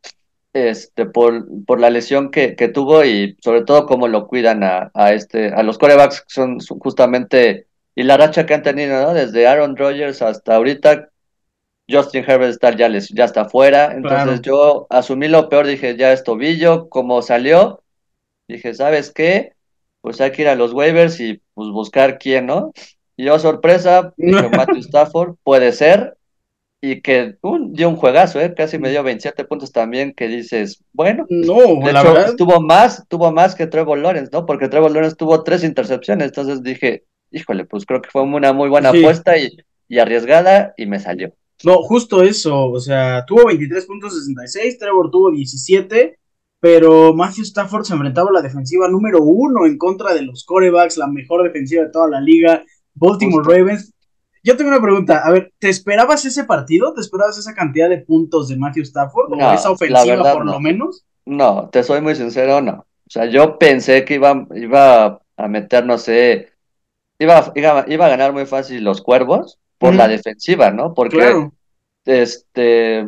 este, 0.54 1.06
por, 1.06 1.46
por 1.66 1.80
la 1.80 1.90
lesión 1.90 2.32
que, 2.32 2.56
que, 2.56 2.68
tuvo 2.68 3.04
y 3.06 3.38
sobre 3.42 3.64
todo 3.64 3.86
cómo 3.86 4.08
lo 4.08 4.28
cuidan 4.28 4.64
a, 4.64 4.92
a 4.94 5.14
este, 5.14 5.50
a 5.50 5.64
los 5.64 5.78
corebacks 5.78 6.26
son, 6.28 6.60
justamente, 6.60 7.68
y 7.96 8.04
la 8.04 8.18
racha 8.18 8.46
que 8.46 8.54
han 8.54 8.64
tenido, 8.64 9.02
¿no? 9.02 9.14
Desde 9.14 9.48
Aaron 9.48 9.78
Rodgers 9.78 10.22
hasta 10.22 10.56
ahorita, 10.56 11.10
Justin 11.90 12.24
Herbert 12.28 12.52
está, 12.52 12.76
ya, 12.76 12.90
les, 12.90 13.10
ya 13.10 13.26
está 13.26 13.46
fuera, 13.46 13.94
entonces 13.94 14.42
yo 14.42 14.88
asumí 14.90 15.28
lo 15.28 15.50
peor, 15.50 15.66
dije, 15.66 15.96
ya 15.98 16.12
es 16.14 16.24
tobillo, 16.24 16.90
como 16.90 17.22
salió, 17.22 17.84
dije, 18.48 18.74
¿sabes 18.74 19.12
qué? 19.12 19.54
Pues 20.02 20.22
hay 20.22 20.32
que 20.32 20.44
ir 20.44 20.48
a 20.48 20.56
los 20.56 20.74
waivers 20.74 21.20
y 21.20 21.42
pues 21.54 21.70
buscar 21.70 22.20
quién, 22.20 22.46
¿no? 22.46 22.72
Y 23.18 23.26
yo, 23.26 23.38
sorpresa, 23.40 24.14
dije, 24.18 24.50
Matthew 24.56 24.82
Stafford, 24.82 25.36
puede 25.44 25.74
ser, 25.74 26.16
y 26.82 27.02
que 27.02 27.38
dio 27.72 27.90
un 27.90 27.96
juegazo, 27.98 28.40
¿eh? 28.40 28.54
casi 28.56 28.78
me 28.78 28.90
dio 28.90 29.04
27 29.04 29.44
puntos 29.46 29.72
también, 29.72 30.14
que 30.14 30.28
dices, 30.28 30.82
bueno, 30.94 31.26
no, 31.30 31.86
de 31.86 31.94
la 31.94 32.04
verdad... 32.04 32.36
tuvo 32.38 32.62
más, 32.62 33.06
tuvo 33.10 33.32
más 33.32 33.56
que 33.56 33.68
Trevor 33.68 33.98
Lawrence, 33.98 34.30
¿no? 34.32 34.46
Porque 34.46 34.70
Trevor 34.70 34.92
Lawrence 34.92 35.18
tuvo 35.18 35.44
tres 35.44 35.64
intercepciones, 35.64 36.28
entonces 36.28 36.64
dije, 36.64 37.04
híjole, 37.32 37.66
pues 37.66 37.86
creo 37.86 38.02
que 38.02 38.10
fue 38.10 38.22
una 38.22 38.54
muy 38.54 38.70
buena 38.70 38.90
apuesta 38.90 39.38
y, 39.38 39.50
y, 39.90 40.00
arriesgada 40.00 40.74
y 40.78 40.86
me 40.86 41.00
salió. 41.00 41.34
No, 41.66 41.82
justo 41.84 42.24
eso, 42.24 42.72
o 42.72 42.80
sea, 42.80 43.26
tuvo 43.28 43.48
23 43.48 43.86
puntos 43.86 44.14
66, 44.18 44.80
Trevor 44.80 45.12
tuvo 45.12 45.32
17, 45.32 46.18
pero 46.62 47.14
Matthew 47.14 47.44
Stafford 47.44 47.84
se 47.84 47.94
enfrentaba 47.94 48.30
a 48.30 48.34
la 48.34 48.42
defensiva 48.42 48.88
número 48.88 49.22
uno 49.22 49.66
en 49.66 49.78
contra 49.78 50.14
de 50.14 50.22
los 50.22 50.46
corebacks, 50.46 50.96
la 50.96 51.08
mejor 51.08 51.44
defensiva 51.44 51.84
de 51.84 51.92
toda 51.92 52.08
la 52.08 52.22
liga, 52.22 52.64
Baltimore 52.94 53.44
Ravens 53.46 53.94
yo 54.50 54.58
tengo 54.58 54.72
una 54.72 54.82
pregunta. 54.82 55.22
A 55.24 55.30
ver, 55.30 55.54
¿te 55.60 55.70
esperabas 55.70 56.26
ese 56.26 56.44
partido? 56.44 56.92
¿Te 56.96 57.02
esperabas 57.02 57.38
esa 57.38 57.54
cantidad 57.54 57.88
de 57.88 58.00
puntos 58.00 58.48
de 58.48 58.58
Matthew 58.58 58.82
Stafford? 58.82 59.32
¿O 59.34 59.54
esa 59.54 59.70
ofensiva, 59.70 60.34
por 60.34 60.46
lo 60.46 60.60
menos? 60.60 61.06
No, 61.26 61.70
te 61.70 61.84
soy 61.84 62.02
muy 62.02 62.16
sincero, 62.16 62.60
no. 62.60 62.72
O 62.72 63.12
sea, 63.12 63.26
yo 63.26 63.60
pensé 63.60 64.06
que 64.06 64.16
iba, 64.16 64.48
iba 64.56 65.22
a 65.38 65.48
meter, 65.48 65.86
no 65.86 66.00
sé, 66.00 66.52
iba, 67.20 67.52
iba, 67.54 67.86
iba 67.88 68.06
a 68.08 68.10
ganar 68.10 68.34
muy 68.34 68.48
fácil 68.48 68.84
los 68.84 69.02
cuervos 69.02 69.60
por 69.78 69.94
la 69.94 70.08
defensiva, 70.08 70.72
¿no? 70.72 70.96
Porque, 70.96 71.50
este, 72.06 73.08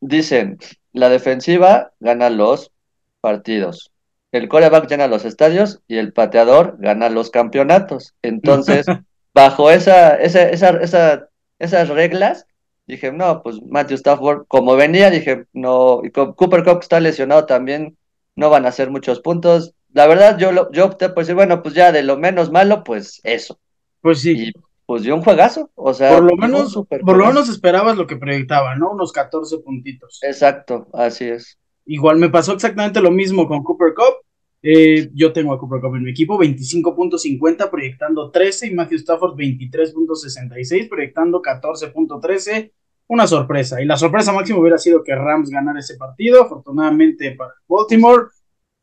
dicen, 0.00 0.58
la 0.92 1.08
defensiva 1.08 1.92
gana 2.00 2.30
los 2.30 2.72
partidos. 3.20 3.92
El 4.32 4.48
coreback 4.48 4.88
llena 4.88 5.06
los 5.06 5.24
estadios 5.24 5.80
y 5.86 5.98
el 5.98 6.12
pateador 6.12 6.76
gana 6.80 7.08
los 7.10 7.30
campeonatos. 7.30 8.14
Entonces, 8.22 8.86
bajo 9.34 9.70
esa, 9.70 10.16
esa, 10.16 10.48
esa, 10.48 10.70
esa, 10.80 11.28
esas 11.58 11.88
reglas, 11.88 12.46
dije, 12.86 13.12
no, 13.12 13.42
pues 13.42 13.60
Matthew 13.62 13.96
Stafford, 13.96 14.46
como 14.46 14.76
venía, 14.76 15.10
dije, 15.10 15.46
no, 15.52 16.00
y 16.04 16.10
Cooper 16.10 16.64
Cup 16.64 16.78
está 16.80 17.00
lesionado 17.00 17.44
también, 17.44 17.96
no 18.36 18.50
van 18.50 18.64
a 18.64 18.68
hacer 18.68 18.90
muchos 18.90 19.20
puntos. 19.20 19.74
La 19.92 20.06
verdad, 20.06 20.38
yo, 20.38 20.70
yo 20.72 20.86
opté 20.86 21.08
por 21.08 21.22
decir, 21.22 21.34
bueno, 21.34 21.62
pues 21.62 21.74
ya 21.74 21.92
de 21.92 22.02
lo 22.02 22.16
menos 22.16 22.50
malo, 22.50 22.84
pues 22.84 23.20
eso. 23.24 23.58
Pues 24.00 24.20
sí. 24.20 24.48
Y 24.48 24.52
pues 24.86 25.02
dio 25.02 25.14
un 25.14 25.22
juegazo, 25.22 25.70
o 25.74 25.94
sea. 25.94 26.10
Por 26.12 26.24
lo 26.24 26.36
menos, 26.36 26.74
por 26.74 27.16
lo 27.16 27.26
menos 27.26 27.48
esperabas 27.48 27.96
lo 27.96 28.06
que 28.06 28.16
proyectaba, 28.16 28.74
¿no? 28.76 28.90
Unos 28.90 29.12
14 29.12 29.58
puntitos. 29.58 30.20
Exacto, 30.22 30.88
así 30.92 31.26
es. 31.26 31.58
Igual 31.86 32.18
me 32.18 32.28
pasó 32.28 32.52
exactamente 32.52 33.00
lo 33.00 33.10
mismo 33.10 33.46
con 33.46 33.62
Cooper 33.62 33.94
Cup. 33.94 34.23
Eh, 34.66 35.10
yo 35.12 35.30
tengo 35.30 35.52
a 35.52 35.58
Cooper 35.58 35.78
Cup 35.78 35.94
en 35.96 36.04
mi 36.04 36.10
equipo, 36.10 36.38
25.50 36.38 37.68
proyectando 37.68 38.30
13 38.30 38.68
y 38.68 38.74
Matthew 38.74 38.96
Stafford 38.96 39.36
23.66 39.36 40.88
proyectando 40.88 41.42
14.13. 41.42 42.72
Una 43.08 43.26
sorpresa. 43.26 43.82
Y 43.82 43.84
la 43.84 43.98
sorpresa 43.98 44.32
máxima 44.32 44.60
hubiera 44.60 44.78
sido 44.78 45.04
que 45.04 45.14
Rams 45.14 45.50
ganara 45.50 45.80
ese 45.80 45.98
partido. 45.98 46.40
Afortunadamente 46.40 47.32
para 47.32 47.52
Baltimore, 47.68 48.28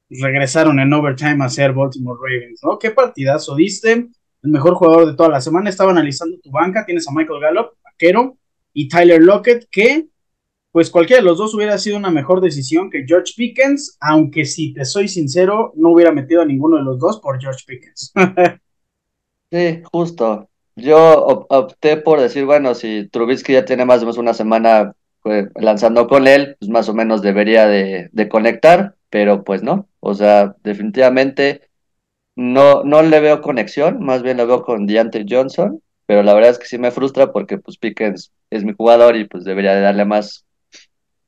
regresaron 0.08 0.80
en 0.80 0.94
overtime 0.94 1.44
a 1.44 1.50
ser 1.50 1.74
Baltimore 1.74 2.20
Ravens, 2.22 2.62
¿no? 2.64 2.78
¿Qué 2.78 2.92
partidazo 2.92 3.56
diste? 3.56 3.92
El 4.44 4.52
mejor 4.52 4.76
jugador 4.76 5.08
de 5.08 5.16
toda 5.16 5.30
la 5.30 5.42
semana. 5.42 5.72
Estaba 5.72 5.90
analizando 5.90 6.38
tu 6.44 6.52
banca. 6.52 6.86
Tienes 6.86 7.08
a 7.08 7.12
Michael 7.12 7.42
Gallup, 7.42 7.72
vaquero, 7.84 8.38
y 8.72 8.88
Tyler 8.88 9.20
Lockett, 9.20 9.68
que 9.72 10.06
pues 10.72 10.90
cualquiera 10.90 11.22
de 11.22 11.28
los 11.28 11.38
dos 11.38 11.54
hubiera 11.54 11.78
sido 11.78 11.98
una 11.98 12.12
mejor 12.12 12.40
decisión 12.40 12.90
que 12.90 13.04
George 13.06 13.34
Pickens, 13.36 13.98
aunque 14.00 14.46
si 14.46 14.74
te 14.74 14.86
soy 14.86 15.08
sincero, 15.08 15.74
no 15.76 15.90
hubiera 15.90 16.12
metido 16.12 16.42
a 16.42 16.46
ninguno 16.46 16.78
de 16.78 16.84
los 16.84 16.98
dos 16.98 17.20
por 17.20 17.42
George 17.42 17.64
Pickens. 17.68 18.14
sí, 19.52 19.82
justo. 19.92 20.50
Yo 20.78 21.46
opté 21.50 21.98
por 21.98 22.22
decir, 22.22 22.46
bueno, 22.46 22.74
si 22.74 23.10
Trubisky 23.10 23.54
ya 23.54 23.66
tiene 23.66 23.86
más 23.86 23.98
o 23.98 24.02
menos 24.02 24.18
una 24.18 24.34
semana 24.34 24.94
pues, 25.22 25.50
lanzando 25.56 26.08
con 26.08 26.28
él, 26.28 26.56
pues 26.60 26.70
más 26.70 26.88
o 26.88 26.94
menos 26.94 27.22
debería 27.22 27.68
de, 27.68 28.30
conectar, 28.30 28.96
pero 29.10 29.44
pues 29.44 29.64
no. 29.64 29.90
O 30.00 30.14
sea, 30.14 30.56
definitivamente 30.64 31.70
no, 32.36 32.84
no 32.86 33.02
le 33.02 33.20
veo 33.20 33.42
conexión, 33.42 34.04
más 34.04 34.24
bien 34.24 34.38
le 34.38 34.46
veo 34.46 34.64
con 34.64 34.88
Deontay 34.88 35.26
Johnson, 35.30 35.82
pero 36.06 36.24
la 36.24 36.34
verdad 36.34 36.52
es 36.52 36.60
que 36.60 36.66
sí 36.66 36.78
me 36.78 36.92
frustra 36.92 37.34
porque 37.34 37.58
pues 37.58 37.78
Pickens 37.78 38.32
es 38.50 38.64
mi 38.64 38.74
jugador 38.74 39.18
y 39.18 39.26
pues 39.26 39.44
debería 39.44 39.76
de 39.76 39.82
darle 39.82 40.06
más 40.06 40.46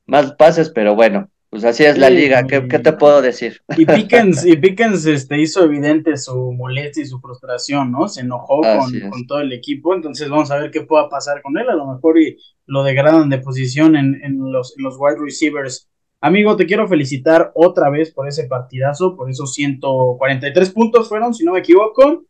más 0.06 0.34
pases, 0.34 0.70
pero 0.70 0.96
bueno, 0.96 1.30
pues 1.54 1.66
así 1.66 1.84
es 1.84 2.00
la 2.00 2.10
liga, 2.10 2.48
¿Qué, 2.48 2.62
te 2.62 2.94
puedo 2.94 3.22
decir? 3.22 3.62
Y 3.78 3.86
Pickens, 3.86 4.44
y 4.44 4.58
Pickens 4.58 5.06
este, 5.06 5.40
hizo 5.40 5.64
evidente 5.64 6.18
su 6.18 6.52
molestia 6.52 7.04
y 7.04 7.06
su 7.06 7.20
frustración, 7.20 7.92
¿no? 7.92 8.08
Se 8.08 8.22
enojó 8.22 8.62
con, 8.62 9.28
todo 9.28 9.40
el 9.40 9.54
equipo, 9.54 9.94
entonces 9.94 10.30
vamos 10.30 10.50
a 10.50 10.58
ver 10.58 10.72
qué 10.72 10.82
pueda 10.82 11.10
pasar 11.10 11.44
con 11.44 11.56
él, 11.60 11.70
a 11.70 11.76
lo 11.76 11.86
mejor 11.94 12.20
y 12.20 12.40
lo 12.66 12.82
degradan 12.82 13.30
de 13.30 13.38
posición 13.38 13.96
en, 13.96 14.20
en, 14.24 14.52
los, 14.52 14.74
los 14.78 14.96
wide 14.98 15.20
receivers. 15.20 15.88
Amigo, 16.22 16.56
te 16.56 16.66
quiero 16.66 16.88
felicitar 16.88 17.52
otra 17.54 17.92
vez 17.92 18.12
por 18.12 18.28
ese 18.28 18.46
partidazo, 18.46 19.16
por 19.16 19.30
esos 19.30 19.54
143 19.54 20.72
puntos 20.72 21.08
fueron, 21.08 21.36
si 21.36 21.46
no 21.46 21.52
me 21.52 21.60
equivoco. 21.60 22.26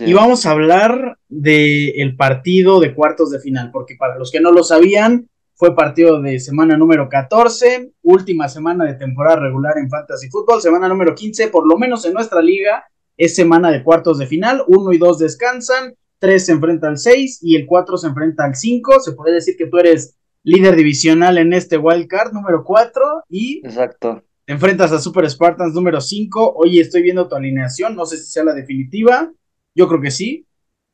y 0.00 0.12
vamos 0.12 0.44
a 0.44 0.50
hablar 0.50 1.18
del 1.28 1.92
el 1.94 2.16
partido 2.16 2.80
de 2.80 2.96
cuartos 2.96 3.30
de 3.30 3.38
final, 3.38 3.70
porque 3.70 3.94
para 3.96 4.18
los 4.18 4.32
que 4.32 4.40
no 4.40 4.50
lo 4.50 4.64
sabían, 4.64 5.28
fue 5.60 5.76
partido 5.76 6.22
de 6.22 6.40
semana 6.40 6.78
número 6.78 7.10
14, 7.10 7.92
última 8.00 8.48
semana 8.48 8.86
de 8.86 8.94
temporada 8.94 9.40
regular 9.40 9.76
en 9.76 9.90
Fantasy 9.90 10.30
Football, 10.30 10.62
semana 10.62 10.88
número 10.88 11.14
15, 11.14 11.48
por 11.48 11.68
lo 11.68 11.76
menos 11.76 12.06
en 12.06 12.14
nuestra 12.14 12.40
liga, 12.40 12.84
es 13.18 13.34
semana 13.34 13.70
de 13.70 13.84
cuartos 13.84 14.16
de 14.16 14.26
final, 14.26 14.64
1 14.66 14.92
y 14.94 14.96
2 14.96 15.18
descansan, 15.18 15.92
3 16.18 16.46
se 16.46 16.52
enfrenta 16.52 16.88
al 16.88 16.96
6 16.96 17.40
y 17.42 17.56
el 17.56 17.66
4 17.66 17.98
se 17.98 18.06
enfrenta 18.06 18.44
al 18.44 18.56
5, 18.56 19.00
se 19.00 19.12
puede 19.12 19.34
decir 19.34 19.56
que 19.58 19.66
tú 19.66 19.76
eres 19.76 20.16
líder 20.44 20.76
divisional 20.76 21.36
en 21.36 21.52
este 21.52 21.76
wild 21.76 22.08
card 22.08 22.32
número 22.32 22.64
4 22.64 23.24
y 23.28 23.60
Exacto. 23.62 24.24
te 24.46 24.54
enfrentas 24.54 24.92
a 24.92 24.98
Super 24.98 25.28
Spartans 25.28 25.74
número 25.74 26.00
5, 26.00 26.54
hoy 26.56 26.80
estoy 26.80 27.02
viendo 27.02 27.28
tu 27.28 27.34
alineación, 27.36 27.94
no 27.94 28.06
sé 28.06 28.16
si 28.16 28.30
sea 28.30 28.44
la 28.44 28.54
definitiva, 28.54 29.30
yo 29.74 29.88
creo 29.88 30.00
que 30.00 30.10
sí, 30.10 30.46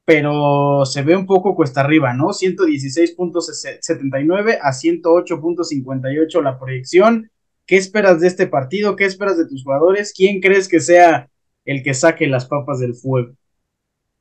pero 0.07 0.87
se 0.87 1.03
ve 1.03 1.15
un 1.17 1.27
poco 1.27 1.55
cuesta 1.57 1.81
arriba, 1.81 2.15
¿no? 2.15 2.29
116.79 2.29 4.59
a 4.63 4.71
108.58 4.71 6.43
la 6.43 6.61
proyección. 6.61 7.33
¿Qué 7.67 7.77
esperas 7.77 8.21
de 8.21 8.29
este 8.29 8.47
partido? 8.47 8.95
¿Qué 8.95 9.05
esperas 9.05 9.37
de 9.37 9.49
tus 9.49 9.65
jugadores? 9.65 10.15
¿Quién 10.17 10.41
crees 10.41 10.69
que 10.69 10.79
sea 10.79 11.29
el 11.65 11.83
que 11.83 11.93
saque 11.93 12.29
las 12.29 12.47
papas 12.47 12.79
del 12.79 12.95
fuego? 12.95 13.33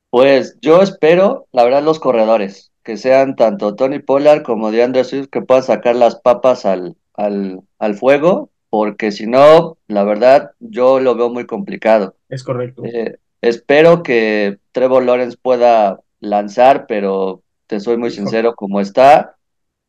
Pues 0.09 0.57
yo 0.59 0.81
espero, 0.81 1.45
la 1.51 1.63
verdad, 1.63 1.83
los 1.83 1.99
corredores, 1.99 2.71
que 2.81 2.97
sean 2.97 3.36
tanto 3.36 3.75
Tony 3.75 3.99
Pollard 3.99 4.41
como 4.41 4.71
DeAndre 4.71 5.03
Swift, 5.03 5.27
que 5.27 5.43
puedan 5.43 5.63
sacar 5.63 5.95
las 5.95 6.15
papas 6.15 6.65
al, 6.65 6.95
al, 7.13 7.61
al 7.77 7.93
fuego, 7.93 8.49
porque 8.71 9.11
si 9.11 9.27
no, 9.27 9.77
la 9.88 10.03
verdad, 10.03 10.49
yo 10.59 10.99
lo 10.99 11.13
veo 11.13 11.29
muy 11.29 11.45
complicado. 11.45 12.15
Es 12.27 12.43
correcto. 12.43 12.83
Eh, 12.86 13.19
espero 13.45 14.01
que 14.01 14.57
Trevor 14.71 15.03
Lawrence 15.03 15.37
pueda 15.39 15.99
lanzar, 16.19 16.87
pero 16.87 17.43
te 17.67 17.79
soy 17.79 17.97
muy 17.97 18.11
sincero, 18.11 18.55
como 18.55 18.81
está, 18.81 19.35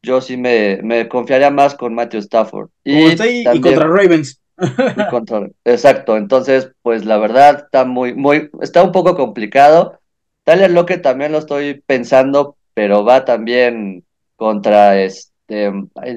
yo 0.02 0.20
sí 0.20 0.36
me, 0.36 0.80
me 0.82 1.09
confiaría 1.09 1.50
más 1.50 1.74
con 1.74 1.94
Matthew 1.94 2.20
Stafford. 2.20 2.68
Y, 2.84 3.04
está 3.04 3.24
ahí, 3.24 3.44
también, 3.44 3.64
y 3.64 3.68
contra 3.68 3.88
Ravens. 3.88 4.40
Y 4.59 5.09
contra, 5.11 5.48
exacto, 5.64 6.16
entonces, 6.16 6.70
pues 6.82 7.04
la 7.04 7.16
verdad 7.18 7.64
está 7.64 7.84
muy, 7.84 8.14
muy, 8.14 8.50
está 8.61 8.82
un 8.82 8.92
poco 8.92 9.16
complicado. 9.16 9.98
Tyler 10.44 10.70
Lockett 10.70 11.02
también 11.02 11.32
lo 11.32 11.38
estoy 11.38 11.82
pensando, 11.86 12.57
pero 12.74 13.04
va 13.04 13.24
también 13.24 14.04
contra 14.36 15.00
este, 15.00 15.72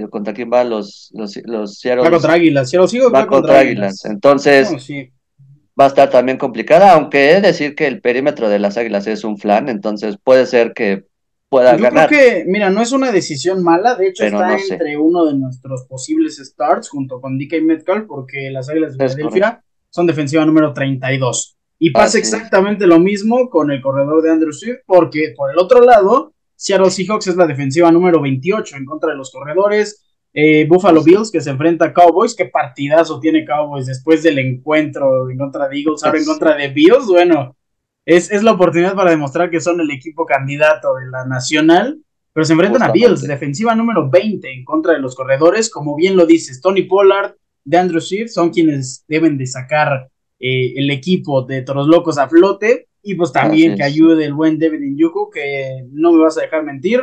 contra 0.09 0.33
quién 0.33 0.51
va 0.51 0.63
los, 0.65 1.09
los, 1.13 1.37
los 1.45 1.79
Seattle. 1.79 2.03
Va 2.03 2.11
contra 2.11 2.33
Águilas, 2.33 2.69
sigo, 2.69 3.11
va, 3.11 3.21
va 3.21 3.27
contra, 3.27 3.59
Águilas. 3.59 4.03
Águilas. 4.03 4.05
Entonces, 4.05 4.71
no, 4.71 4.79
sí 4.79 5.11
va 5.79 5.85
a 5.85 5.87
estar 5.87 6.09
también 6.09 6.37
complicada, 6.37 6.93
aunque 6.93 7.31
he 7.31 7.35
de 7.35 7.41
decir 7.41 7.75
que 7.75 7.87
el 7.87 8.01
perímetro 8.01 8.49
de 8.49 8.59
las 8.59 8.77
Águilas 8.77 9.07
es 9.07 9.23
un 9.23 9.37
flan, 9.37 9.69
entonces 9.69 10.17
puede 10.23 10.45
ser 10.45 10.73
que 10.73 11.05
pueda 11.49 11.75
Yo 11.77 11.83
ganar. 11.83 12.07
creo 12.09 12.19
que, 12.19 12.45
mira, 12.47 12.69
no 12.69 12.81
es 12.81 12.91
una 12.91 13.11
decisión 13.11 13.63
mala, 13.63 13.95
de 13.95 14.07
hecho 14.09 14.23
Pero 14.23 14.37
está 14.37 14.51
no 14.51 14.59
sé. 14.59 14.73
entre 14.73 14.97
uno 14.97 15.25
de 15.25 15.33
nuestros 15.35 15.85
posibles 15.85 16.37
starts 16.37 16.89
junto 16.89 17.21
con 17.21 17.37
DK 17.37 17.61
Metcalf, 17.61 18.05
porque 18.07 18.49
las 18.51 18.69
Águilas 18.69 18.97
de 18.97 19.05
Es 19.05 19.15
Filadelfia 19.15 19.63
son 19.89 20.05
defensiva 20.05 20.45
número 20.45 20.73
32. 20.73 21.55
Y 21.79 21.91
pasa 21.91 22.05
Así 22.07 22.17
es. 22.19 22.33
exactamente 22.33 22.85
lo 22.85 22.99
mismo 22.99 23.49
con 23.49 23.71
el 23.71 23.81
corredor 23.81 24.21
de 24.21 24.31
Andrew 24.31 24.51
Swift, 24.51 24.79
porque 24.85 25.33
por 25.35 25.49
el 25.51 25.57
otro 25.57 25.81
lado, 25.81 26.33
Seattle 26.55 26.91
Seahawks 26.91 27.27
es 27.27 27.37
la 27.37 27.47
defensiva 27.47 27.89
número 27.91 28.21
28 28.21 28.75
en 28.75 28.85
contra 28.85 29.11
de 29.11 29.15
los 29.15 29.31
corredores. 29.31 30.03
Eh, 30.33 30.67
Buffalo 30.67 31.03
Bills 31.03 31.31
que 31.31 31.41
se 31.41 31.49
enfrenta 31.49 31.85
a 31.85 31.93
Cowboys, 31.93 32.35
qué 32.35 32.45
partidazo 32.45 33.19
tiene 33.19 33.45
Cowboys 33.45 33.87
después 33.87 34.21
del 34.21 34.37
encuentro 34.37 35.29
en 35.29 35.37
contra 35.37 35.67
de 35.67 35.77
Eagles, 35.77 36.03
ahora 36.03 36.19
en 36.19 36.25
contra 36.25 36.55
de 36.55 36.67
Bills, 36.67 37.07
bueno, 37.07 37.55
es, 38.05 38.31
es 38.31 38.43
la 38.43 38.51
oportunidad 38.51 38.95
para 38.95 39.11
demostrar 39.11 39.49
que 39.49 39.59
son 39.59 39.81
el 39.81 39.89
equipo 39.91 40.25
candidato 40.25 40.95
de 40.95 41.07
la 41.07 41.25
nacional, 41.25 41.99
pero 42.33 42.45
se 42.45 42.53
enfrentan 42.53 42.83
a. 42.83 42.91
Bills, 42.91 43.21
defensiva 43.23 43.73
número 43.73 44.09
20 44.09 44.51
en 44.51 44.63
contra 44.63 44.93
de 44.93 44.99
los 44.99 45.15
corredores, 45.15 45.69
como 45.69 45.95
bien 45.95 46.15
lo 46.15 46.25
dices, 46.25 46.61
Tony 46.61 46.83
Pollard, 46.83 47.35
de 47.65 47.77
Andrew 47.77 48.01
Swift 48.01 48.29
son 48.29 48.49
quienes 48.49 49.03
deben 49.07 49.37
de 49.37 49.45
sacar 49.45 50.09
eh, 50.39 50.73
el 50.75 50.89
equipo 50.89 51.43
de 51.43 51.61
Toros 51.61 51.87
Locos 51.87 52.17
a 52.17 52.29
flote, 52.29 52.87
y 53.01 53.15
pues 53.15 53.31
también 53.31 53.75
que 53.75 53.83
ayude 53.83 54.25
el 54.25 54.33
buen 54.33 54.59
David 54.59 54.81
Njoku, 54.81 55.29
que 55.29 55.85
no 55.91 56.11
me 56.11 56.23
vas 56.23 56.37
a 56.37 56.41
dejar 56.41 56.63
mentir, 56.63 57.01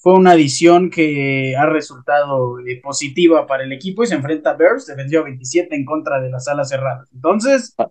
fue 0.00 0.14
una 0.14 0.30
adición 0.32 0.90
que 0.90 1.54
ha 1.56 1.66
resultado 1.66 2.60
eh, 2.60 2.80
positiva 2.82 3.46
para 3.46 3.64
el 3.64 3.72
equipo 3.72 4.02
y 4.02 4.06
se 4.06 4.14
enfrenta 4.14 4.50
a 4.50 4.54
Bears, 4.54 4.86
defendió 4.86 5.24
27 5.24 5.74
en 5.74 5.84
contra 5.84 6.20
de 6.20 6.30
las 6.30 6.46
alas 6.48 6.68
cerradas. 6.68 7.08
Entonces, 7.12 7.74
Ah. 7.78 7.88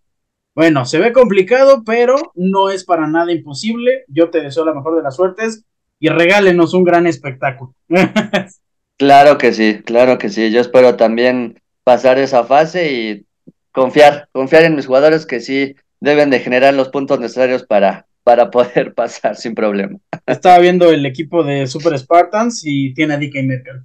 bueno, 0.55 0.86
se 0.86 0.99
ve 0.99 1.12
complicado, 1.14 1.84
pero 1.86 2.16
no 2.36 2.70
es 2.70 2.84
para 2.86 3.08
nada 3.08 3.32
imposible. 3.32 4.05
Yo 4.08 4.30
te 4.30 4.41
deseo 4.41 4.66
la 4.66 4.74
mejor 4.74 4.95
de 4.95 5.03
las 5.03 5.16
suertes 5.16 5.66
y 5.99 6.10
regálenos 6.10 6.74
un 6.74 6.84
gran 6.84 7.08
espectáculo. 7.08 7.74
Claro 8.99 9.38
que 9.38 9.53
sí, 9.53 9.82
claro 9.86 10.18
que 10.18 10.30
sí. 10.30 10.51
Yo 10.51 10.60
espero 10.60 10.95
también 10.95 11.62
pasar 11.84 12.18
esa 12.18 12.43
fase 12.45 12.91
y 12.91 13.26
confiar, 13.72 14.28
confiar 14.32 14.64
en 14.64 14.76
mis 14.76 14.88
jugadores 14.88 15.28
que 15.28 15.39
sí 15.39 15.76
deben 15.99 16.32
de 16.32 16.39
generar 16.39 16.74
los 16.74 16.89
puntos 16.89 17.20
necesarios 17.20 17.64
para, 17.64 18.08
para 18.28 18.51
poder 18.51 18.93
pasar 18.93 19.38
sin 19.38 19.55
problema. 19.55 19.97
Estaba 20.25 20.59
viendo 20.59 20.91
el 20.91 21.05
equipo 21.05 21.45
de 21.45 21.65
Super 21.65 21.97
Spartans 21.97 22.61
y 22.65 22.93
tiene 22.93 23.13
a 23.13 23.17
DK 23.17 23.36
Metcalf. 23.45 23.84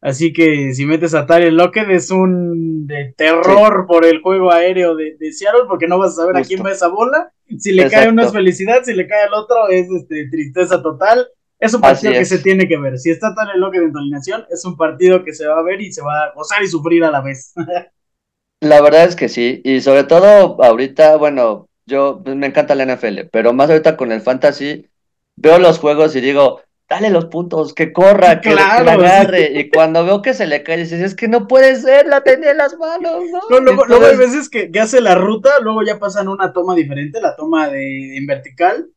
Así 0.00 0.32
que 0.32 0.72
si 0.72 0.86
metes 0.86 1.12
a 1.12 1.26
Tyler 1.26 1.52
Lockett 1.52 1.90
es 1.90 2.10
un 2.10 2.86
de 2.86 3.12
terror 3.14 3.84
por 3.86 4.06
el 4.06 4.22
juego 4.22 4.50
aéreo 4.50 4.96
de, 4.96 5.18
de 5.18 5.30
Seattle 5.30 5.64
porque 5.68 5.88
no 5.88 5.98
vas 5.98 6.12
a 6.12 6.22
saber 6.22 6.38
a 6.38 6.42
quién 6.42 6.64
va 6.64 6.72
esa 6.72 6.88
bola. 6.88 7.30
Si 7.58 7.72
le 7.72 7.90
cae 7.90 8.08
uno 8.08 8.22
es 8.22 8.32
felicidad, 8.32 8.82
si 8.82 8.94
le 8.94 9.06
cae 9.06 9.24
al 9.24 9.34
otro 9.34 9.68
es 9.68 9.90
este, 9.90 10.26
tristeza 10.30 10.82
total. 10.82 11.28
Es 11.58 11.74
un 11.74 11.82
partido 11.82 12.14
que 12.14 12.24
se 12.24 12.38
tiene 12.38 12.66
que 12.66 12.78
ver. 12.78 12.98
Si 12.98 13.10
está 13.10 13.34
Tyler 13.34 13.56
Lockett 13.56 13.82
en 13.82 13.92
tu 13.92 13.98
alineación, 13.98 14.46
es 14.50 14.64
un 14.64 14.78
partido 14.78 15.22
que 15.22 15.34
se 15.34 15.46
va 15.46 15.58
a 15.58 15.62
ver 15.62 15.82
y 15.82 15.92
se 15.92 16.00
va 16.00 16.24
a 16.24 16.32
gozar 16.34 16.62
y 16.62 16.66
sufrir 16.66 17.04
a 17.04 17.10
la 17.10 17.20
vez. 17.20 17.52
La 18.62 18.80
verdad 18.80 19.04
es 19.04 19.16
que 19.16 19.28
sí, 19.28 19.60
y 19.64 19.82
sobre 19.82 20.04
todo 20.04 20.62
ahorita, 20.62 21.16
bueno, 21.16 21.68
yo 21.86 22.20
pues, 22.22 22.36
me 22.36 22.46
encanta 22.46 22.74
la 22.74 22.84
NFL, 22.84 23.28
pero 23.30 23.52
más 23.52 23.70
ahorita 23.70 23.96
con 23.96 24.12
el 24.12 24.20
fantasy, 24.20 24.88
veo 25.36 25.58
los 25.58 25.78
juegos 25.78 26.14
y 26.16 26.20
digo, 26.20 26.60
dale 26.88 27.10
los 27.10 27.26
puntos, 27.26 27.74
que 27.74 27.92
corra, 27.92 28.40
que, 28.40 28.50
que 28.50 28.56
Claro, 28.56 28.84
la 28.84 28.92
agarre, 28.92 29.52
y 29.58 29.70
cuando 29.74 30.04
veo 30.04 30.22
que 30.22 30.34
se 30.34 30.46
le 30.46 30.62
cae, 30.62 30.78
dices, 30.78 31.00
es 31.00 31.14
que 31.14 31.28
no 31.28 31.46
puede 31.46 31.76
ser, 31.76 32.06
la 32.06 32.22
tenía 32.22 32.50
en 32.50 32.58
las 32.58 32.76
manos, 32.76 33.22
¿no? 33.30 33.40
No, 33.50 33.60
luego, 33.60 33.86
luego 33.86 34.04
hay 34.04 34.12
Entonces, 34.12 34.34
veces 34.34 34.48
que, 34.50 34.70
que 34.70 34.80
hace 34.80 35.00
la 35.00 35.14
ruta, 35.14 35.60
luego 35.60 35.82
ya 35.82 35.98
pasan 35.98 36.28
una 36.28 36.52
toma 36.52 36.74
diferente, 36.74 37.20
la 37.20 37.36
toma 37.36 37.68
de 37.68 38.16
en 38.16 38.26
vertical, 38.26 38.88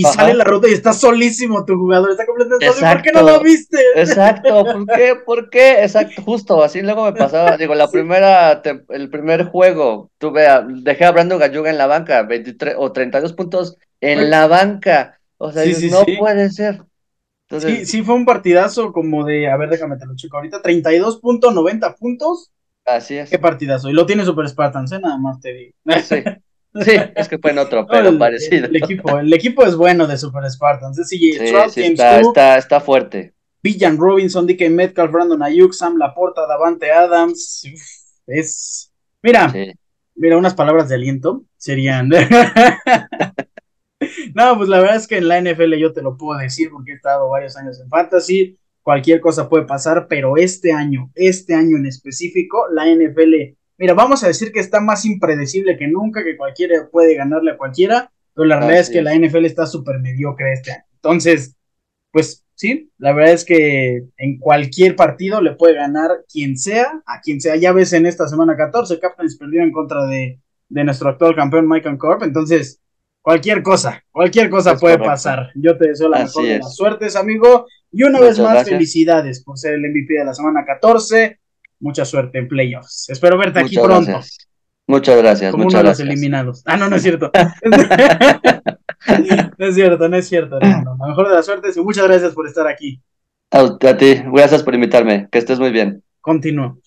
y 0.00 0.04
Ajá. 0.04 0.14
sale 0.14 0.34
la 0.34 0.44
ruta 0.44 0.68
y 0.68 0.72
está 0.74 0.92
solísimo 0.92 1.64
tu 1.64 1.74
jugador, 1.76 2.12
está 2.12 2.24
completamente 2.24 2.72
solo. 2.72 2.92
¿Por 2.92 3.02
qué 3.02 3.10
no 3.12 3.22
lo 3.22 3.40
viste? 3.40 3.78
Exacto, 3.96 4.64
¿por 4.64 4.86
qué? 4.86 5.14
¿Por 5.26 5.50
qué? 5.50 5.82
Exacto, 5.82 6.22
justo, 6.22 6.62
así 6.62 6.82
luego 6.82 7.04
me 7.04 7.14
pasaba, 7.14 7.56
digo, 7.56 7.74
la 7.74 7.90
primera, 7.90 8.62
te- 8.62 8.84
el 8.90 9.10
primer 9.10 9.46
juego, 9.46 10.10
tuve 10.18 10.46
a, 10.46 10.60
dejé 10.62 11.04
a 11.04 11.10
Brandon 11.10 11.40
Galluga 11.40 11.70
en 11.70 11.78
la 11.78 11.86
banca, 11.88 12.22
23 12.22 12.76
o 12.78 12.92
32 12.92 13.32
puntos 13.32 13.76
en 14.00 14.18
Pues- 14.18 14.28
la 14.30 14.46
banca, 14.46 15.18
o 15.36 15.50
sea, 15.50 15.62
Sí, 15.64 15.70
dices, 15.70 15.82
sí, 15.84 15.90
no 15.90 16.04
sí. 16.04 16.16
puede 16.16 16.50
ser. 16.50 16.74
Sí, 16.76 16.82
Entonces, 17.50 17.90
sí 17.90 18.02
fue 18.02 18.14
un 18.14 18.24
partidazo 18.24 18.92
como 18.92 19.24
de, 19.24 19.48
a 19.50 19.56
ver, 19.56 19.70
déjame 19.70 19.96
te 19.96 20.06
lo 20.06 20.14
checo 20.14 20.36
ahorita, 20.36 20.62
32.90 20.62 21.96
puntos, 21.96 22.52
así 22.84 23.16
es. 23.16 23.30
qué 23.30 23.38
partidazo, 23.38 23.88
y 23.90 23.94
lo 23.94 24.06
tiene 24.06 24.24
Super 24.24 24.48
Spartans, 24.48 24.92
¿eh? 24.92 25.00
nada 25.00 25.18
más 25.18 25.40
te 25.40 25.52
digo. 25.52 25.72
Sí, 26.04 26.22
sí, 26.74 26.92
es 27.16 27.28
que 27.28 27.38
fue 27.38 27.52
en 27.52 27.58
otro, 27.58 27.82
No, 27.82 27.88
pero 27.88 28.08
el, 28.10 28.18
parecido. 28.18 28.66
el 28.66 28.76
equipo, 28.76 29.18
el 29.18 29.32
equipo 29.32 29.64
es 29.64 29.76
bueno 29.76 30.06
de 30.06 30.16
Super 30.16 30.48
Spartans, 30.50 30.96
Sí, 31.08 31.32
sí, 31.32 31.82
está, 31.82 32.20
está, 32.20 32.58
está 32.58 32.80
fuerte. 32.80 33.34
Villan 33.62 33.98
Robinson, 33.98 34.46
DK 34.46 34.70
Metcalf, 34.70 35.10
Brandon 35.10 35.42
Ayuk, 35.42 35.72
Sam 35.72 35.96
Laporta, 35.96 36.46
Davante 36.46 36.92
Adams, 36.92 37.64
Uf, 37.72 37.82
es, 38.26 38.92
mira, 39.22 39.50
Sí. 39.50 39.72
Mira, 40.20 40.36
unas 40.36 40.54
palabras 40.54 40.88
de 40.88 40.96
aliento 40.96 41.44
serían. 41.56 42.08
no, 44.34 44.56
pues 44.56 44.68
la 44.68 44.80
verdad 44.80 44.96
es 44.96 45.06
que 45.06 45.18
en 45.18 45.28
la 45.28 45.40
NFL 45.40 45.74
yo 45.74 45.92
te 45.92 46.02
lo 46.02 46.16
puedo 46.16 46.40
decir 46.40 46.70
porque 46.70 46.90
he 46.90 46.94
estado 46.96 47.28
varios 47.28 47.56
años 47.56 47.80
en 47.80 47.88
Fantasy. 47.88 48.58
Cualquier 48.82 49.20
cosa 49.20 49.48
puede 49.48 49.64
pasar, 49.64 50.08
pero 50.08 50.36
este 50.36 50.72
año, 50.72 51.12
este 51.14 51.54
año 51.54 51.76
en 51.76 51.86
específico, 51.86 52.66
la 52.72 52.86
NFL, 52.86 53.54
mira, 53.78 53.94
vamos 53.94 54.22
a 54.24 54.26
decir 54.28 54.52
que 54.52 54.60
está 54.60 54.80
más 54.80 55.04
impredecible 55.04 55.76
que 55.76 55.88
nunca, 55.88 56.24
que 56.24 56.36
cualquiera 56.36 56.88
puede 56.90 57.14
ganarle 57.14 57.52
a 57.52 57.56
cualquiera, 57.56 58.10
pero 58.34 58.46
la 58.46 58.56
realidad 58.58 58.80
es 58.80 58.90
que 58.90 59.02
la 59.02 59.14
NFL 59.14 59.44
está 59.46 59.66
súper 59.66 59.98
mediocre 60.00 60.52
este 60.52 60.72
año. 60.72 60.84
Entonces, 60.96 61.56
pues 62.12 62.44
sí, 62.54 62.90
la 62.98 63.12
verdad 63.12 63.32
es 63.34 63.44
que 63.44 64.04
en 64.16 64.38
cualquier 64.38 64.96
partido 64.96 65.40
le 65.40 65.54
puede 65.54 65.74
ganar 65.74 66.10
quien 66.32 66.56
sea, 66.56 67.02
a 67.06 67.20
quien 67.20 67.40
sea. 67.40 67.56
Ya 67.56 67.72
ves 67.72 67.92
en 67.92 68.06
esta 68.06 68.28
semana 68.28 68.56
14, 68.56 68.98
Captains 69.00 69.36
perdió 69.36 69.62
en 69.62 69.72
contra 69.72 70.06
de, 70.06 70.40
de 70.68 70.84
nuestro 70.84 71.08
actual 71.10 71.34
campeón 71.36 71.68
Michael 71.68 71.98
Corp. 71.98 72.22
Entonces, 72.22 72.80
cualquier 73.22 73.62
cosa, 73.62 74.02
cualquier 74.10 74.50
cosa 74.50 74.72
Es 74.72 74.80
puede 74.80 74.94
correcto. 74.94 75.12
pasar. 75.12 75.50
Yo 75.54 75.76
te 75.76 75.88
deseo 75.88 76.08
la 76.08 76.18
Así 76.18 76.40
mejor 76.40 76.44
de 76.46 76.54
es. 76.54 76.60
las 76.60 76.76
suertes, 76.76 77.16
amigo. 77.16 77.66
Y 77.90 78.02
una 78.02 78.18
Muchas 78.18 78.36
vez 78.38 78.38
más, 78.40 78.52
gracias. 78.54 78.74
felicidades 78.76 79.42
por 79.44 79.58
ser 79.58 79.74
el 79.74 79.80
MVP 79.80 80.14
de 80.14 80.24
la 80.24 80.34
semana 80.34 80.64
14. 80.66 81.38
Mucha 81.80 82.04
suerte 82.04 82.38
en 82.38 82.48
playoffs. 82.48 83.08
Espero 83.08 83.38
verte 83.38 83.60
aquí 83.60 83.76
pronto, 83.76 84.10
gracias. 84.10 84.48
Muchas 84.86 85.18
gracias, 85.18 85.50
como 85.50 85.64
uno 85.64 85.66
muchas 85.66 85.82
de 85.82 85.88
los 85.88 86.00
eliminados. 86.00 86.62
Ah, 86.64 86.76
no, 86.76 86.88
no 86.90 86.96
es 86.96 87.02
cierto. 87.02 87.30
no 89.58 89.66
es 89.66 89.74
cierto, 89.74 90.08
no 90.08 90.16
es 90.16 90.28
cierto. 90.28 90.58
La 90.58 90.96
mejor 91.06 91.28
de 91.28 91.34
las 91.34 91.44
suertes 91.44 91.76
y 91.76 91.80
muchas 91.80 92.08
gracias 92.08 92.32
por 92.32 92.46
estar 92.46 92.66
aquí. 92.66 93.00
A, 93.50 93.96
ti, 93.96 94.22
gracias 94.26 94.62
por 94.62 94.74
invitarme, 94.74 95.28
que 95.30 95.38
estés 95.38 95.58
muy 95.58 95.70
bien. 95.70 96.02
Continúo. 96.20 96.78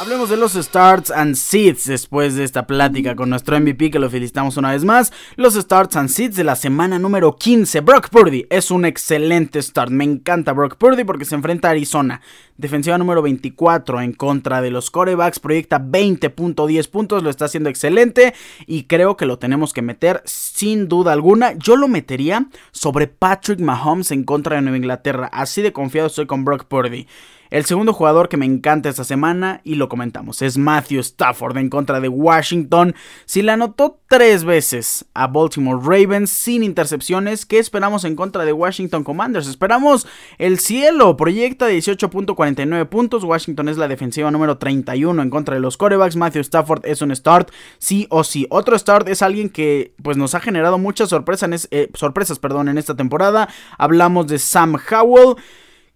Hablemos 0.00 0.30
de 0.30 0.38
los 0.38 0.54
starts 0.54 1.10
and 1.10 1.34
seeds 1.34 1.84
después 1.84 2.34
de 2.34 2.44
esta 2.44 2.66
plática 2.66 3.14
con 3.14 3.28
nuestro 3.28 3.60
MVP 3.60 3.90
que 3.90 3.98
lo 3.98 4.08
felicitamos 4.08 4.56
una 4.56 4.70
vez 4.70 4.82
más. 4.82 5.12
Los 5.36 5.52
starts 5.52 5.94
and 5.94 6.08
seeds 6.08 6.36
de 6.36 6.44
la 6.44 6.56
semana 6.56 6.98
número 6.98 7.36
15. 7.36 7.82
Brock 7.82 8.08
Purdy 8.08 8.46
es 8.48 8.70
un 8.70 8.86
excelente 8.86 9.60
start. 9.60 9.90
Me 9.90 10.04
encanta 10.04 10.54
Brock 10.54 10.76
Purdy 10.76 11.04
porque 11.04 11.26
se 11.26 11.34
enfrenta 11.34 11.68
a 11.68 11.72
Arizona. 11.72 12.22
Defensiva 12.56 12.96
número 12.96 13.20
24 13.20 14.00
en 14.00 14.14
contra 14.14 14.62
de 14.62 14.70
los 14.70 14.90
corebacks. 14.90 15.38
Proyecta 15.38 15.78
20.10 15.78 16.88
puntos. 16.88 17.22
Lo 17.22 17.28
está 17.28 17.44
haciendo 17.44 17.68
excelente. 17.68 18.32
Y 18.66 18.84
creo 18.84 19.18
que 19.18 19.26
lo 19.26 19.38
tenemos 19.38 19.74
que 19.74 19.82
meter 19.82 20.22
sin 20.24 20.88
duda 20.88 21.12
alguna. 21.12 21.52
Yo 21.58 21.76
lo 21.76 21.88
metería 21.88 22.46
sobre 22.72 23.06
Patrick 23.06 23.60
Mahomes 23.60 24.12
en 24.12 24.24
contra 24.24 24.56
de 24.56 24.62
Nueva 24.62 24.78
Inglaterra. 24.78 25.28
Así 25.30 25.60
de 25.60 25.74
confiado 25.74 26.06
estoy 26.06 26.24
con 26.24 26.46
Brock 26.46 26.64
Purdy. 26.64 27.06
El 27.50 27.64
segundo 27.64 27.92
jugador 27.92 28.28
que 28.28 28.36
me 28.36 28.46
encanta 28.46 28.88
esta 28.88 29.02
semana, 29.02 29.60
y 29.64 29.74
lo 29.74 29.88
comentamos, 29.88 30.40
es 30.40 30.56
Matthew 30.56 31.00
Stafford 31.00 31.56
en 31.58 31.68
contra 31.68 32.00
de 32.00 32.08
Washington. 32.08 32.94
Si 33.24 33.42
la 33.42 33.54
anotó 33.54 33.98
tres 34.08 34.44
veces 34.44 35.06
a 35.14 35.26
Baltimore 35.26 35.80
Ravens 35.82 36.30
sin 36.30 36.62
intercepciones, 36.62 37.46
¿qué 37.46 37.58
esperamos 37.58 38.04
en 38.04 38.14
contra 38.14 38.44
de 38.44 38.52
Washington 38.52 39.02
Commanders? 39.02 39.48
Esperamos 39.48 40.06
el 40.38 40.60
cielo, 40.60 41.16
proyecta 41.16 41.68
18.49 41.68 42.88
puntos. 42.88 43.24
Washington 43.24 43.68
es 43.68 43.78
la 43.78 43.88
defensiva 43.88 44.30
número 44.30 44.58
31 44.58 45.20
en 45.20 45.30
contra 45.30 45.56
de 45.56 45.60
los 45.60 45.76
corebacks. 45.76 46.14
Matthew 46.14 46.42
Stafford 46.42 46.86
es 46.86 47.02
un 47.02 47.14
start, 47.16 47.50
sí 47.78 48.06
o 48.10 48.22
sí. 48.22 48.46
Otro 48.50 48.78
start 48.78 49.08
es 49.08 49.22
alguien 49.22 49.48
que 49.48 49.92
pues, 50.04 50.16
nos 50.16 50.36
ha 50.36 50.40
generado 50.40 50.78
muchas 50.78 51.08
sorpresas, 51.08 51.66
eh, 51.72 51.90
sorpresas 51.94 52.38
perdón, 52.38 52.68
en 52.68 52.78
esta 52.78 52.94
temporada. 52.94 53.48
Hablamos 53.76 54.28
de 54.28 54.38
Sam 54.38 54.76
Howell 54.90 55.36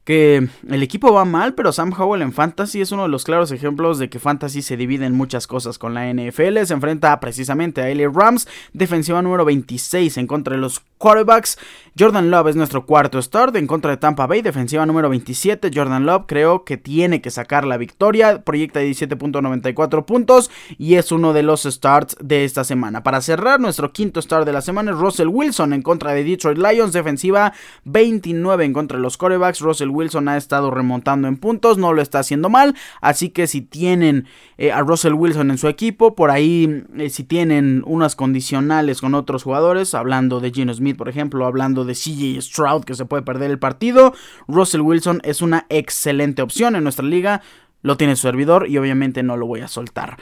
que 0.05 0.49
el 0.69 0.83
equipo 0.83 1.13
va 1.13 1.25
mal, 1.25 1.55
pero 1.55 1.73
Sam 1.73 1.93
Howell 1.97 2.21
en 2.21 2.33
Fantasy 2.33 2.83
es 2.83 2.93
uno 2.93 3.05
de 3.05 3.09
los 3.09 3.25
claros 3.25 3.51
ejemplos 3.53 3.99
de 3.99 4.11
que 4.11 4.19
Fantasy 4.19 4.61
se 4.61 4.77
divide 4.77 5.07
en 5.07 5.15
muchas 5.15 5.47
cosas 5.47 5.79
con 5.79 5.95
la 5.95 6.13
NFL. 6.13 6.63
Se 6.65 6.75
enfrenta 6.75 7.19
precisamente 7.21 7.81
a 7.81 7.95
LA 7.95 8.11
Rams, 8.13 8.47
defensiva 8.75 9.23
número 9.23 9.47
26 9.47 10.19
en 10.19 10.27
contra 10.27 10.57
de 10.57 10.61
los 10.61 10.83
quarterbacks. 10.99 11.59
Jordan 11.99 12.31
Love 12.31 12.49
es 12.49 12.57
nuestro 12.57 12.85
cuarto 12.85 13.21
start 13.23 13.57
en 13.57 13.67
contra 13.67 13.93
de 13.93 13.97
Tampa 13.97 14.27
Bay, 14.27 14.43
defensiva 14.43 14.85
número 14.85 15.09
27. 15.09 15.71
Jordan 15.75 16.05
Love 16.05 16.25
creo 16.27 16.65
que 16.65 16.77
tiene 16.77 17.23
que 17.23 17.31
sacar 17.31 17.65
la 17.65 17.79
victoria, 17.79 18.43
proyecta 18.43 18.83
17.94 18.83 20.05
puntos 20.05 20.51
y 20.77 20.97
es 20.97 21.13
uno 21.13 21.33
de 21.33 21.43
los 21.43 21.63
starts 21.63 22.17
de 22.21 22.45
esta 22.45 22.65
semana. 22.65 23.03
Para 23.03 23.23
cerrar, 23.23 23.59
nuestro 23.59 23.93
quinto 23.93 24.21
start 24.21 24.45
de 24.45 24.53
la 24.53 24.61
semana 24.61 24.91
es 24.91 24.99
Russell 24.99 25.29
Wilson 25.29 25.73
en 25.73 25.83
contra 25.83 26.13
de 26.13 26.25
Detroit 26.25 26.59
Lions, 26.59 26.93
defensiva 26.93 27.55
29 27.85 28.65
en 28.65 28.73
contra 28.75 28.99
de 28.99 29.03
los 29.03 29.17
quarterbacks. 29.17 29.61
Wilson 29.95 30.29
ha 30.29 30.37
estado 30.37 30.71
remontando 30.71 31.29
en 31.29 31.37
puntos, 31.37 31.79
no 31.79 31.93
lo 31.93 32.03
está 32.03 32.19
haciendo 32.19 32.49
mal, 32.49 32.75
así 33.01 33.31
que 33.31 33.47
si 33.47 33.61
tienen 33.61 34.27
eh, 34.59 34.73
a 34.73 34.81
Russell 34.81 35.15
Wilson 35.15 35.51
en 35.51 35.59
su 35.59 35.69
equipo, 35.69 36.15
por 36.15 36.31
ahí 36.31 36.85
eh, 36.97 37.11
si 37.11 37.25
tienen 37.25 37.83
unas 37.87 38.17
condicionales 38.17 39.01
con 39.01 39.15
otros 39.15 39.43
jugadores, 39.43 39.95
hablando 39.95 40.41
de 40.41 40.51
Gino 40.51 40.75
Smith 40.75 40.97
por 40.97 41.09
ejemplo, 41.09 41.47
hablando 41.47 41.85
de 41.85 41.95
CJ 41.95 42.41
Stroud 42.43 42.85
que 42.85 42.95
se 42.95 43.05
puede 43.05 43.23
perder 43.23 43.51
el 43.51 43.59
partido, 43.59 44.15
Russell 44.49 44.81
Wilson 44.81 45.21
es 45.25 45.43
una 45.43 45.67
excelente 45.69 46.43
opción 46.43 46.77
en 46.77 46.83
nuestra 46.83 47.05
liga, 47.05 47.43
lo 47.83 47.97
tiene 47.97 48.17
su 48.17 48.23
servidor 48.23 48.67
y 48.69 48.79
obviamente 48.79 49.23
no 49.23 49.37
lo 49.37 49.47
voy 49.47 49.61
a 49.61 49.69
soltar. 49.69 50.17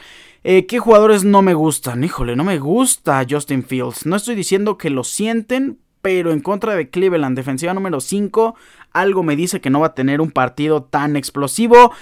Eh, 0.45 0.67
¿Qué 0.67 0.81
jugadores 0.81 1.23
no 1.23 1.41
me 1.41 1.55
gustan? 1.55 2.03
Híjole, 2.03 2.35
no 2.35 2.43
me 2.43 2.59
gusta 2.59 3.25
Justin 3.29 3.63
Fields. 3.63 4.05
No 4.07 4.17
estoy 4.17 4.35
diciendo 4.35 4.77
que 4.77 4.91
lo 4.91 5.05
sienten, 5.05 5.79
pero 6.03 6.33
en 6.33 6.41
contra 6.41 6.75
de 6.75 6.91
Cleveland, 6.91 7.37
defensiva 7.37 7.73
número 7.73 8.01
5, 8.01 8.57
algo 8.93 9.23
me 9.23 9.37
dice 9.37 9.61
que 9.61 9.71
no 9.71 9.81
va 9.81 9.89
a 9.89 9.95
tener 9.95 10.21
un 10.21 10.31
partido 10.31 10.83
tan 10.83 11.17
explosivo. 11.17 11.93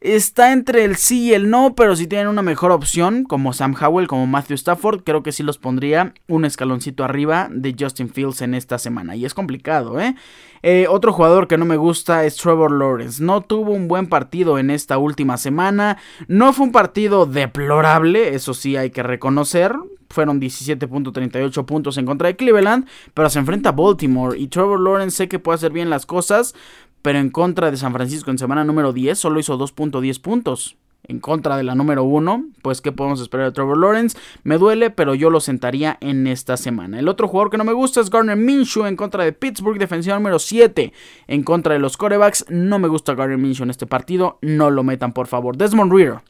Está 0.00 0.52
entre 0.52 0.84
el 0.84 0.96
sí 0.96 1.24
y 1.24 1.34
el 1.34 1.50
no, 1.50 1.74
pero 1.74 1.94
si 1.94 2.06
tienen 2.06 2.28
una 2.28 2.40
mejor 2.40 2.70
opción, 2.70 3.24
como 3.24 3.52
Sam 3.52 3.74
Howell, 3.78 4.06
como 4.06 4.26
Matthew 4.26 4.54
Stafford, 4.54 5.02
creo 5.04 5.22
que 5.22 5.30
sí 5.30 5.42
los 5.42 5.58
pondría 5.58 6.14
un 6.26 6.46
escaloncito 6.46 7.04
arriba 7.04 7.48
de 7.50 7.76
Justin 7.78 8.08
Fields 8.08 8.40
en 8.40 8.54
esta 8.54 8.78
semana. 8.78 9.14
Y 9.14 9.26
es 9.26 9.34
complicado, 9.34 10.00
¿eh? 10.00 10.14
eh 10.62 10.86
otro 10.88 11.12
jugador 11.12 11.48
que 11.48 11.58
no 11.58 11.66
me 11.66 11.76
gusta 11.76 12.24
es 12.24 12.36
Trevor 12.36 12.72
Lawrence. 12.72 13.22
No 13.22 13.42
tuvo 13.42 13.72
un 13.72 13.88
buen 13.88 14.06
partido 14.06 14.58
en 14.58 14.70
esta 14.70 14.96
última 14.96 15.36
semana. 15.36 15.98
No 16.28 16.54
fue 16.54 16.64
un 16.64 16.72
partido 16.72 17.26
deplorable, 17.26 18.34
eso 18.34 18.54
sí 18.54 18.76
hay 18.76 18.88
que 18.88 19.02
reconocer 19.02 19.74
fueron 20.10 20.40
17.38 20.40 21.64
puntos 21.64 21.96
en 21.96 22.04
contra 22.04 22.26
de 22.26 22.36
Cleveland, 22.36 22.86
pero 23.14 23.30
se 23.30 23.38
enfrenta 23.38 23.68
a 23.68 23.72
Baltimore 23.72 24.36
y 24.36 24.48
Trevor 24.48 24.80
Lawrence 24.80 25.16
sé 25.16 25.28
que 25.28 25.38
puede 25.38 25.54
hacer 25.54 25.72
bien 25.72 25.88
las 25.88 26.04
cosas, 26.04 26.54
pero 27.02 27.18
en 27.18 27.30
contra 27.30 27.70
de 27.70 27.76
San 27.76 27.92
Francisco 27.92 28.30
en 28.30 28.38
semana 28.38 28.64
número 28.64 28.92
10 28.92 29.18
solo 29.18 29.40
hizo 29.40 29.58
2.10 29.58 30.20
puntos. 30.20 30.76
En 31.02 31.18
contra 31.18 31.56
de 31.56 31.62
la 31.62 31.74
número 31.74 32.04
1, 32.04 32.44
pues 32.62 32.80
¿qué 32.80 32.92
podemos 32.92 33.20
esperar 33.20 33.46
de 33.46 33.52
Trevor 33.52 33.78
Lawrence? 33.78 34.16
Me 34.44 34.58
duele, 34.58 34.90
pero 34.90 35.14
yo 35.14 35.30
lo 35.30 35.40
sentaría 35.40 35.96
en 36.00 36.26
esta 36.26 36.56
semana. 36.56 36.98
El 36.98 37.08
otro 37.08 37.26
jugador 37.26 37.50
que 37.50 37.56
no 37.56 37.64
me 37.64 37.72
gusta 37.72 38.00
es 38.00 38.10
Garner 38.10 38.36
Minshew 38.36 38.84
en 38.84 38.96
contra 38.96 39.24
de 39.24 39.32
Pittsburgh, 39.32 39.78
defensiva 39.78 40.14
número 40.16 40.38
7 40.38 40.92
en 41.26 41.42
contra 41.42 41.72
de 41.72 41.80
los 41.80 41.96
corebacks. 41.96 42.44
No 42.48 42.78
me 42.78 42.86
gusta 42.86 43.14
Garner 43.14 43.38
Minshew 43.38 43.64
en 43.64 43.70
este 43.70 43.86
partido, 43.86 44.38
no 44.42 44.70
lo 44.70 44.84
metan 44.84 45.12
por 45.12 45.26
favor. 45.26 45.56
Desmond 45.56 45.92
Reader. 45.92 46.20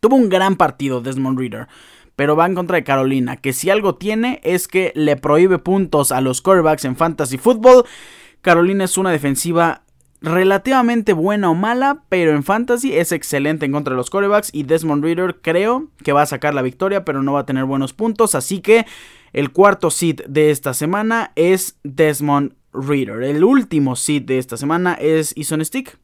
Tuvo 0.00 0.16
un 0.16 0.28
gran 0.28 0.56
partido 0.56 1.00
Desmond 1.00 1.38
Reader 1.38 1.66
pero 2.16 2.36
va 2.36 2.46
en 2.46 2.54
contra 2.54 2.76
de 2.76 2.84
Carolina, 2.84 3.36
que 3.38 3.52
si 3.52 3.70
algo 3.70 3.96
tiene 3.96 4.40
es 4.44 4.68
que 4.68 4.92
le 4.94 5.16
prohíbe 5.16 5.58
puntos 5.58 6.12
a 6.12 6.20
los 6.20 6.42
quarterbacks 6.42 6.84
en 6.84 6.96
fantasy 6.96 7.38
football. 7.38 7.84
Carolina 8.40 8.84
es 8.84 8.96
una 8.98 9.10
defensiva 9.10 9.82
relativamente 10.20 11.12
buena 11.12 11.50
o 11.50 11.54
mala, 11.54 12.02
pero 12.08 12.32
en 12.32 12.44
fantasy 12.44 12.96
es 12.96 13.12
excelente 13.12 13.66
en 13.66 13.72
contra 13.72 13.92
de 13.92 13.96
los 13.96 14.10
corebacks 14.10 14.50
y 14.52 14.62
Desmond 14.62 15.04
Reader 15.04 15.40
creo 15.42 15.88
que 16.02 16.12
va 16.12 16.22
a 16.22 16.26
sacar 16.26 16.54
la 16.54 16.62
victoria, 16.62 17.04
pero 17.04 17.22
no 17.22 17.34
va 17.34 17.40
a 17.40 17.46
tener 17.46 17.64
buenos 17.64 17.92
puntos, 17.92 18.34
así 18.34 18.60
que 18.60 18.86
el 19.32 19.50
cuarto 19.50 19.90
seed 19.90 20.22
de 20.26 20.50
esta 20.50 20.74
semana 20.74 21.32
es 21.34 21.78
Desmond 21.82 22.54
Reader. 22.72 23.22
El 23.22 23.44
último 23.44 23.96
seed 23.96 24.22
de 24.22 24.38
esta 24.38 24.56
semana 24.56 24.94
es 24.94 25.32
Ison 25.36 25.64
Stick. 25.64 25.98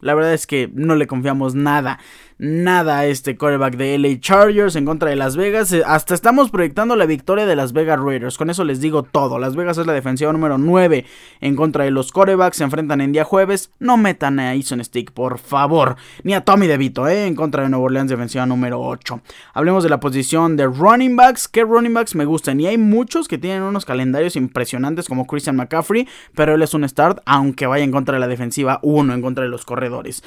La 0.00 0.14
verdad 0.14 0.34
es 0.34 0.46
que 0.46 0.70
no 0.74 0.96
le 0.96 1.06
confiamos 1.06 1.54
nada 1.54 1.98
nada 2.38 3.06
este 3.06 3.36
quarterback 3.36 3.76
de 3.76 3.96
LA 3.98 4.20
Chargers 4.20 4.76
en 4.76 4.84
contra 4.84 5.10
de 5.10 5.16
Las 5.16 5.36
Vegas. 5.36 5.72
Eh, 5.72 5.82
hasta 5.86 6.14
estamos 6.14 6.50
proyectando 6.50 6.96
la 6.96 7.06
victoria 7.06 7.46
de 7.46 7.56
Las 7.56 7.72
Vegas 7.72 8.00
Raiders. 8.00 8.36
Con 8.36 8.50
eso 8.50 8.64
les 8.64 8.80
digo 8.80 9.02
todo. 9.02 9.38
Las 9.38 9.56
Vegas 9.56 9.78
es 9.78 9.86
la 9.86 9.92
defensiva 9.92 10.32
número 10.32 10.58
9 10.58 11.04
en 11.40 11.56
contra 11.56 11.84
de 11.84 11.90
los 11.90 12.12
quarterbacks. 12.12 12.56
Se 12.56 12.64
enfrentan 12.64 13.00
en 13.00 13.12
día 13.12 13.24
jueves. 13.24 13.70
No 13.78 13.96
metan 13.96 14.38
a 14.40 14.54
Eason 14.54 14.82
Stick, 14.84 15.12
por 15.12 15.38
favor. 15.38 15.96
Ni 16.22 16.34
a 16.34 16.42
Tommy 16.42 16.66
DeVito, 16.66 17.08
¿eh? 17.08 17.26
En 17.26 17.34
contra 17.34 17.62
de 17.62 17.68
Nueva 17.68 17.84
Orleans, 17.84 18.10
defensiva 18.10 18.46
número 18.46 18.80
8. 18.80 19.20
Hablemos 19.52 19.84
de 19.84 19.90
la 19.90 20.00
posición 20.00 20.56
de 20.56 20.66
running 20.66 21.16
backs. 21.16 21.48
¿Qué 21.48 21.62
running 21.62 21.94
backs 21.94 22.14
me 22.14 22.24
gustan? 22.24 22.60
Y 22.60 22.66
hay 22.66 22.78
muchos 22.78 23.28
que 23.28 23.38
tienen 23.38 23.62
unos 23.62 23.84
calendarios 23.84 24.36
impresionantes 24.36 25.08
como 25.08 25.26
Christian 25.26 25.56
McCaffrey. 25.56 26.08
Pero 26.34 26.54
él 26.54 26.62
es 26.62 26.74
un 26.74 26.88
start, 26.88 27.20
aunque 27.26 27.66
vaya 27.66 27.84
en 27.84 27.92
contra 27.92 28.14
de 28.14 28.20
la 28.20 28.28
defensiva 28.28 28.80
1, 28.82 29.14
en 29.14 29.22
contra 29.22 29.44
de 29.44 29.50
los 29.50 29.64
corredores. 29.64 30.22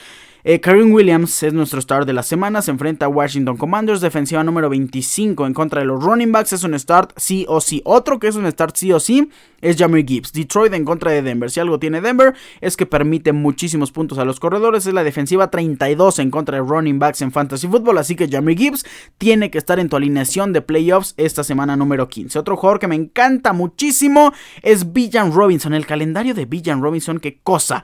Eh, 0.50 0.62
Karen 0.62 0.94
Williams 0.94 1.44
es 1.44 1.52
nuestro 1.52 1.82
start 1.82 2.08
de 2.08 2.14
la 2.14 2.24
semana. 2.24 2.62
Se 2.62 2.72
enfrenta 2.72 3.08
a 3.08 3.10
Washington 3.10 3.58
Commanders, 3.58 4.00
defensiva 4.00 4.46
número 4.46 4.70
25 4.70 5.46
en 5.46 5.54
contra 5.54 5.82
de 5.82 5.88
los 5.88 6.02
running 6.02 6.32
backs. 6.32 6.54
Es 6.54 6.64
un 6.64 6.80
start 6.80 7.12
sí 7.18 7.44
o 7.50 7.60
sí. 7.60 7.82
Otro 7.84 8.18
que 8.18 8.30
es 8.30 8.38
un 8.38 8.50
start 8.50 8.78
sí 8.78 8.94
o 8.94 9.02
sí 9.02 9.30
es 9.60 9.76
Jamie 9.76 10.06
Gibbs. 10.08 10.32
Detroit 10.32 10.74
en 10.74 10.86
contra 10.86 11.12
de 11.12 11.22
Denver. 11.22 11.52
Si 11.52 11.60
algo 11.60 11.80
tiene 11.80 12.00
Denver 12.00 12.34
es 12.62 12.78
que 12.78 12.86
permite 12.86 13.34
muchísimos 13.34 13.92
puntos 13.92 14.20
a 14.20 14.24
los 14.24 14.40
corredores. 14.40 14.86
Es 14.86 14.94
la 14.94 15.04
defensiva 15.04 15.52
32 15.52 16.20
en 16.20 16.32
contra 16.32 16.56
de 16.56 16.64
running 16.64 16.98
backs 16.98 17.22
en 17.22 17.34
fantasy 17.34 17.68
football. 17.68 17.98
Así 17.98 18.16
que 18.16 18.30
Jamie 18.30 18.56
Gibbs 18.56 18.86
tiene 19.18 19.52
que 19.52 19.58
estar 19.58 19.82
en 19.82 19.90
tu 19.90 19.98
alineación 19.98 20.54
de 20.54 20.62
playoffs 20.62 21.14
esta 21.18 21.44
semana 21.44 21.76
número 21.76 22.08
15. 22.08 22.40
Otro 22.40 22.56
jugador 22.56 22.80
que 22.80 22.88
me 22.88 22.96
encanta 22.96 23.52
muchísimo 23.52 24.32
es 24.62 24.94
Villan 24.94 25.34
Robinson. 25.34 25.74
El 25.74 25.86
calendario 25.86 26.34
de 26.34 26.46
Villan 26.46 26.82
Robinson, 26.82 27.20
qué 27.20 27.38
cosa 27.44 27.84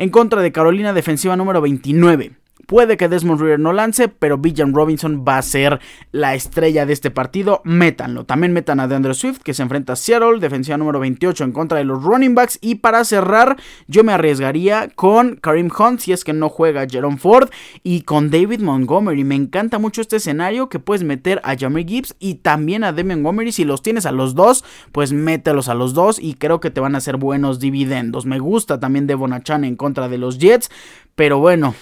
en 0.00 0.08
contra 0.08 0.40
de 0.40 0.50
Carolina 0.50 0.94
defensiva 0.94 1.36
número 1.36 1.60
29. 1.60 2.39
Puede 2.70 2.96
que 2.96 3.08
Desmond 3.08 3.40
Reader 3.40 3.58
no 3.58 3.72
lance, 3.72 4.06
pero 4.06 4.38
Villan 4.38 4.72
Robinson 4.72 5.24
va 5.26 5.38
a 5.38 5.42
ser 5.42 5.80
la 6.12 6.36
estrella 6.36 6.86
de 6.86 6.92
este 6.92 7.10
partido. 7.10 7.62
Métanlo. 7.64 8.26
También 8.26 8.52
metan 8.52 8.78
a 8.78 8.86
DeAndre 8.86 9.14
Swift, 9.14 9.40
que 9.42 9.54
se 9.54 9.62
enfrenta 9.64 9.94
a 9.94 9.96
Seattle, 9.96 10.38
defensiva 10.38 10.76
número 10.76 11.00
28 11.00 11.42
en 11.42 11.50
contra 11.50 11.78
de 11.78 11.84
los 11.84 12.00
running 12.00 12.36
backs. 12.36 12.60
Y 12.60 12.76
para 12.76 13.04
cerrar, 13.04 13.56
yo 13.88 14.04
me 14.04 14.12
arriesgaría 14.12 14.88
con 14.94 15.34
Karim 15.34 15.68
Hunt, 15.76 15.98
si 15.98 16.12
es 16.12 16.22
que 16.22 16.32
no 16.32 16.48
juega 16.48 16.86
Jerome 16.88 17.16
Ford, 17.16 17.50
y 17.82 18.02
con 18.02 18.30
David 18.30 18.60
Montgomery. 18.60 19.24
Me 19.24 19.34
encanta 19.34 19.80
mucho 19.80 20.00
este 20.00 20.18
escenario 20.18 20.68
que 20.68 20.78
puedes 20.78 21.02
meter 21.02 21.40
a 21.42 21.56
Jamie 21.58 21.84
Gibbs 21.84 22.14
y 22.20 22.34
también 22.34 22.84
a 22.84 22.92
Demi 22.92 23.16
Montgomery. 23.16 23.50
Si 23.50 23.64
los 23.64 23.82
tienes 23.82 24.06
a 24.06 24.12
los 24.12 24.36
dos, 24.36 24.64
pues 24.92 25.12
mételos 25.12 25.68
a 25.68 25.74
los 25.74 25.92
dos 25.92 26.20
y 26.20 26.34
creo 26.34 26.60
que 26.60 26.70
te 26.70 26.78
van 26.80 26.94
a 26.94 26.98
hacer 26.98 27.16
buenos 27.16 27.58
dividendos. 27.58 28.26
Me 28.26 28.38
gusta 28.38 28.78
también 28.78 29.08
Devon 29.08 29.32
Achan 29.32 29.64
en 29.64 29.74
contra 29.74 30.08
de 30.08 30.18
los 30.18 30.38
Jets, 30.38 30.70
pero 31.16 31.40
bueno, 31.40 31.74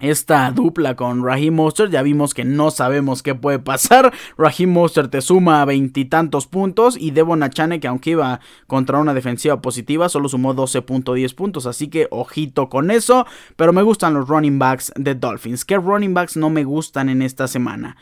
esta 0.00 0.50
dupla 0.50 0.96
con 0.96 1.24
Raheem 1.24 1.54
Mostert. 1.54 1.92
Ya 1.92 2.02
vimos 2.02 2.34
que 2.34 2.44
no 2.44 2.70
sabemos 2.70 3.22
qué 3.22 3.34
puede 3.34 3.58
pasar. 3.58 4.12
Raheem 4.36 4.72
Mostert 4.72 5.10
te 5.10 5.20
suma 5.20 5.64
veintitantos 5.64 6.46
puntos 6.46 6.96
y 6.98 7.10
Devon 7.10 7.42
Achane, 7.42 7.80
que 7.80 7.88
aunque 7.88 8.10
iba 8.10 8.40
contra 8.66 8.98
una 8.98 9.14
defensiva 9.14 9.60
positiva, 9.60 10.08
solo 10.08 10.28
sumó 10.28 10.54
12.10 10.54 11.34
puntos. 11.34 11.66
Así 11.66 11.88
que 11.88 12.08
ojito 12.10 12.68
con 12.68 12.90
eso. 12.90 13.26
Pero 13.56 13.72
me 13.72 13.82
gustan 13.82 14.14
los 14.14 14.28
running 14.28 14.58
backs 14.58 14.92
de 14.96 15.14
Dolphins. 15.14 15.64
¿Qué 15.64 15.76
running 15.76 16.14
backs 16.14 16.36
no 16.36 16.50
me 16.50 16.64
gustan 16.64 17.08
en 17.08 17.22
esta 17.22 17.48
semana? 17.48 17.96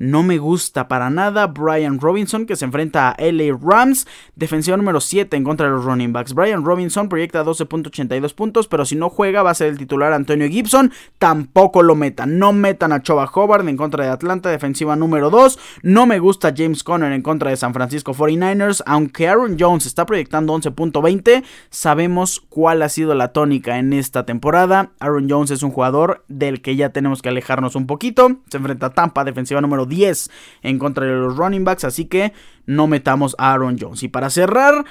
No 0.00 0.22
me 0.22 0.38
gusta 0.38 0.88
para 0.88 1.10
nada. 1.10 1.46
Brian 1.46 2.00
Robinson 2.00 2.46
que 2.46 2.56
se 2.56 2.64
enfrenta 2.64 3.10
a 3.10 3.16
LA 3.20 3.56
Rams, 3.60 4.06
defensiva 4.34 4.78
número 4.78 4.98
7 4.98 5.36
en 5.36 5.44
contra 5.44 5.66
de 5.66 5.72
los 5.72 5.84
running 5.84 6.12
backs. 6.12 6.32
Brian 6.32 6.64
Robinson 6.64 7.10
proyecta 7.10 7.44
12.82 7.44 8.34
puntos, 8.34 8.66
pero 8.66 8.86
si 8.86 8.96
no 8.96 9.10
juega 9.10 9.42
va 9.42 9.50
a 9.50 9.54
ser 9.54 9.68
el 9.68 9.78
titular 9.78 10.14
Antonio 10.14 10.48
Gibson. 10.48 10.90
Tampoco 11.18 11.82
lo 11.82 11.96
metan. 11.96 12.38
No 12.38 12.54
metan 12.54 12.92
a 12.92 13.02
Choba 13.02 13.30
Hobart 13.32 13.68
en 13.68 13.76
contra 13.76 14.04
de 14.04 14.10
Atlanta, 14.10 14.48
defensiva 14.48 14.96
número 14.96 15.28
2. 15.28 15.58
No 15.82 16.06
me 16.06 16.18
gusta 16.18 16.54
James 16.56 16.82
Conner 16.82 17.12
en 17.12 17.20
contra 17.20 17.50
de 17.50 17.58
San 17.58 17.74
Francisco 17.74 18.14
49ers, 18.14 18.82
aunque 18.86 19.28
Aaron 19.28 19.58
Jones 19.60 19.84
está 19.84 20.06
proyectando 20.06 20.56
11.20. 20.56 21.44
Sabemos 21.68 22.40
cuál 22.48 22.80
ha 22.80 22.88
sido 22.88 23.14
la 23.14 23.34
tónica 23.34 23.76
en 23.76 23.92
esta 23.92 24.24
temporada. 24.24 24.92
Aaron 24.98 25.28
Jones 25.28 25.50
es 25.50 25.62
un 25.62 25.72
jugador 25.72 26.24
del 26.28 26.62
que 26.62 26.76
ya 26.76 26.88
tenemos 26.88 27.20
que 27.20 27.28
alejarnos 27.28 27.74
un 27.74 27.86
poquito. 27.86 28.38
Se 28.50 28.56
enfrenta 28.56 28.86
a 28.86 28.94
Tampa, 28.94 29.24
defensiva 29.24 29.60
número 29.60 29.89
10 29.90 30.30
en 30.62 30.78
contra 30.78 31.04
de 31.04 31.12
los 31.12 31.36
running 31.36 31.64
backs, 31.64 31.84
así 31.84 32.06
que 32.06 32.32
no 32.64 32.86
metamos 32.86 33.36
a 33.38 33.52
Aaron 33.52 33.76
Jones. 33.78 34.02
Y 34.02 34.08
para 34.08 34.30
cerrar, 34.30 34.86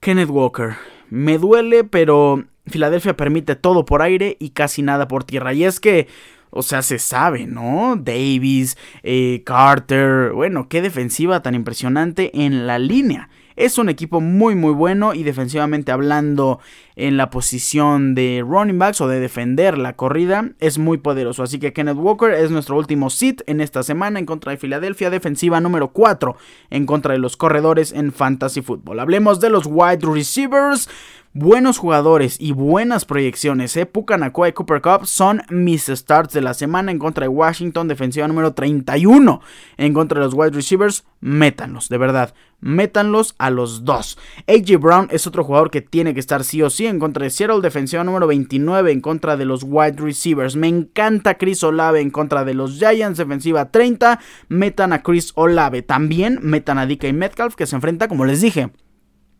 Kenneth 0.00 0.30
Walker. 0.30 0.76
Me 1.10 1.38
duele, 1.38 1.84
pero 1.84 2.44
Filadelfia 2.66 3.16
permite 3.16 3.56
todo 3.56 3.84
por 3.84 4.02
aire 4.02 4.36
y 4.40 4.50
casi 4.50 4.82
nada 4.82 5.06
por 5.08 5.24
tierra. 5.24 5.52
Y 5.52 5.64
es 5.64 5.80
que, 5.80 6.08
o 6.50 6.62
sea, 6.62 6.82
se 6.82 6.98
sabe, 6.98 7.46
¿no? 7.46 7.96
Davis, 7.96 8.76
eh, 9.02 9.42
Carter, 9.44 10.32
bueno, 10.32 10.68
qué 10.68 10.80
defensiva 10.82 11.42
tan 11.42 11.54
impresionante 11.54 12.44
en 12.44 12.66
la 12.66 12.78
línea. 12.78 13.28
Es 13.56 13.76
un 13.76 13.90
equipo 13.90 14.22
muy 14.22 14.54
muy 14.54 14.72
bueno 14.72 15.12
y 15.12 15.22
defensivamente 15.22 15.92
hablando 15.92 16.60
en 16.96 17.16
la 17.16 17.30
posición 17.30 18.14
de 18.14 18.44
running 18.46 18.78
backs 18.78 19.00
o 19.00 19.08
de 19.08 19.20
defender 19.20 19.78
la 19.78 19.96
corrida 19.96 20.50
es 20.60 20.78
muy 20.78 20.98
poderoso. 20.98 21.42
Así 21.42 21.58
que 21.58 21.72
Kenneth 21.72 21.96
Walker 21.96 22.32
es 22.32 22.50
nuestro 22.50 22.76
último 22.76 23.10
sit 23.10 23.42
en 23.46 23.60
esta 23.60 23.82
semana 23.82 24.18
en 24.18 24.26
contra 24.26 24.52
de 24.52 24.58
Filadelfia, 24.58 25.10
defensiva 25.10 25.60
número 25.60 25.92
4 25.92 26.36
en 26.70 26.86
contra 26.86 27.12
de 27.12 27.18
los 27.18 27.36
corredores 27.36 27.92
en 27.92 28.12
fantasy 28.12 28.62
football. 28.62 29.00
Hablemos 29.00 29.40
de 29.40 29.50
los 29.50 29.66
wide 29.66 30.00
receivers. 30.02 30.88
Buenos 31.32 31.78
jugadores 31.78 32.40
y 32.40 32.50
buenas 32.50 33.04
proyecciones, 33.04 33.76
¿eh? 33.76 33.86
Puka 33.86 34.18
y 34.18 34.52
Cooper 34.52 34.82
Cup 34.82 35.06
son 35.06 35.42
mis 35.48 35.86
starts 35.86 36.34
de 36.34 36.40
la 36.40 36.54
semana 36.54 36.90
en 36.90 36.98
contra 36.98 37.22
de 37.22 37.28
Washington, 37.28 37.86
defensiva 37.86 38.26
número 38.26 38.52
31 38.52 39.40
en 39.76 39.94
contra 39.94 40.18
de 40.18 40.24
los 40.24 40.34
wide 40.34 40.50
receivers. 40.50 41.04
Métanlos, 41.20 41.88
de 41.88 41.98
verdad, 41.98 42.34
métanlos 42.60 43.36
a 43.38 43.50
los 43.50 43.84
dos. 43.84 44.18
AJ 44.48 44.80
Brown 44.80 45.06
es 45.12 45.28
otro 45.28 45.44
jugador 45.44 45.70
que 45.70 45.82
tiene 45.82 46.14
que 46.14 46.20
estar 46.20 46.42
sí 46.42 46.62
o 46.62 46.70
sí 46.70 46.88
en 46.90 46.98
contra 46.98 47.24
de 47.24 47.30
Seattle, 47.30 47.60
defensiva 47.60 48.04
número 48.04 48.26
29 48.26 48.92
en 48.92 49.00
contra 49.00 49.36
de 49.36 49.44
los 49.44 49.62
wide 49.64 49.96
receivers. 49.96 50.56
Me 50.56 50.68
encanta 50.68 51.38
Chris 51.38 51.62
Olave 51.62 52.00
en 52.00 52.10
contra 52.10 52.44
de 52.44 52.54
los 52.54 52.78
Giants, 52.78 53.18
defensiva 53.18 53.70
30. 53.70 54.20
Metan 54.48 54.92
a 54.92 55.02
Chris 55.02 55.32
Olave. 55.34 55.82
También 55.82 56.38
metan 56.42 56.78
a 56.78 56.86
DK 56.86 57.12
Metcalf 57.12 57.54
que 57.54 57.66
se 57.66 57.76
enfrenta, 57.76 58.08
como 58.08 58.24
les 58.24 58.40
dije 58.40 58.70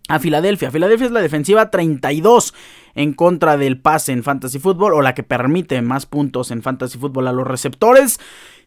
a 0.08 0.18
Filadelfia. 0.18 0.70
Filadelfia 0.70 1.06
es 1.06 1.12
la 1.12 1.20
defensiva 1.20 1.70
32 1.70 2.54
en 2.94 3.12
contra 3.12 3.56
del 3.56 3.80
pase 3.80 4.12
en 4.12 4.24
Fantasy 4.24 4.58
Football 4.58 4.94
o 4.94 5.02
la 5.02 5.14
que 5.14 5.22
permite 5.22 5.80
más 5.82 6.06
puntos 6.06 6.50
en 6.50 6.62
Fantasy 6.62 6.98
Football 6.98 7.28
a 7.28 7.32
los 7.32 7.46
receptores. 7.46 8.18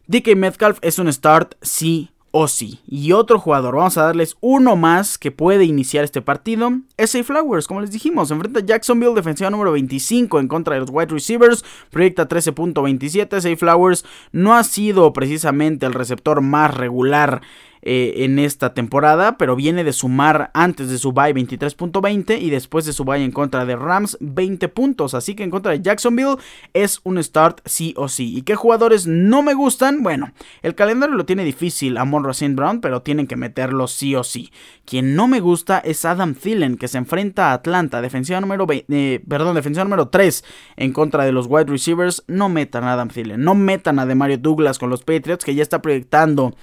DK 0.06 0.36
Metcalf 0.36 0.78
es 0.82 0.98
un 0.98 1.12
start 1.12 1.54
sí 1.60 2.13
o 2.36 2.48
sí. 2.48 2.80
Y 2.84 3.12
otro 3.12 3.38
jugador, 3.38 3.76
vamos 3.76 3.96
a 3.96 4.02
darles 4.02 4.36
uno 4.40 4.74
más 4.74 5.18
que 5.18 5.30
puede 5.30 5.64
iniciar 5.66 6.02
este 6.02 6.20
partido. 6.20 6.72
Es 6.96 7.16
Flowers, 7.24 7.68
como 7.68 7.80
les 7.80 7.92
dijimos, 7.92 8.32
enfrenta 8.32 8.58
a 8.58 8.64
Jacksonville, 8.64 9.14
defensiva 9.14 9.50
número 9.50 9.70
25 9.70 10.40
en 10.40 10.48
contra 10.48 10.74
de 10.74 10.80
los 10.80 10.90
wide 10.90 11.12
receivers, 11.12 11.64
proyecta 11.90 12.26
13.27. 12.26 13.40
Say 13.40 13.54
Flowers 13.54 14.04
no 14.32 14.54
ha 14.54 14.64
sido 14.64 15.12
precisamente 15.12 15.86
el 15.86 15.94
receptor 15.94 16.40
más 16.40 16.76
regular 16.76 17.40
eh, 17.86 18.24
en 18.24 18.38
esta 18.38 18.72
temporada, 18.72 19.36
pero 19.36 19.56
viene 19.56 19.84
de 19.84 19.92
sumar 19.92 20.50
antes 20.54 20.88
de 20.88 20.96
su 20.96 21.12
bye 21.12 21.34
23.20 21.34 22.40
y 22.40 22.48
después 22.48 22.86
de 22.86 22.94
su 22.94 23.04
bye 23.04 23.22
en 23.22 23.30
contra 23.30 23.66
de 23.66 23.76
Rams 23.76 24.16
20 24.20 24.68
puntos. 24.68 25.12
Así 25.12 25.34
que 25.34 25.42
en 25.42 25.50
contra 25.50 25.72
de 25.72 25.82
Jacksonville 25.82 26.36
es 26.72 27.02
un 27.04 27.22
start 27.22 27.60
sí 27.66 27.92
o 27.98 28.08
sí. 28.08 28.34
¿Y 28.38 28.40
qué 28.40 28.54
jugadores 28.54 29.06
no 29.06 29.42
me 29.42 29.52
gustan? 29.52 30.02
Bueno, 30.02 30.32
el 30.62 30.74
calendario 30.74 31.14
lo 31.14 31.26
tiene 31.26 31.44
difícil 31.44 31.98
a 31.98 32.06
Monroe 32.06 32.30
St. 32.30 32.54
Brown, 32.54 32.80
pero 32.80 33.02
tienen 33.02 33.26
que 33.26 33.36
meterlo 33.36 33.86
sí 33.86 34.16
o 34.16 34.24
sí. 34.24 34.50
Quien 34.86 35.14
no 35.14 35.28
me 35.28 35.40
gusta 35.40 35.78
es 35.78 36.06
Adam 36.06 36.34
Thielen, 36.34 36.78
que 36.78 36.88
se 36.88 36.96
enfrenta 36.96 37.50
a 37.50 37.52
Atlanta, 37.52 38.00
defensiva 38.00 38.40
número, 38.40 38.66
eh, 38.70 39.22
perdón, 39.28 39.56
defensiva 39.56 39.84
número 39.84 40.08
3 40.08 40.42
en 40.76 40.92
contra 40.94 41.26
de 41.26 41.32
los 41.32 41.48
wide 41.50 41.66
receivers. 41.66 42.24
No 42.28 42.48
metan 42.48 42.84
a 42.84 42.94
Adam 42.94 43.08
Thielen, 43.08 43.44
no 43.44 43.54
metan 43.54 43.98
a 43.98 44.06
Demario 44.06 44.38
Douglas 44.38 44.78
con 44.78 44.88
los 44.88 45.02
Patriots, 45.04 45.44
que 45.44 45.54
ya 45.54 45.62
está 45.62 45.82
proyectando 45.82 46.54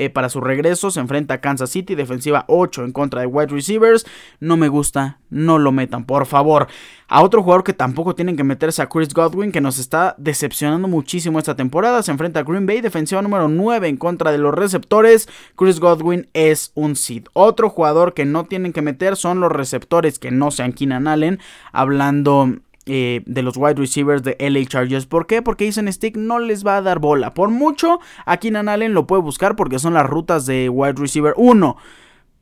eh, 0.00 0.08
para 0.08 0.30
su 0.30 0.40
regreso. 0.40 0.90
Se 0.90 0.98
enfrenta 0.98 1.34
a 1.34 1.40
Kansas 1.42 1.68
City, 1.68 1.94
defensiva 1.94 2.46
8 2.48 2.84
en 2.84 2.92
contra 2.92 3.20
de 3.20 3.26
wide 3.26 3.48
receivers. 3.48 4.06
No 4.40 4.56
me 4.56 4.68
gusta, 4.68 5.18
no 5.28 5.58
lo 5.58 5.72
metan, 5.72 6.06
por 6.06 6.24
favor. 6.24 6.68
A 7.06 7.22
otro 7.22 7.42
jugador 7.42 7.64
que 7.64 7.74
tampoco 7.74 8.14
tienen 8.14 8.34
que 8.34 8.42
meterse 8.42 8.80
a 8.80 8.88
Chris 8.88 9.12
Godwin, 9.12 9.52
que 9.52 9.60
nos 9.60 9.78
está 9.78 10.14
decepcionando 10.16 10.88
muchísimo 10.88 11.38
esta 11.38 11.54
temporada. 11.54 12.02
Se 12.02 12.12
enfrenta 12.12 12.40
a 12.40 12.44
Green 12.44 12.64
Bay, 12.64 12.80
defensiva 12.80 13.20
número 13.20 13.48
9 13.48 13.88
en 13.88 13.98
contra 13.98 14.32
de 14.32 14.38
los 14.38 14.54
receptores. 14.54 15.28
Chris 15.54 15.80
Godwin 15.80 16.30
es 16.32 16.72
un 16.74 16.96
seed. 16.96 17.24
Otro 17.34 17.68
jugador 17.68 18.14
que 18.14 18.24
no 18.24 18.44
tienen 18.44 18.72
que 18.72 18.80
meter 18.80 19.16
son 19.16 19.40
los 19.40 19.52
receptores 19.52 20.18
que 20.18 20.30
no 20.30 20.50
sean 20.50 20.72
Keenan 20.72 21.08
Allen. 21.08 21.40
Hablando 21.72 22.54
eh, 22.86 23.22
de 23.26 23.42
los 23.42 23.56
wide 23.56 23.74
receivers 23.74 24.22
de 24.22 24.36
LA 24.40 24.64
Chargers. 24.64 25.06
¿Por 25.06 25.26
qué? 25.26 25.42
Porque 25.42 25.68
Ethan 25.68 25.92
Stick 25.92 26.16
no 26.16 26.38
les 26.38 26.66
va 26.66 26.78
a 26.78 26.82
dar 26.82 26.98
bola. 26.98 27.34
Por 27.34 27.50
mucho, 27.50 28.00
aquí 28.24 28.48
Keenan 28.48 28.68
Allen 28.68 28.94
lo 28.94 29.06
puede 29.06 29.22
buscar 29.22 29.54
porque 29.54 29.78
son 29.78 29.94
las 29.94 30.06
rutas 30.06 30.46
de 30.46 30.68
wide 30.68 30.94
receiver 30.94 31.34
1. 31.36 31.76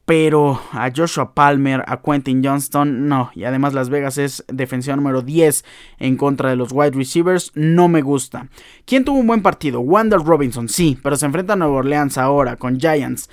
Pero 0.05 0.59
a 0.73 0.91
Joshua 0.95 1.35
Palmer, 1.35 1.85
a 1.87 2.01
Quentin 2.01 2.43
Johnston, 2.43 3.09
no. 3.09 3.31
Y 3.35 3.45
además 3.45 3.75
Las 3.75 3.91
Vegas 3.91 4.17
es 4.17 4.43
defensiva 4.49 4.97
número 4.97 5.21
10 5.21 5.65
en 5.99 6.17
contra 6.17 6.49
de 6.49 6.57
los 6.57 6.73
wide 6.73 6.93
receivers. 6.93 7.53
No 7.55 7.89
me 7.89 8.01
gusta. 8.01 8.49
¿Quién 8.87 9.05
tuvo 9.05 9.19
un 9.19 9.27
buen 9.27 9.43
partido? 9.43 9.81
Wendell 9.81 10.25
Robinson, 10.25 10.69
sí. 10.69 10.99
Pero 11.03 11.17
se 11.17 11.27
enfrenta 11.27 11.53
a 11.53 11.57
Nueva 11.57 11.75
Orleans 11.75 12.17
ahora 12.17 12.57
con 12.57 12.81
Giants 12.81 13.29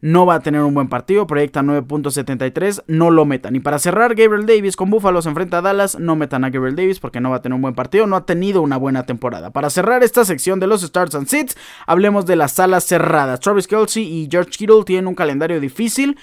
no 0.00 0.26
va 0.26 0.36
a 0.36 0.40
tener 0.40 0.62
un 0.62 0.74
buen 0.74 0.88
partido, 0.88 1.26
proyecta 1.26 1.62
9.73, 1.62 2.84
no 2.86 3.10
lo 3.10 3.24
metan. 3.24 3.54
Y 3.56 3.60
para 3.60 3.78
cerrar, 3.78 4.14
Gabriel 4.14 4.46
Davis 4.46 4.76
con 4.76 4.90
Buffalo 4.90 5.20
se 5.22 5.28
enfrenta 5.28 5.58
a 5.58 5.62
Dallas, 5.62 5.98
no 5.98 6.16
metan 6.16 6.44
a 6.44 6.50
Gabriel 6.50 6.76
Davis 6.76 7.00
porque 7.00 7.20
no 7.20 7.30
va 7.30 7.36
a 7.36 7.42
tener 7.42 7.54
un 7.54 7.62
buen 7.62 7.74
partido, 7.74 8.06
no 8.06 8.16
ha 8.16 8.26
tenido 8.26 8.62
una 8.62 8.76
buena 8.76 9.04
temporada. 9.04 9.50
Para 9.50 9.70
cerrar 9.70 10.02
esta 10.02 10.24
sección 10.24 10.60
de 10.60 10.66
los 10.66 10.82
Starts 10.82 11.14
and 11.14 11.26
Sits, 11.26 11.56
hablemos 11.86 12.26
de 12.26 12.36
las 12.36 12.52
salas 12.52 12.84
cerradas. 12.84 13.40
Travis 13.40 13.66
Kelsey 13.66 14.02
y 14.02 14.28
George 14.30 14.50
Kittle 14.50 14.84
tienen 14.84 15.06
un 15.06 15.14
calendario 15.14 15.60
difícil, 15.60 16.16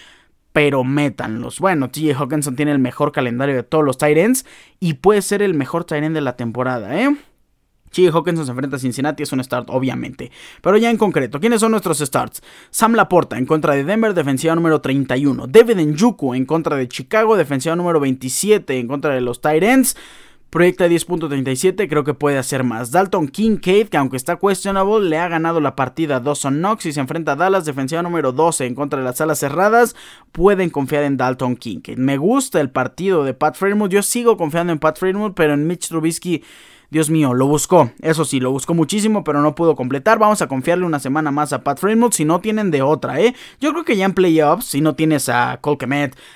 pero 0.53 0.83
métanlos. 0.83 1.59
Bueno, 1.59 1.89
TJ 1.91 2.15
Hawkinson 2.15 2.55
tiene 2.55 2.71
el 2.71 2.79
mejor 2.79 3.11
calendario 3.11 3.55
de 3.55 3.63
todos 3.63 3.83
los 3.83 3.97
tight 3.97 4.37
y 4.79 4.95
puede 4.95 5.21
ser 5.21 5.43
el 5.43 5.53
mejor 5.53 5.83
tight 5.83 6.03
de 6.03 6.21
la 6.21 6.35
temporada, 6.35 6.99
¿eh? 6.99 7.15
Chi 7.91 8.07
Hawkinson 8.07 8.45
se 8.45 8.51
enfrenta 8.51 8.75
a 8.77 8.79
Cincinnati, 8.79 9.23
es 9.23 9.31
un 9.31 9.43
start, 9.43 9.69
obviamente. 9.69 10.31
Pero 10.61 10.77
ya 10.77 10.89
en 10.89 10.97
concreto, 10.97 11.39
¿quiénes 11.39 11.61
son 11.61 11.71
nuestros 11.71 11.99
starts? 11.99 12.41
Sam 12.69 12.93
Laporta 12.93 13.37
en 13.37 13.45
contra 13.45 13.73
de 13.75 13.83
Denver, 13.83 14.13
defensiva 14.13 14.55
número 14.55 14.81
31. 14.81 15.47
David 15.47 15.77
Njuku 15.77 16.33
en 16.33 16.45
contra 16.45 16.75
de 16.75 16.87
Chicago, 16.87 17.37
defensiva 17.37 17.75
número 17.75 17.99
27 17.99 18.79
en 18.79 18.87
contra 18.87 19.13
de 19.13 19.21
los 19.21 19.41
Titans. 19.41 19.95
Proyecta 20.49 20.87
10.37, 20.87 21.89
creo 21.89 22.05
que 22.05 22.13
puede 22.13 22.37
hacer 22.37 22.63
más. 22.63 22.91
Dalton 22.91 23.27
Kincaid, 23.27 23.89
que 23.89 23.97
aunque 23.97 24.15
está 24.15 24.37
questionable, 24.37 25.09
le 25.09 25.17
ha 25.17 25.27
ganado 25.27 25.59
la 25.59 25.75
partida 25.75 26.15
a 26.15 26.19
Dawson 26.21 26.59
Knox 26.59 26.85
y 26.85 26.93
se 26.93 27.01
enfrenta 27.01 27.33
a 27.33 27.35
Dallas, 27.35 27.65
defensiva 27.65 28.01
número 28.01 28.31
12 28.31 28.65
en 28.65 28.73
contra 28.73 28.99
de 28.99 29.03
las 29.03 29.17
salas 29.17 29.39
cerradas. 29.39 29.93
Pueden 30.31 30.69
confiar 30.69 31.03
en 31.03 31.17
Dalton 31.17 31.57
Kincaid. 31.57 31.97
Me 31.97 32.15
gusta 32.15 32.61
el 32.61 32.69
partido 32.69 33.25
de 33.25 33.33
Pat 33.33 33.57
Fremont, 33.57 33.91
yo 33.91 34.01
sigo 34.01 34.37
confiando 34.37 34.71
en 34.71 34.79
Pat 34.79 34.97
Fremont, 34.97 35.35
pero 35.35 35.53
en 35.53 35.67
Mitch 35.67 35.89
Trubisky 35.89 36.41
Dios 36.89 37.09
mío, 37.09 37.33
lo 37.33 37.47
buscó. 37.47 37.91
Eso 38.01 38.23
sí, 38.23 38.39
lo 38.39 38.51
buscó 38.51 38.73
muchísimo, 38.73 39.23
pero 39.23 39.41
no 39.41 39.55
pudo 39.55 39.75
completar. 39.75 40.19
Vamos 40.19 40.41
a 40.41 40.47
confiarle 40.47 40.85
una 40.85 40.99
semana 40.99 41.31
más 41.31 41.51
a 41.51 41.61
Pat 41.63 41.79
Fremont 41.79 42.13
si 42.13 42.23
no 42.23 42.39
tienen 42.39 42.71
de 42.71 42.81
otra, 42.81 43.19
¿eh? 43.19 43.35
Yo 43.59 43.71
creo 43.71 43.83
que 43.83 43.97
ya 43.97 44.05
en 44.05 44.13
playoffs, 44.13 44.65
si 44.65 44.79
no 44.79 44.95
tienes 44.95 45.27
a 45.27 45.59
Cole 45.61 45.77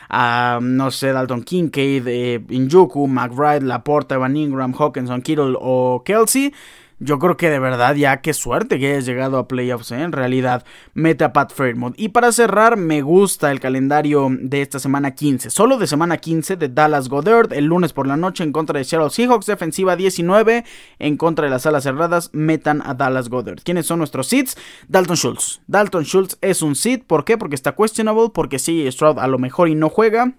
a, 0.10 0.60
no 0.62 0.92
sé, 0.92 1.14
Dalton 1.14 1.44
Kincaid, 1.44 2.08
eh, 2.08 2.44
Injuku, 2.50 3.08
McBride, 3.08 3.62
Laporta, 3.62 4.16
Evan 4.16 4.36
Ingram, 4.36 4.74
Hawkinson, 4.78 5.22
Kittle 5.22 5.56
o 5.60 6.04
Kelsey 6.04 6.54
yo 7.02 7.18
creo 7.18 7.36
que 7.36 7.50
de 7.50 7.60
verdad 7.60 7.96
ya 7.96 8.22
qué 8.22 8.34
suerte 8.34 8.80
que 8.80 8.92
hayas 8.92 9.06
llegado 9.08 9.40
a 9.40 9.48
playoffs, 9.48 9.92
¿eh? 9.92 10.02
en 10.04 10.12
realidad, 10.12 10.64
mete 10.94 11.24
a 11.24 11.34
Pat 11.34 11.52
Fairmont. 11.52 12.00
Y 12.00 12.10
para 12.10 12.32
cerrar, 12.32 12.78
me 12.78 13.02
gusta 13.02 13.52
el 13.52 13.60
calendario 13.60 14.30
de 14.30 14.62
esta 14.62 14.80
semana 14.80 15.12
15, 15.16 15.50
solo 15.50 15.80
de 15.80 15.88
semana 15.88 16.18
15 16.18 16.58
de 16.58 16.70
Dallas 16.70 17.10
Goddard, 17.10 17.54
el 17.54 17.66
lunes 17.66 17.92
por 17.92 18.06
la 18.06 18.18
noche 18.18 18.44
en 18.44 18.52
contra 18.52 18.78
de 18.78 18.86
Seattle 18.86 19.10
Seahawks, 19.10 19.48
defensiva 19.48 19.96
19, 19.96 20.64
en 21.00 21.18
contra 21.18 21.46
de 21.46 21.52
las 21.52 21.66
alas 21.66 21.84
cerradas, 21.84 22.30
metan 22.34 22.84
a 22.86 22.94
Dallas 22.94 23.30
Goddard. 23.30 23.62
¿Quiénes 23.64 23.88
son 23.88 23.98
nuestros 23.98 24.28
seeds? 24.28 24.56
Dalton 24.88 25.18
Schultz. 25.18 25.62
Dalton 25.66 26.04
Schultz 26.04 26.38
es 26.42 26.62
un 26.62 26.76
seed, 26.76 27.02
¿por 27.08 27.26
qué? 27.26 27.36
Porque 27.36 27.56
está 27.56 27.76
questionable, 27.76 28.30
porque 28.32 28.60
sí, 28.60 28.90
Stroud 28.92 29.18
a 29.18 29.28
lo 29.28 29.40
mejor 29.40 29.70
y 29.70 29.76
no 29.76 29.90
juega 29.90 30.36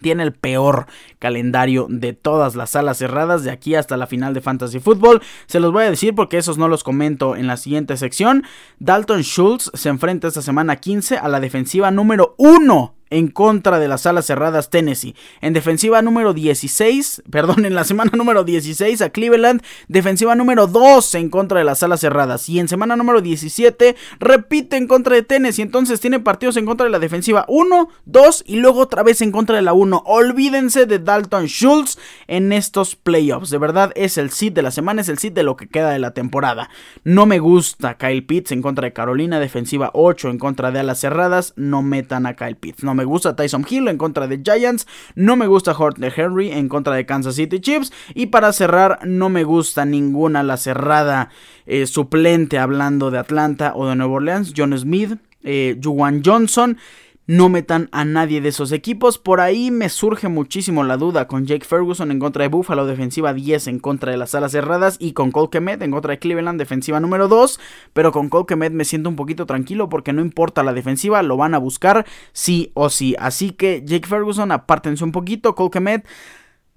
tiene 0.00 0.22
el 0.22 0.32
peor 0.32 0.86
calendario 1.18 1.86
de 1.88 2.12
todas 2.12 2.54
las 2.54 2.70
salas 2.70 2.98
cerradas 2.98 3.44
de 3.44 3.50
aquí 3.50 3.74
hasta 3.74 3.96
la 3.96 4.06
final 4.06 4.34
de 4.34 4.40
Fantasy 4.40 4.80
Football. 4.80 5.22
Se 5.46 5.60
los 5.60 5.72
voy 5.72 5.84
a 5.84 5.90
decir 5.90 6.14
porque 6.14 6.38
esos 6.38 6.58
no 6.58 6.68
los 6.68 6.84
comento 6.84 7.36
en 7.36 7.46
la 7.46 7.56
siguiente 7.56 7.96
sección. 7.96 8.44
Dalton 8.78 9.22
Schultz 9.22 9.70
se 9.74 9.88
enfrenta 9.88 10.28
esta 10.28 10.42
semana 10.42 10.76
15 10.76 11.18
a 11.18 11.28
la 11.28 11.40
defensiva 11.40 11.90
número 11.90 12.34
1 12.38 12.94
en 13.14 13.28
contra 13.28 13.78
de 13.78 13.86
las 13.86 14.06
alas 14.06 14.26
cerradas 14.26 14.70
Tennessee. 14.70 15.14
En 15.40 15.52
defensiva 15.52 16.02
número 16.02 16.34
16, 16.34 17.22
perdón, 17.30 17.64
en 17.64 17.74
la 17.74 17.84
semana 17.84 18.10
número 18.14 18.42
16 18.42 19.00
a 19.02 19.10
Cleveland, 19.10 19.62
defensiva 19.86 20.34
número 20.34 20.66
2 20.66 21.14
en 21.14 21.30
contra 21.30 21.58
de 21.58 21.64
las 21.64 21.82
alas 21.84 22.00
cerradas. 22.00 22.48
Y 22.48 22.58
en 22.58 22.66
semana 22.66 22.96
número 22.96 23.20
17 23.20 23.94
repite 24.18 24.76
en 24.76 24.88
contra 24.88 25.14
de 25.14 25.22
Tennessee. 25.22 25.62
Entonces 25.62 26.00
tiene 26.00 26.18
partidos 26.18 26.56
en 26.56 26.66
contra 26.66 26.84
de 26.84 26.90
la 26.90 26.98
defensiva 26.98 27.44
1, 27.46 27.88
2 28.06 28.44
y 28.46 28.56
luego 28.56 28.80
otra 28.80 29.04
vez 29.04 29.22
en 29.22 29.30
contra 29.30 29.56
de 29.56 29.62
la 29.62 29.74
1. 29.74 30.02
Olvídense 30.06 30.86
de 30.86 30.98
Dalton 30.98 31.46
Schultz 31.46 31.98
en 32.26 32.52
estos 32.52 32.96
playoffs. 32.96 33.50
De 33.50 33.58
verdad 33.58 33.92
es 33.94 34.18
el 34.18 34.30
sit 34.30 34.54
de 34.54 34.62
la 34.62 34.72
semana, 34.72 35.02
es 35.02 35.08
el 35.08 35.18
sit 35.18 35.34
de 35.34 35.44
lo 35.44 35.56
que 35.56 35.68
queda 35.68 35.90
de 35.90 36.00
la 36.00 36.14
temporada. 36.14 36.68
No 37.04 37.26
me 37.26 37.38
gusta 37.38 37.96
Kyle 37.96 38.24
Pitts 38.24 38.50
en 38.50 38.60
contra 38.62 38.86
de 38.86 38.92
Carolina, 38.92 39.38
defensiva 39.38 39.90
8 39.94 40.30
en 40.30 40.38
contra 40.38 40.72
de 40.72 40.80
alas 40.80 40.98
cerradas. 40.98 41.52
No 41.56 41.82
metan 41.82 42.26
a 42.26 42.34
Kyle 42.34 42.56
Pitts. 42.56 42.82
No 42.82 42.94
me 42.94 43.03
gusta 43.04 43.36
Tyson 43.36 43.66
Hill 43.68 43.88
en 43.88 43.98
contra 43.98 44.26
de 44.26 44.40
Giants. 44.42 44.86
No 45.14 45.36
me 45.36 45.46
gusta 45.46 45.72
Horton 45.72 46.10
Henry 46.14 46.50
en 46.50 46.68
contra 46.68 46.94
de 46.94 47.06
Kansas 47.06 47.36
City 47.36 47.60
Chiefs. 47.60 47.92
Y 48.14 48.26
para 48.26 48.52
cerrar, 48.52 49.00
no 49.04 49.28
me 49.28 49.44
gusta 49.44 49.84
ninguna 49.84 50.42
la 50.42 50.56
cerrada 50.56 51.30
eh, 51.66 51.86
suplente 51.86 52.58
hablando 52.58 53.10
de 53.10 53.18
Atlanta 53.18 53.72
o 53.74 53.88
de 53.88 53.96
Nueva 53.96 54.14
Orleans. 54.14 54.52
John 54.56 54.76
Smith, 54.78 55.18
eh, 55.42 55.78
Juwan 55.82 56.22
Johnson 56.24 56.78
no 57.26 57.48
metan 57.48 57.88
a 57.92 58.04
nadie 58.04 58.40
de 58.40 58.50
esos 58.50 58.72
equipos. 58.72 59.18
Por 59.18 59.40
ahí 59.40 59.70
me 59.70 59.88
surge 59.88 60.28
muchísimo 60.28 60.84
la 60.84 60.96
duda 60.96 61.26
con 61.26 61.46
Jake 61.46 61.64
Ferguson 61.64 62.10
en 62.10 62.18
contra 62.18 62.42
de 62.42 62.48
Buffalo, 62.48 62.86
defensiva 62.86 63.32
10 63.32 63.68
en 63.68 63.78
contra 63.78 64.10
de 64.12 64.18
las 64.18 64.34
alas 64.34 64.52
cerradas. 64.52 64.96
Y 64.98 65.12
con 65.12 65.30
Cole 65.30 65.48
en 65.52 65.90
contra 65.90 66.12
de 66.12 66.18
Cleveland, 66.18 66.58
defensiva 66.58 67.00
número 67.00 67.28
2. 67.28 67.58
Pero 67.92 68.12
con 68.12 68.28
Cole 68.28 68.70
me 68.70 68.84
siento 68.84 69.08
un 69.08 69.16
poquito 69.16 69.46
tranquilo 69.46 69.88
porque 69.88 70.12
no 70.12 70.22
importa 70.22 70.62
la 70.62 70.72
defensiva, 70.72 71.22
lo 71.22 71.36
van 71.36 71.54
a 71.54 71.58
buscar 71.58 72.04
sí 72.32 72.70
o 72.74 72.90
sí. 72.90 73.16
Así 73.18 73.52
que 73.52 73.82
Jake 73.84 74.06
Ferguson, 74.06 74.52
apártense 74.52 75.04
un 75.04 75.12
poquito. 75.12 75.54
Cole 75.54 76.02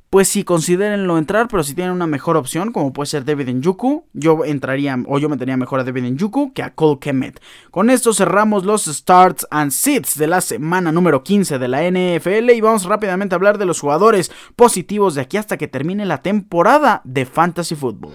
pues 0.10 0.30
sí, 0.30 0.44
considérenlo 0.44 1.18
entrar, 1.18 1.50
pero 1.50 1.64
si 1.64 1.74
tienen 1.74 1.94
una 1.94 2.08
mejor 2.08 2.38
opción, 2.38 2.72
como 2.72 2.94
puede 2.94 3.08
ser 3.08 3.26
David 3.26 3.50
Njuku, 3.50 4.06
yo 4.14 4.46
entraría 4.46 4.98
o 5.06 5.20
yo 5.20 5.28
metería 5.28 5.58
mejor 5.58 5.82
a 5.82 5.84
David 5.84 6.12
Njuku 6.12 6.54
que 6.54 6.64
a 6.64 6.74
Cole 6.74 7.00
Kemet. 7.00 7.42
Con 7.72 7.90
esto 7.90 8.14
cerramos 8.14 8.64
los 8.64 8.86
starts 8.86 9.46
and 9.52 9.72
sits 9.72 10.18
de 10.18 10.28
la 10.28 10.40
semana 10.40 10.94
número 10.94 11.24
15 11.24 11.60
de 11.60 11.68
la 11.68 11.84
NFL 11.84 12.52
y 12.52 12.62
vamos 12.62 12.86
rápidamente 12.86 13.36
a 13.36 13.38
hablar 13.38 13.58
de 13.58 13.66
los 13.66 13.82
jugadores 13.82 14.32
positivos 14.56 15.16
de 15.16 15.22
aquí 15.22 15.36
hasta 15.36 15.58
que 15.58 15.68
termine 15.68 16.06
la 16.06 16.22
temporada 16.22 17.02
de 17.04 17.26
Fantasy 17.26 17.76
Football. 17.76 18.14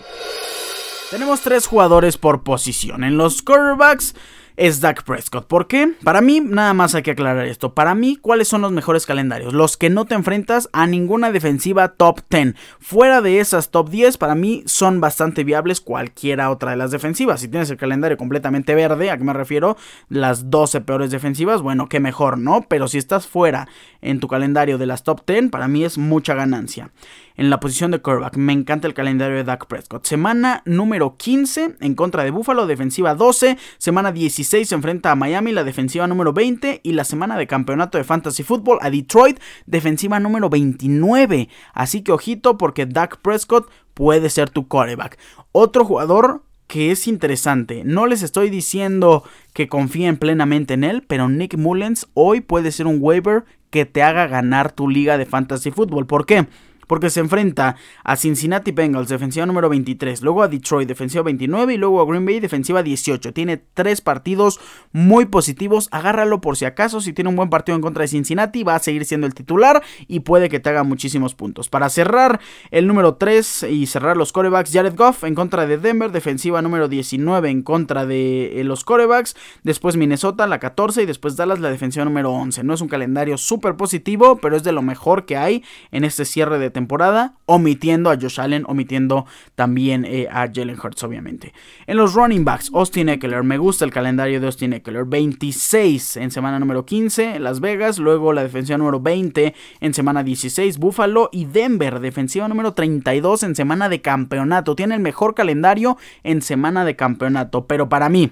Tenemos 1.10 1.42
tres 1.42 1.66
jugadores 1.66 2.16
por 2.16 2.42
posición. 2.42 3.04
En 3.04 3.18
los 3.18 3.42
quarterbacks 3.42 4.14
es 4.62 4.80
Dak 4.80 5.02
Prescott. 5.02 5.48
¿Por 5.48 5.66
qué? 5.66 5.94
Para 6.04 6.20
mí, 6.20 6.38
nada 6.38 6.72
más 6.72 6.94
hay 6.94 7.02
que 7.02 7.10
aclarar 7.10 7.48
esto. 7.48 7.74
Para 7.74 7.96
mí, 7.96 8.14
¿cuáles 8.14 8.46
son 8.46 8.62
los 8.62 8.70
mejores 8.70 9.06
calendarios? 9.06 9.54
Los 9.54 9.76
que 9.76 9.90
no 9.90 10.04
te 10.04 10.14
enfrentas 10.14 10.68
a 10.72 10.86
ninguna 10.86 11.32
defensiva 11.32 11.88
top 11.88 12.20
10. 12.30 12.54
Fuera 12.78 13.20
de 13.22 13.40
esas 13.40 13.72
top 13.72 13.90
10, 13.90 14.18
para 14.18 14.36
mí 14.36 14.62
son 14.66 15.00
bastante 15.00 15.42
viables 15.42 15.80
cualquiera 15.80 16.48
otra 16.48 16.70
de 16.70 16.76
las 16.76 16.92
defensivas. 16.92 17.40
Si 17.40 17.48
tienes 17.48 17.70
el 17.70 17.76
calendario 17.76 18.16
completamente 18.16 18.76
verde, 18.76 19.10
¿a 19.10 19.18
qué 19.18 19.24
me 19.24 19.32
refiero? 19.32 19.76
Las 20.08 20.48
12 20.48 20.80
peores 20.82 21.10
defensivas, 21.10 21.60
bueno, 21.60 21.88
qué 21.88 21.98
mejor, 21.98 22.38
¿no? 22.38 22.64
Pero 22.68 22.86
si 22.86 22.98
estás 22.98 23.26
fuera 23.26 23.66
en 24.00 24.20
tu 24.20 24.28
calendario 24.28 24.78
de 24.78 24.86
las 24.86 25.02
top 25.02 25.26
10, 25.26 25.50
para 25.50 25.66
mí 25.66 25.84
es 25.84 25.98
mucha 25.98 26.34
ganancia 26.34 26.92
en 27.36 27.50
la 27.50 27.60
posición 27.60 27.90
de 27.90 28.00
quarterback. 28.00 28.36
Me 28.36 28.52
encanta 28.52 28.86
el 28.86 28.94
calendario 28.94 29.36
de 29.36 29.44
Dak 29.44 29.66
Prescott. 29.66 30.06
Semana 30.06 30.62
número 30.64 31.16
15 31.16 31.76
en 31.80 31.94
contra 31.94 32.24
de 32.24 32.30
Buffalo, 32.30 32.66
defensiva 32.66 33.14
12. 33.14 33.58
Semana 33.78 34.12
16 34.12 34.68
se 34.68 34.74
enfrenta 34.74 35.10
a 35.10 35.16
Miami, 35.16 35.52
la 35.52 35.64
defensiva 35.64 36.06
número 36.06 36.32
20. 36.32 36.80
Y 36.82 36.92
la 36.92 37.04
semana 37.04 37.36
de 37.36 37.46
campeonato 37.46 37.98
de 37.98 38.04
Fantasy 38.04 38.42
Football 38.42 38.78
a 38.80 38.90
Detroit, 38.90 39.38
defensiva 39.66 40.20
número 40.20 40.48
29. 40.48 41.48
Así 41.74 42.02
que 42.02 42.12
ojito 42.12 42.58
porque 42.58 42.86
Dak 42.86 43.18
Prescott 43.18 43.70
puede 43.94 44.30
ser 44.30 44.50
tu 44.50 44.68
quarterback. 44.68 45.18
Otro 45.52 45.84
jugador 45.84 46.42
que 46.72 46.90
es 46.90 47.06
interesante. 47.06 47.82
No 47.84 48.06
les 48.06 48.22
estoy 48.22 48.48
diciendo 48.48 49.24
que 49.52 49.68
confíen 49.68 50.16
plenamente 50.16 50.72
en 50.72 50.84
él, 50.84 51.04
pero 51.06 51.28
Nick 51.28 51.58
Mullens 51.58 52.08
hoy 52.14 52.40
puede 52.40 52.72
ser 52.72 52.86
un 52.86 52.96
waiver 52.98 53.44
que 53.68 53.84
te 53.84 54.02
haga 54.02 54.26
ganar 54.26 54.72
tu 54.72 54.88
liga 54.88 55.18
de 55.18 55.26
fantasy 55.26 55.70
football. 55.70 56.06
¿Por 56.06 56.24
qué? 56.24 56.46
Porque 56.86 57.10
se 57.10 57.20
enfrenta 57.20 57.76
a 58.04 58.16
Cincinnati 58.16 58.72
Bengals, 58.72 59.08
defensiva 59.08 59.46
número 59.46 59.68
23, 59.68 60.22
luego 60.22 60.42
a 60.42 60.48
Detroit, 60.48 60.88
defensiva 60.88 61.22
29 61.22 61.74
y 61.74 61.76
luego 61.76 62.00
a 62.00 62.06
Green 62.06 62.24
Bay, 62.24 62.40
defensiva 62.40 62.82
18. 62.82 63.32
Tiene 63.32 63.62
tres 63.74 64.00
partidos 64.00 64.60
muy 64.92 65.26
positivos, 65.26 65.88
agárralo 65.90 66.40
por 66.40 66.56
si 66.56 66.64
acaso, 66.64 67.00
si 67.00 67.12
tiene 67.12 67.30
un 67.30 67.36
buen 67.36 67.50
partido 67.50 67.76
en 67.76 67.82
contra 67.82 68.02
de 68.02 68.08
Cincinnati 68.08 68.62
va 68.62 68.76
a 68.76 68.78
seguir 68.78 69.04
siendo 69.04 69.26
el 69.26 69.34
titular 69.34 69.82
y 70.08 70.20
puede 70.20 70.48
que 70.48 70.60
te 70.60 70.70
haga 70.70 70.82
muchísimos 70.82 71.34
puntos. 71.34 71.68
Para 71.68 71.88
cerrar 71.88 72.40
el 72.70 72.86
número 72.86 73.14
3 73.14 73.66
y 73.70 73.86
cerrar 73.86 74.16
los 74.16 74.32
corebacks, 74.32 74.72
Jared 74.72 74.94
Goff 74.96 75.24
en 75.24 75.34
contra 75.34 75.66
de 75.66 75.78
Denver, 75.78 76.10
defensiva 76.10 76.62
número 76.62 76.88
19 76.88 77.50
en 77.50 77.62
contra 77.62 78.06
de 78.06 78.60
eh, 78.60 78.64
los 78.64 78.84
corebacks, 78.84 79.36
después 79.62 79.96
Minnesota 79.96 80.46
la 80.46 80.58
14 80.58 81.02
y 81.02 81.06
después 81.06 81.36
Dallas 81.36 81.60
la 81.60 81.70
defensiva 81.70 82.04
número 82.04 82.32
11. 82.32 82.64
No 82.64 82.74
es 82.74 82.80
un 82.80 82.88
calendario 82.88 83.38
súper 83.38 83.76
positivo, 83.76 84.36
pero 84.36 84.56
es 84.56 84.62
de 84.62 84.72
lo 84.72 84.82
mejor 84.82 85.24
que 85.26 85.36
hay 85.36 85.64
en 85.90 86.04
este 86.04 86.24
cierre 86.24 86.58
de 86.58 86.70
temporada 86.72 87.36
omitiendo 87.46 88.10
a 88.10 88.16
Josh 88.20 88.40
Allen, 88.40 88.64
omitiendo 88.66 89.26
también 89.54 90.04
eh, 90.04 90.28
a 90.30 90.48
Jalen 90.52 90.78
Hurts, 90.82 91.04
obviamente. 91.04 91.52
En 91.86 91.96
los 91.96 92.14
running 92.14 92.44
backs, 92.44 92.70
Austin 92.74 93.08
Eckler, 93.08 93.42
me 93.44 93.58
gusta 93.58 93.84
el 93.84 93.92
calendario 93.92 94.40
de 94.40 94.46
Austin 94.46 94.72
Eckler, 94.72 95.04
26 95.04 96.16
en 96.16 96.30
semana 96.30 96.58
número 96.58 96.84
15, 96.84 97.38
Las 97.38 97.60
Vegas, 97.60 97.98
luego 97.98 98.32
la 98.32 98.42
defensiva 98.42 98.78
número 98.78 99.00
20 99.00 99.54
en 99.80 99.94
semana 99.94 100.22
16, 100.22 100.78
Buffalo 100.78 101.28
y 101.32 101.44
Denver, 101.44 102.00
defensiva 102.00 102.48
número 102.48 102.72
32 102.72 103.42
en 103.42 103.54
semana 103.54 103.88
de 103.88 104.00
campeonato. 104.00 104.74
Tiene 104.74 104.94
el 104.94 105.00
mejor 105.00 105.34
calendario 105.34 105.96
en 106.22 106.42
semana 106.42 106.84
de 106.84 106.96
campeonato, 106.96 107.66
pero 107.66 107.88
para 107.88 108.08
mí, 108.08 108.30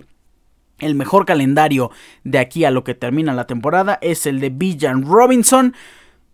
el 0.81 0.95
mejor 0.95 1.27
calendario 1.27 1.91
de 2.25 2.39
aquí 2.39 2.65
a 2.65 2.71
lo 2.71 2.85
que 2.85 2.95
termina 2.95 3.35
la 3.35 3.47
temporada 3.47 3.99
es 4.01 4.27
el 4.27 4.41
de 4.41 4.51
Bijan 4.51 5.05
Robinson. 5.05 5.75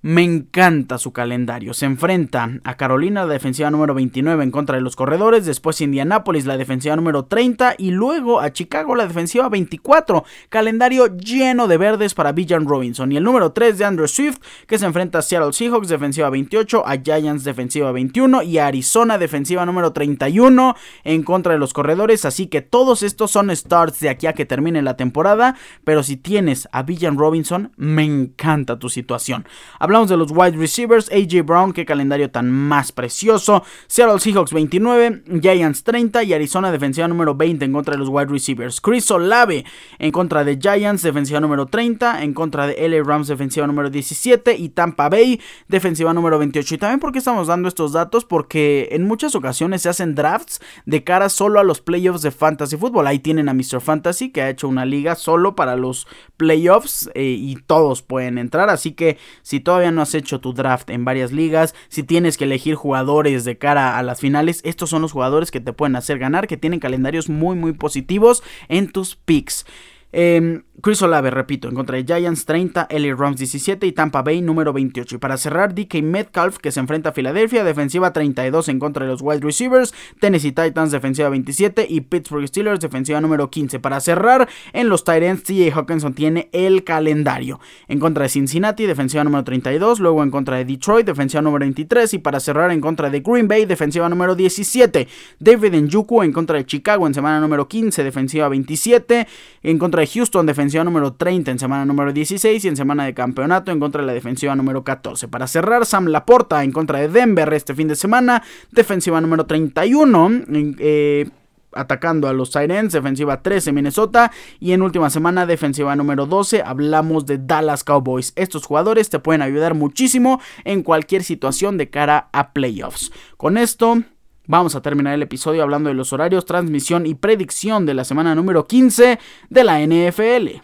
Me 0.07 0.23
encanta 0.23 0.99
su 0.99 1.13
calendario. 1.13 1.75
Se 1.75 1.85
enfrenta 1.85 2.61
a 2.63 2.77
Carolina, 2.77 3.27
la 3.27 3.33
defensiva 3.33 3.73
número 3.73 3.93
29 3.93 4.45
en 4.45 4.53
contra 4.53 4.77
de 4.77 4.81
los 4.81 4.95
corredores, 4.95 5.47
después 5.47 5.81
Indianapolis, 5.81 6.47
la 6.47 6.57
defensiva 6.57 6.95
número 6.95 7.25
30 7.25 7.75
y 7.77 7.91
luego 7.91 8.39
a 8.39 8.53
Chicago, 8.53 8.95
la 8.95 9.09
defensiva 9.09 9.49
24. 9.49 10.23
Calendario 10.49 11.17
lleno 11.17 11.67
de 11.67 11.77
verdes 11.77 12.15
para 12.15 12.31
Bijan 12.31 12.69
Robinson. 12.69 13.11
Y 13.11 13.17
el 13.17 13.25
número 13.25 13.51
3 13.51 13.79
de 13.79 13.85
Andrew 13.85 14.07
Swift, 14.07 14.39
que 14.69 14.79
se 14.79 14.87
enfrenta 14.87 15.19
a 15.19 15.23
Seattle 15.23 15.53
Seahawks, 15.53 15.89
defensiva 15.89 16.31
28, 16.31 16.87
a 16.87 16.99
Giants, 16.99 17.43
defensiva 17.43 17.91
21 17.91 18.45
y 18.45 18.59
a 18.59 18.69
Arizona, 18.69 19.19
defensiva 19.19 19.67
número 19.67 19.93
31 19.93 20.77
en 21.03 21.25
contra 21.25 21.55
de 21.55 21.59
los 21.59 21.73
corredores. 21.73 22.25
Así 22.25 22.47
que 22.47 22.63
todos 22.63 23.03
estos 23.03 23.33
son 23.33 23.51
starts 23.57 23.99
de 23.99 24.11
aquí 24.11 24.29
a 24.29 24.35
que 24.35 24.47
termine 24.47 24.83
la 24.83 24.97
temporada. 24.97 25.57
Pero 25.83 26.05
si 26.05 26.17
tienes 26.17 26.69
a 26.71 26.85
Bijan 26.85 27.19
Robinson, 27.19 27.73
me 27.77 28.05
encanta 28.05 28.79
tu 28.79 28.89
situación. 28.89 29.49
Hablamos 29.81 29.96
de 30.05 30.17
los 30.19 30.31
wide 30.31 30.59
receivers, 30.59 31.11
AJ 31.11 31.43
Brown, 31.43 31.73
qué 31.73 31.87
calendario 31.87 32.31
tan 32.31 32.51
más 32.51 32.93
precioso. 32.93 33.65
Seattle 33.87 34.21
Seahawks 34.21 34.53
29, 34.53 35.23
Giants 35.41 35.85
30 35.85 36.23
y 36.25 36.35
Arizona 36.35 36.71
defensiva 36.71 37.09
número 37.09 37.35
20 37.35 37.65
en 37.65 37.73
contra 37.73 37.93
de 37.93 37.99
los 37.99 38.11
wide 38.11 38.27
receivers. 38.27 38.83
Chris 38.83 39.11
Olave 39.11 39.65
en 39.99 40.13
contra 40.13 40.45
de 40.45 40.59
Giants, 40.61 41.03
defensiva 41.03 41.41
número 41.41 41.65
30, 41.65 42.23
en 42.23 42.35
contra 42.35 42.67
de 42.67 42.89
LA 42.89 43.03
Rams, 43.03 43.29
defensiva 43.29 43.67
número 43.67 43.89
17 43.89 44.55
y 44.57 44.69
Tampa 44.69 45.09
Bay, 45.09 45.41
defensiva 45.67 46.13
número 46.13 46.39
28. 46.39 46.75
Y 46.75 46.79
también 46.79 47.01
porque 47.01 47.21
estamos 47.21 47.47
dando 47.47 47.69
estos 47.69 47.93
datos, 47.93 48.27
porque 48.27 48.89
en 48.93 49.07
muchas 49.07 49.35
ocasiones 49.35 49.81
se 49.81 49.89
hacen 49.89 50.15
drafts 50.15 50.61
de 50.85 51.05
cara 51.05 51.31
solo 51.31 51.59
a 51.59 51.65
los 51.65 51.81
playoffs 51.81 52.21
de 52.21 52.33
Fantasy 52.33 52.77
Football. 52.77 53.07
Ahí 53.07 53.21
tienen 53.21 53.49
a 53.49 53.55
Mr. 53.55 53.81
Fantasy 53.81 54.31
que 54.31 54.43
ha 54.43 54.51
hecho 54.51 54.69
una 54.69 54.85
liga 54.85 55.15
solo 55.15 55.57
para 55.57 55.75
los 55.77 56.07
playoffs 56.37 57.11
eh, 57.15 57.37
y 57.39 57.57
todos 57.67 58.03
pueden 58.03 58.37
entrar. 58.37 58.69
Así 58.69 58.93
que 58.93 59.17
si 59.43 59.61
todavía 59.61 59.86
todavía 59.87 59.97
no 59.97 60.03
has 60.03 60.15
hecho 60.15 60.41
tu 60.41 60.53
draft 60.53 60.91
en 60.91 61.05
varias 61.05 61.31
ligas, 61.31 61.75
si 61.89 62.03
tienes 62.03 62.37
que 62.37 62.45
elegir 62.45 62.75
jugadores 62.75 63.45
de 63.45 63.57
cara 63.57 63.99
a 63.99 64.03
las 64.03 64.19
finales, 64.19 64.61
estos 64.65 64.91
son 64.91 65.03
los 65.03 65.13
jugadores 65.13 65.51
que 65.51 65.61
te 65.61 65.73
pueden 65.73 65.95
hacer 65.95 66.19
ganar, 66.19 66.49
que 66.49 66.57
tienen 66.57 66.81
calendarios 66.81 67.29
muy 67.29 67.57
muy 67.57 67.73
positivos 67.73 68.43
en 68.69 68.91
tus 68.91 69.15
picks. 69.15 69.65
Eh, 70.13 70.63
Chris 70.83 71.01
Olave, 71.01 71.31
repito, 71.31 71.69
en 71.69 71.75
contra 71.75 71.97
de 71.97 72.05
Giants 72.05 72.45
30, 72.45 72.89
LA 72.91 73.17
Rams 73.17 73.39
17 73.39 73.87
y 73.87 73.93
Tampa 73.93 74.21
Bay 74.21 74.43
número 74.43 74.75
28. 74.75 75.17
Y 75.17 75.19
para 75.19 75.39
cerrar, 75.39 75.75
DK 75.75 76.03
Metcalf 76.03 76.59
que 76.59 76.71
se 76.71 76.81
enfrenta 76.81 77.09
a 77.09 77.13
Filadelfia, 77.13 77.65
defensiva 77.65 78.13
32 78.13 78.69
en 78.69 78.79
contra 78.79 79.07
de 79.07 79.11
los 79.11 79.23
wide 79.23 79.41
receivers, 79.41 79.95
Tennessee 80.21 80.53
Titans 80.53 80.91
defensiva 80.91 81.31
27 81.31 81.87
y 81.89 82.03
Pittsburgh 82.03 82.47
Steelers 82.47 82.81
defensiva 82.81 83.23
número 83.23 83.51
15. 83.51 83.81
Para 83.81 84.01
cerrar, 84.01 84.51
en 84.75 84.91
los 84.91 85.03
Titans, 85.03 85.45
TJ 85.45 85.73
Hawkinson 85.73 86.13
tiene 86.13 86.51
el 86.53 86.85
calendario. 86.85 87.59
En 87.89 87.99
contra 87.99 88.25
de 88.25 88.29
Cincinnati, 88.29 88.85
defensiva 88.85 89.25
número 89.25 89.45
32, 89.45 89.99
luego 89.99 90.23
en 90.23 90.31
contra 90.31 90.59
de 90.59 90.67
Detroit, 90.67 91.07
defensiva 91.07 91.41
número 91.41 91.65
23 91.65 92.13
y 92.15 92.19
para 92.19 92.39
cerrar 92.39 92.71
en 92.71 92.83
contra 92.83 93.09
de 93.09 93.21
Green 93.21 93.49
Bay, 93.49 93.65
defensiva 93.65 94.11
número 94.11 94.35
17. 94.35 95.09
David 95.41 95.75
Njuku 95.75 96.23
en 96.23 96.33
contra 96.33 96.59
de 96.59 96.67
Chicago 96.67 97.07
en 97.07 97.15
semana 97.15 97.41
número 97.41 97.67
15, 97.67 98.05
defensiva 98.05 98.51
27, 98.51 99.27
en 99.63 99.79
contra 99.79 100.03
de 100.03 100.07
Houston, 100.07 100.45
defensiva 100.45 100.66
defensiva 100.67 100.83
número 100.83 101.13
30 101.13 101.53
en 101.53 101.59
semana 101.61 101.85
número 101.85 102.13
16 102.13 102.65
y 102.65 102.69
en 102.69 102.77
semana 102.77 103.05
de 103.05 103.15
campeonato 103.15 103.71
en 103.71 103.79
contra 103.79 104.01
de 104.01 104.07
la 104.09 104.13
defensiva 104.13 104.57
número 104.57 104.83
14. 104.83 105.29
Para 105.29 105.47
cerrar, 105.47 105.87
Sam 105.87 106.07
Laporta 106.07 106.65
en 106.65 106.73
contra 106.73 106.99
de 106.99 107.09
Denver 107.09 107.53
este 107.53 107.73
fin 107.73 107.87
de 107.87 107.95
semana, 107.95 108.43
defensiva 108.73 109.21
número 109.21 109.47
31. 109.47 110.31
Eh, 110.51 111.31
atacando 111.73 112.27
a 112.27 112.33
los 112.33 112.51
Sirens, 112.51 112.93
defensiva 112.95 113.43
13 113.43 113.71
Minnesota 113.71 114.33
y 114.59 114.73
en 114.73 114.83
última 114.83 115.11
semana 115.11 115.47
defensiva 115.47 115.95
número 115.95 116.25
12 116.25 116.63
hablamos 116.63 117.27
de 117.27 117.39
Dallas 117.39 117.85
Cowboys. 117.85 118.33
Estos 118.35 118.65
jugadores 118.65 119.11
te 119.11 119.19
pueden 119.19 119.43
ayudar 119.43 119.75
muchísimo 119.75 120.41
en 120.65 120.83
cualquier 120.83 121.23
situación 121.23 121.77
de 121.77 121.91
cara 121.91 122.29
a 122.33 122.53
playoffs. 122.53 123.13
Con 123.37 123.59
esto 123.59 124.03
Vamos 124.49 124.77
a 124.77 124.81
terminar 124.81 125.13
el 125.15 125.23
episodio 125.23 125.65
hablando 125.65 125.89
de 125.89 125.95
los 125.95 126.13
horarios, 126.13 126.45
transmisión 126.45 127.05
y 127.05 127.15
predicción 127.15 127.85
de 127.85 127.95
la 127.95 128.05
semana 128.05 128.37
número 128.37 128.69
15 128.69 129.19
de 129.51 129.65
la 129.65 129.81
NFL. 129.81 130.61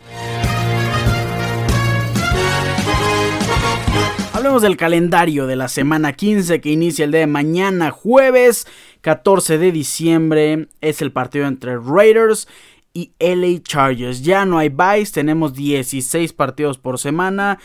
Hablemos 4.33 4.63
del 4.63 4.77
calendario 4.77 5.49
de 5.49 5.57
la 5.57 5.67
semana 5.67 6.13
15 6.13 6.61
que 6.61 6.71
inicia 6.71 7.05
el 7.05 7.11
día 7.11 7.21
de 7.21 7.27
mañana, 7.27 7.91
jueves 7.91 8.69
14 9.01 9.59
de 9.59 9.73
diciembre. 9.73 10.69
Es 10.81 11.03
el 11.03 11.11
partido 11.11 11.47
entre 11.47 11.77
Raiders 11.77 12.47
y 12.95 13.11
LA 13.19 13.63
Chargers. 13.65 14.23
Ya 14.23 14.45
no 14.45 14.59
hay 14.59 14.69
buys, 14.69 15.11
tenemos 15.11 15.55
16 15.55 16.33
partidos 16.35 16.79
por 16.79 17.01
semana. 17.01 17.59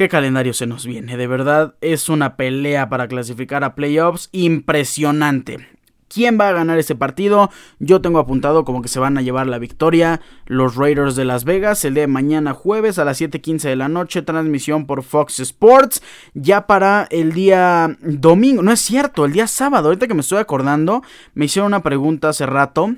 ¿Qué 0.00 0.08
calendario 0.08 0.54
se 0.54 0.66
nos 0.66 0.86
viene? 0.86 1.18
De 1.18 1.26
verdad 1.26 1.74
es 1.82 2.08
una 2.08 2.36
pelea 2.36 2.88
para 2.88 3.06
clasificar 3.06 3.64
a 3.64 3.74
playoffs 3.74 4.30
impresionante. 4.32 5.68
¿Quién 6.08 6.40
va 6.40 6.48
a 6.48 6.52
ganar 6.52 6.78
ese 6.78 6.94
partido? 6.94 7.50
Yo 7.80 8.00
tengo 8.00 8.18
apuntado 8.18 8.64
como 8.64 8.80
que 8.80 8.88
se 8.88 8.98
van 8.98 9.18
a 9.18 9.20
llevar 9.20 9.46
la 9.46 9.58
victoria 9.58 10.22
los 10.46 10.76
Raiders 10.76 11.16
de 11.16 11.26
Las 11.26 11.44
Vegas 11.44 11.84
el 11.84 11.92
día 11.92 12.04
de 12.04 12.06
mañana 12.06 12.54
jueves 12.54 12.98
a 12.98 13.04
las 13.04 13.20
7:15 13.20 13.68
de 13.68 13.76
la 13.76 13.90
noche, 13.90 14.22
transmisión 14.22 14.86
por 14.86 15.02
Fox 15.02 15.38
Sports. 15.38 16.02
Ya 16.32 16.66
para 16.66 17.06
el 17.10 17.34
día 17.34 17.94
domingo, 18.00 18.62
no 18.62 18.72
es 18.72 18.80
cierto, 18.80 19.26
el 19.26 19.34
día 19.34 19.48
sábado, 19.48 19.88
ahorita 19.88 20.08
que 20.08 20.14
me 20.14 20.22
estoy 20.22 20.38
acordando, 20.38 21.02
me 21.34 21.44
hicieron 21.44 21.66
una 21.66 21.82
pregunta 21.82 22.30
hace 22.30 22.46
rato 22.46 22.96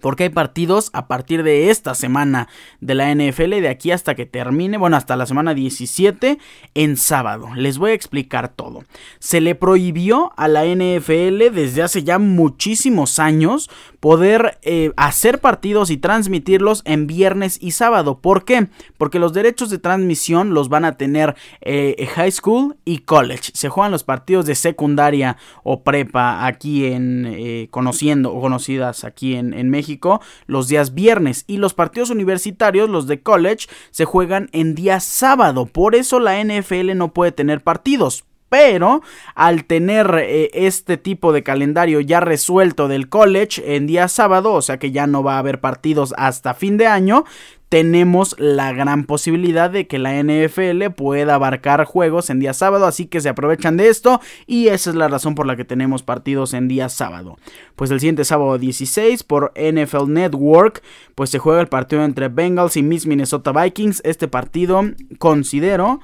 porque 0.00 0.24
hay 0.24 0.30
partidos 0.30 0.90
a 0.92 1.06
partir 1.06 1.42
de 1.42 1.70
esta 1.70 1.94
semana 1.94 2.48
de 2.80 2.94
la 2.94 3.14
NFL, 3.14 3.50
de 3.60 3.68
aquí 3.68 3.90
hasta 3.90 4.14
que 4.14 4.26
termine, 4.26 4.78
bueno, 4.78 4.96
hasta 4.96 5.16
la 5.16 5.26
semana 5.26 5.54
17 5.54 6.38
en 6.74 6.96
sábado. 6.96 7.48
Les 7.54 7.78
voy 7.78 7.92
a 7.92 7.94
explicar 7.94 8.48
todo. 8.48 8.84
Se 9.18 9.40
le 9.40 9.54
prohibió 9.54 10.32
a 10.36 10.48
la 10.48 10.64
NFL 10.64 11.54
desde 11.54 11.82
hace 11.82 12.02
ya 12.02 12.18
muchísimos 12.18 13.18
años 13.18 13.70
poder 14.00 14.58
eh, 14.62 14.92
hacer 14.96 15.40
partidos 15.40 15.90
y 15.90 15.98
transmitirlos 15.98 16.82
en 16.86 17.06
viernes 17.06 17.58
y 17.60 17.72
sábado. 17.72 18.18
¿Por 18.20 18.44
qué? 18.44 18.68
Porque 18.96 19.18
los 19.18 19.34
derechos 19.34 19.70
de 19.70 19.78
transmisión 19.78 20.54
los 20.54 20.70
van 20.70 20.86
a 20.86 20.96
tener 20.96 21.36
eh, 21.60 22.08
high 22.14 22.32
school 22.32 22.76
y 22.84 22.98
college. 23.00 23.52
Se 23.54 23.68
juegan 23.68 23.92
los 23.92 24.02
partidos 24.02 24.46
de 24.46 24.54
secundaria 24.54 25.36
o 25.62 25.82
prepa 25.82 26.46
aquí 26.46 26.86
en 26.86 27.26
eh, 27.26 27.68
conociendo 27.70 28.32
o 28.32 28.40
conocidas 28.40 29.04
aquí 29.04 29.36
en, 29.36 29.52
en 29.52 29.68
México 29.68 30.20
los 30.46 30.68
días 30.68 30.94
viernes 30.94 31.44
y 31.46 31.58
los 31.58 31.74
partidos 31.74 32.10
universitarios, 32.10 32.88
los 32.88 33.06
de 33.06 33.22
college, 33.22 33.68
se 33.90 34.06
juegan 34.06 34.48
en 34.52 34.74
día 34.74 35.00
sábado. 35.00 35.66
Por 35.66 35.94
eso 35.94 36.20
la 36.20 36.42
NFL 36.42 36.96
no 36.96 37.12
puede 37.12 37.32
tener 37.32 37.62
partidos. 37.62 38.24
Pero 38.50 39.00
al 39.34 39.64
tener 39.64 40.14
eh, 40.18 40.50
este 40.52 40.98
tipo 40.98 41.32
de 41.32 41.42
calendario 41.42 42.00
ya 42.00 42.20
resuelto 42.20 42.88
del 42.88 43.08
college 43.08 43.76
en 43.76 43.86
día 43.86 44.08
sábado, 44.08 44.52
o 44.52 44.60
sea 44.60 44.78
que 44.78 44.90
ya 44.90 45.06
no 45.06 45.22
va 45.22 45.36
a 45.36 45.38
haber 45.38 45.60
partidos 45.60 46.12
hasta 46.18 46.52
fin 46.52 46.76
de 46.76 46.86
año, 46.86 47.24
tenemos 47.70 48.34
la 48.36 48.72
gran 48.72 49.04
posibilidad 49.04 49.70
de 49.70 49.86
que 49.86 50.00
la 50.00 50.20
NFL 50.20 50.90
pueda 50.96 51.36
abarcar 51.36 51.84
juegos 51.84 52.28
en 52.28 52.40
día 52.40 52.52
sábado, 52.52 52.84
así 52.84 53.06
que 53.06 53.20
se 53.20 53.28
aprovechan 53.28 53.76
de 53.76 53.88
esto 53.88 54.20
y 54.48 54.66
esa 54.66 54.90
es 54.90 54.96
la 54.96 55.06
razón 55.06 55.36
por 55.36 55.46
la 55.46 55.54
que 55.54 55.64
tenemos 55.64 56.02
partidos 56.02 56.52
en 56.52 56.66
día 56.66 56.88
sábado. 56.88 57.38
Pues 57.76 57.92
el 57.92 58.00
siguiente 58.00 58.24
sábado 58.24 58.58
16 58.58 59.22
por 59.22 59.52
NFL 59.54 60.12
Network, 60.12 60.82
pues 61.14 61.30
se 61.30 61.38
juega 61.38 61.60
el 61.60 61.68
partido 61.68 62.04
entre 62.04 62.26
Bengals 62.26 62.76
y 62.76 62.82
Miss 62.82 63.06
Minnesota 63.06 63.52
Vikings. 63.52 64.02
Este 64.04 64.26
partido 64.26 64.82
considero 65.18 66.00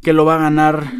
que 0.00 0.14
lo 0.14 0.24
va 0.24 0.36
a 0.36 0.42
ganar 0.42 0.90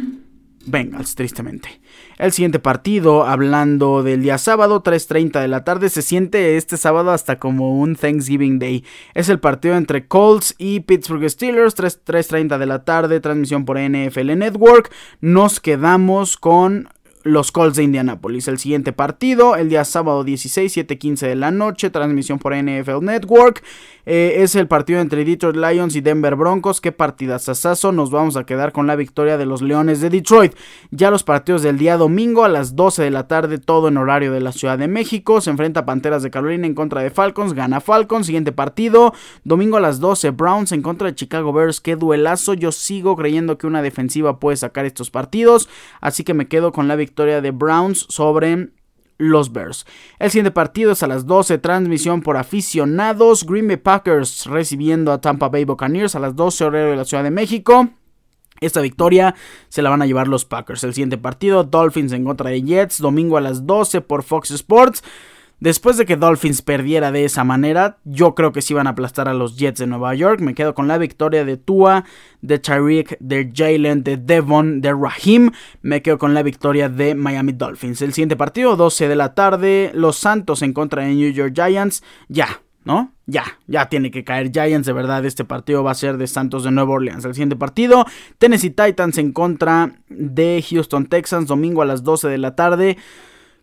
Bengals, 0.69 1.15
tristemente. 1.15 1.81
El 2.17 2.31
siguiente 2.31 2.59
partido, 2.59 3.25
hablando 3.25 4.03
del 4.03 4.21
día 4.21 4.37
sábado, 4.37 4.83
3.30 4.83 5.39
de 5.41 5.47
la 5.47 5.63
tarde, 5.63 5.89
se 5.89 6.01
siente 6.01 6.57
este 6.57 6.77
sábado 6.77 7.11
hasta 7.11 7.39
como 7.39 7.79
un 7.79 7.95
Thanksgiving 7.95 8.59
Day. 8.59 8.83
Es 9.13 9.29
el 9.29 9.39
partido 9.39 9.75
entre 9.75 10.07
Colts 10.07 10.55
y 10.57 10.81
Pittsburgh 10.81 11.29
Steelers, 11.29 11.77
3.30 11.77 12.57
de 12.57 12.65
la 12.65 12.83
tarde, 12.83 13.19
transmisión 13.19 13.65
por 13.65 13.79
NFL 13.79 14.37
Network. 14.37 14.91
Nos 15.21 15.59
quedamos 15.59 16.37
con 16.37 16.89
los 17.23 17.51
Colts 17.51 17.75
de 17.75 17.83
Indianapolis. 17.83 18.47
El 18.47 18.59
siguiente 18.59 18.93
partido, 18.93 19.55
el 19.55 19.69
día 19.69 19.83
sábado 19.83 20.23
16, 20.23 20.71
7:15 20.71 21.27
de 21.27 21.35
la 21.35 21.51
noche, 21.51 21.89
transmisión 21.89 22.39
por 22.39 22.53
NFL 22.53 23.01
Network. 23.01 23.63
Eh, 24.05 24.41
es 24.41 24.55
el 24.55 24.67
partido 24.67 25.01
entre 25.01 25.23
Detroit 25.23 25.55
Lions 25.55 25.95
y 25.95 26.01
Denver 26.01 26.35
Broncos. 26.35 26.81
Qué 26.81 26.91
partidazazazo. 26.91 27.91
Nos 27.91 28.09
vamos 28.09 28.37
a 28.37 28.45
quedar 28.45 28.71
con 28.71 28.87
la 28.87 28.95
victoria 28.95 29.37
de 29.37 29.45
los 29.45 29.61
Leones 29.61 30.01
de 30.01 30.09
Detroit. 30.09 30.53
Ya 30.89 31.11
los 31.11 31.23
partidos 31.23 31.61
del 31.61 31.77
día 31.77 31.97
domingo 31.97 32.43
a 32.43 32.49
las 32.49 32.75
12 32.75 33.03
de 33.03 33.11
la 33.11 33.27
tarde, 33.27 33.59
todo 33.59 33.89
en 33.89 33.97
horario 33.97 34.31
de 34.31 34.39
la 34.39 34.51
Ciudad 34.51 34.79
de 34.79 34.87
México. 34.87 35.41
Se 35.41 35.51
enfrenta 35.51 35.85
Panteras 35.85 36.23
de 36.23 36.31
Carolina 36.31 36.65
en 36.65 36.73
contra 36.73 37.01
de 37.01 37.11
Falcons. 37.11 37.53
Gana 37.53 37.81
Falcons. 37.81 38.25
Siguiente 38.25 38.51
partido, 38.51 39.13
domingo 39.43 39.77
a 39.77 39.81
las 39.81 39.99
12, 39.99 40.31
Browns 40.31 40.71
en 40.71 40.81
contra 40.81 41.07
de 41.07 41.15
Chicago 41.15 41.53
Bears. 41.53 41.79
Qué 41.79 41.95
duelazo. 41.95 42.53
Yo 42.53 42.71
sigo 42.71 43.15
creyendo 43.15 43.57
que 43.57 43.67
una 43.67 43.81
defensiva 43.81 44.39
puede 44.39 44.57
sacar 44.57 44.85
estos 44.85 45.11
partidos. 45.11 45.69
Así 46.01 46.23
que 46.23 46.33
me 46.33 46.47
quedo 46.47 46.71
con 46.71 46.87
la 46.87 46.95
victoria 46.95 47.08
de 47.41 47.51
Browns 47.51 48.05
sobre 48.09 48.69
los 49.17 49.51
Bears. 49.51 49.85
El 50.17 50.31
siguiente 50.31 50.51
partido 50.51 50.93
es 50.93 51.03
a 51.03 51.07
las 51.07 51.25
12, 51.25 51.57
transmisión 51.57 52.21
por 52.21 52.37
aficionados. 52.37 53.45
Green 53.45 53.67
Bay 53.67 53.77
Packers 53.77 54.45
recibiendo 54.45 55.11
a 55.11 55.21
Tampa 55.21 55.49
Bay 55.49 55.65
Buccaneers 55.65 56.15
a 56.15 56.19
las 56.19 56.35
12 56.35 56.63
horario 56.65 56.89
de 56.91 56.95
la 56.95 57.05
Ciudad 57.05 57.23
de 57.23 57.31
México. 57.31 57.89
Esta 58.61 58.81
victoria 58.81 59.35
se 59.69 59.81
la 59.81 59.89
van 59.89 60.01
a 60.01 60.05
llevar 60.05 60.27
los 60.27 60.45
Packers. 60.45 60.83
El 60.83 60.93
siguiente 60.93 61.17
partido, 61.17 61.63
Dolphins 61.63 62.11
en 62.13 62.25
contra 62.25 62.49
de 62.49 62.61
Jets, 62.61 62.99
domingo 62.99 63.37
a 63.37 63.41
las 63.41 63.65
12 63.65 64.01
por 64.01 64.23
Fox 64.23 64.51
Sports. 64.51 65.03
Después 65.59 65.97
de 65.97 66.05
que 66.05 66.15
Dolphins 66.15 66.61
perdiera 66.61 67.11
de 67.11 67.25
esa 67.25 67.43
manera, 67.43 67.97
yo 68.05 68.33
creo 68.33 68.53
que 68.53 68.61
sí 68.61 68.73
iban 68.73 68.87
a 68.87 68.91
aplastar 68.91 69.27
a 69.27 69.33
los 69.33 69.57
Jets 69.57 69.79
de 69.79 69.87
Nueva 69.87 70.15
York. 70.15 70.39
Me 70.39 70.55
quedo 70.55 70.73
con 70.73 70.87
la 70.87 70.97
victoria 70.97 71.43
de 71.43 71.57
Tua, 71.57 72.05
de 72.41 72.59
Tyreek, 72.59 73.17
de 73.19 73.51
Jalen, 73.53 74.03
de 74.03 74.15
Devon, 74.15 74.79
de 74.79 74.93
Raheem. 74.93 75.51
Me 75.81 76.01
quedo 76.01 76.17
con 76.17 76.33
la 76.33 76.43
victoria 76.43 76.87
de 76.87 77.13
Miami 77.13 77.51
Dolphins. 77.51 78.01
El 78.01 78.13
siguiente 78.13 78.37
partido, 78.37 78.77
12 78.77 79.09
de 79.09 79.15
la 79.15 79.35
tarde, 79.35 79.91
los 79.93 80.17
Santos 80.17 80.61
en 80.61 80.71
contra 80.71 81.03
de 81.03 81.13
New 81.13 81.31
York 81.31 81.53
Giants. 81.53 82.03
Ya, 82.29 82.61
¿no? 82.85 83.11
Ya, 83.25 83.43
ya 83.67 83.89
tiene 83.89 84.11
que 84.11 84.23
caer 84.23 84.51
Giants, 84.51 84.87
de 84.87 84.93
verdad, 84.93 85.25
este 85.25 85.43
partido 85.43 85.83
va 85.83 85.91
a 85.91 85.95
ser 85.95 86.17
de 86.17 86.27
Santos 86.27 86.63
de 86.63 86.71
Nueva 86.71 86.93
Orleans. 86.93 87.25
El 87.25 87.33
siguiente 87.33 87.55
partido, 87.55 88.05
Tennessee 88.37 88.69
Titans 88.69 89.17
en 89.17 89.33
contra 89.33 89.91
de 90.07 90.63
Houston 90.69 91.05
Texans, 91.05 91.47
domingo 91.47 91.81
a 91.81 91.85
las 91.85 92.03
12 92.03 92.29
de 92.29 92.37
la 92.37 92.55
tarde. 92.55 92.97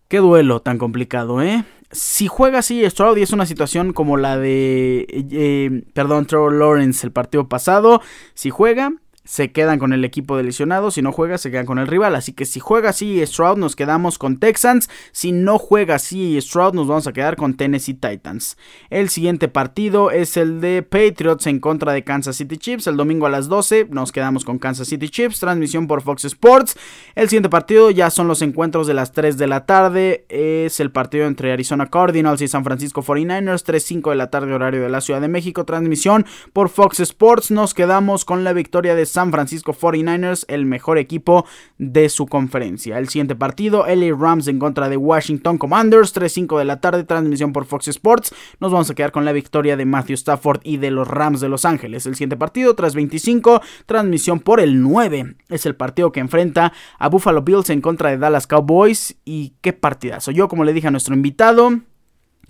Qué 0.08 0.18
duelo 0.18 0.60
tan 0.60 0.78
complicado, 0.78 1.42
¿eh? 1.42 1.64
Si 1.90 2.26
juega 2.26 2.58
así 2.58 2.88
Stroud 2.88 3.16
y 3.16 3.22
es 3.22 3.32
una 3.32 3.46
situación 3.46 3.92
como 3.92 4.16
la 4.16 4.38
de, 4.38 5.06
eh, 5.08 5.82
perdón, 5.92 6.26
Trevor 6.26 6.52
Lawrence 6.52 7.06
el 7.06 7.12
partido 7.12 7.48
pasado, 7.48 8.00
si 8.34 8.50
juega, 8.50 8.92
se 9.26 9.52
quedan 9.52 9.78
con 9.78 9.92
el 9.92 10.04
equipo 10.04 10.36
de 10.36 10.44
lesionados. 10.44 10.94
Si 10.94 11.02
no 11.02 11.12
juega, 11.12 11.36
se 11.36 11.50
quedan 11.50 11.66
con 11.66 11.78
el 11.78 11.86
rival. 11.86 12.14
Así 12.14 12.32
que 12.32 12.46
si 12.46 12.60
juega 12.60 12.90
así 12.90 13.24
Stroud, 13.26 13.58
nos 13.58 13.76
quedamos 13.76 14.18
con 14.18 14.38
Texans. 14.38 14.88
Si 15.12 15.32
no 15.32 15.58
juega 15.58 15.96
así 15.96 16.40
Stroud, 16.40 16.74
nos 16.74 16.86
vamos 16.86 17.06
a 17.06 17.12
quedar 17.12 17.36
con 17.36 17.54
Tennessee 17.54 17.94
Titans. 17.94 18.56
El 18.88 19.08
siguiente 19.08 19.48
partido 19.48 20.10
es 20.10 20.36
el 20.36 20.60
de 20.60 20.82
Patriots 20.82 21.46
en 21.46 21.60
contra 21.60 21.92
de 21.92 22.04
Kansas 22.04 22.36
City 22.36 22.56
Chiefs. 22.56 22.86
El 22.86 22.96
domingo 22.96 23.26
a 23.26 23.30
las 23.30 23.48
12 23.48 23.88
nos 23.90 24.12
quedamos 24.12 24.44
con 24.44 24.58
Kansas 24.58 24.88
City 24.88 25.08
Chiefs. 25.08 25.40
Transmisión 25.40 25.88
por 25.88 26.02
Fox 26.02 26.24
Sports. 26.24 26.76
El 27.14 27.28
siguiente 27.28 27.50
partido 27.50 27.90
ya 27.90 28.10
son 28.10 28.28
los 28.28 28.42
encuentros 28.42 28.86
de 28.86 28.94
las 28.94 29.12
3 29.12 29.36
de 29.36 29.46
la 29.48 29.66
tarde. 29.66 30.24
Es 30.28 30.78
el 30.78 30.92
partido 30.92 31.26
entre 31.26 31.52
Arizona 31.52 31.86
Cardinals 31.86 32.40
y 32.42 32.48
San 32.48 32.64
Francisco 32.64 33.02
49ers. 33.02 33.64
3-5 33.64 34.10
de 34.10 34.16
la 34.16 34.30
tarde, 34.30 34.54
horario 34.54 34.82
de 34.82 34.88
la 34.88 35.00
Ciudad 35.00 35.20
de 35.20 35.28
México. 35.28 35.64
Transmisión 35.64 36.26
por 36.52 36.68
Fox 36.68 37.00
Sports. 37.00 37.50
Nos 37.50 37.74
quedamos 37.74 38.24
con 38.24 38.44
la 38.44 38.52
victoria 38.52 38.94
de 38.94 39.06
San 39.16 39.32
Francisco 39.32 39.72
49ers, 39.72 40.44
el 40.46 40.66
mejor 40.66 40.98
equipo 40.98 41.46
de 41.78 42.10
su 42.10 42.26
conferencia. 42.26 42.98
El 42.98 43.08
siguiente 43.08 43.34
partido, 43.34 43.86
LA 43.86 44.14
Rams 44.14 44.46
en 44.46 44.58
contra 44.58 44.90
de 44.90 44.98
Washington 44.98 45.56
Commanders, 45.56 46.14
3-5 46.14 46.58
de 46.58 46.66
la 46.66 46.82
tarde, 46.82 47.02
transmisión 47.02 47.54
por 47.54 47.64
Fox 47.64 47.88
Sports. 47.88 48.34
Nos 48.60 48.72
vamos 48.72 48.90
a 48.90 48.94
quedar 48.94 49.12
con 49.12 49.24
la 49.24 49.32
victoria 49.32 49.78
de 49.78 49.86
Matthew 49.86 50.16
Stafford 50.16 50.60
y 50.64 50.76
de 50.76 50.90
los 50.90 51.08
Rams 51.08 51.40
de 51.40 51.48
Los 51.48 51.64
Ángeles. 51.64 52.04
El 52.04 52.14
siguiente 52.14 52.36
partido, 52.36 52.76
3-25, 52.76 53.62
transmisión 53.86 54.40
por 54.40 54.60
el 54.60 54.82
9. 54.82 55.36
Es 55.48 55.64
el 55.64 55.76
partido 55.76 56.12
que 56.12 56.20
enfrenta 56.20 56.74
a 56.98 57.08
Buffalo 57.08 57.40
Bills 57.40 57.70
en 57.70 57.80
contra 57.80 58.10
de 58.10 58.18
Dallas 58.18 58.46
Cowboys. 58.46 59.16
Y 59.24 59.54
qué 59.62 59.72
partidazo. 59.72 60.30
Yo, 60.30 60.46
como 60.48 60.62
le 60.62 60.74
dije 60.74 60.88
a 60.88 60.90
nuestro 60.90 61.14
invitado, 61.14 61.70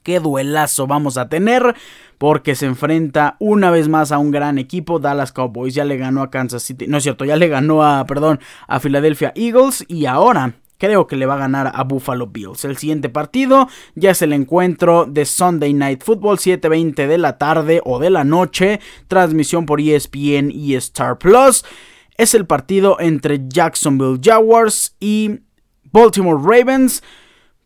qué 0.06 0.20
duelazo 0.20 0.86
vamos 0.86 1.18
a 1.18 1.28
tener 1.28 1.74
porque 2.16 2.54
se 2.54 2.66
enfrenta 2.66 3.34
una 3.40 3.72
vez 3.72 3.88
más 3.88 4.12
a 4.12 4.18
un 4.18 4.30
gran 4.30 4.56
equipo. 4.56 5.00
Dallas 5.00 5.32
Cowboys 5.32 5.74
ya 5.74 5.84
le 5.84 5.96
ganó 5.96 6.22
a 6.22 6.30
Kansas 6.30 6.62
City, 6.62 6.86
no 6.86 6.98
es 6.98 7.02
cierto, 7.02 7.24
ya 7.24 7.34
le 7.34 7.48
ganó 7.48 7.82
a, 7.82 8.06
perdón, 8.06 8.38
a 8.68 8.78
Philadelphia 8.78 9.32
Eagles 9.34 9.84
y 9.88 10.06
ahora 10.06 10.54
Creo 10.78 11.06
que 11.06 11.16
le 11.16 11.24
va 11.24 11.34
a 11.34 11.38
ganar 11.38 11.72
a 11.74 11.84
Buffalo 11.84 12.26
Bills. 12.26 12.66
El 12.66 12.76
siguiente 12.76 13.08
partido 13.08 13.66
ya 13.94 14.10
es 14.10 14.20
el 14.20 14.34
encuentro 14.34 15.06
de 15.06 15.24
Sunday 15.24 15.72
Night 15.72 16.04
Football 16.04 16.36
7:20 16.36 17.06
de 17.06 17.16
la 17.16 17.38
tarde 17.38 17.80
o 17.82 17.98
de 17.98 18.10
la 18.10 18.24
noche. 18.24 18.78
Transmisión 19.08 19.64
por 19.64 19.80
ESPN 19.80 20.50
y 20.50 20.74
Star 20.74 21.16
Plus. 21.16 21.64
Es 22.18 22.34
el 22.34 22.44
partido 22.44 23.00
entre 23.00 23.40
Jacksonville 23.48 24.20
Jaguars 24.22 24.94
y 25.00 25.40
Baltimore 25.90 26.38
Ravens. 26.38 27.02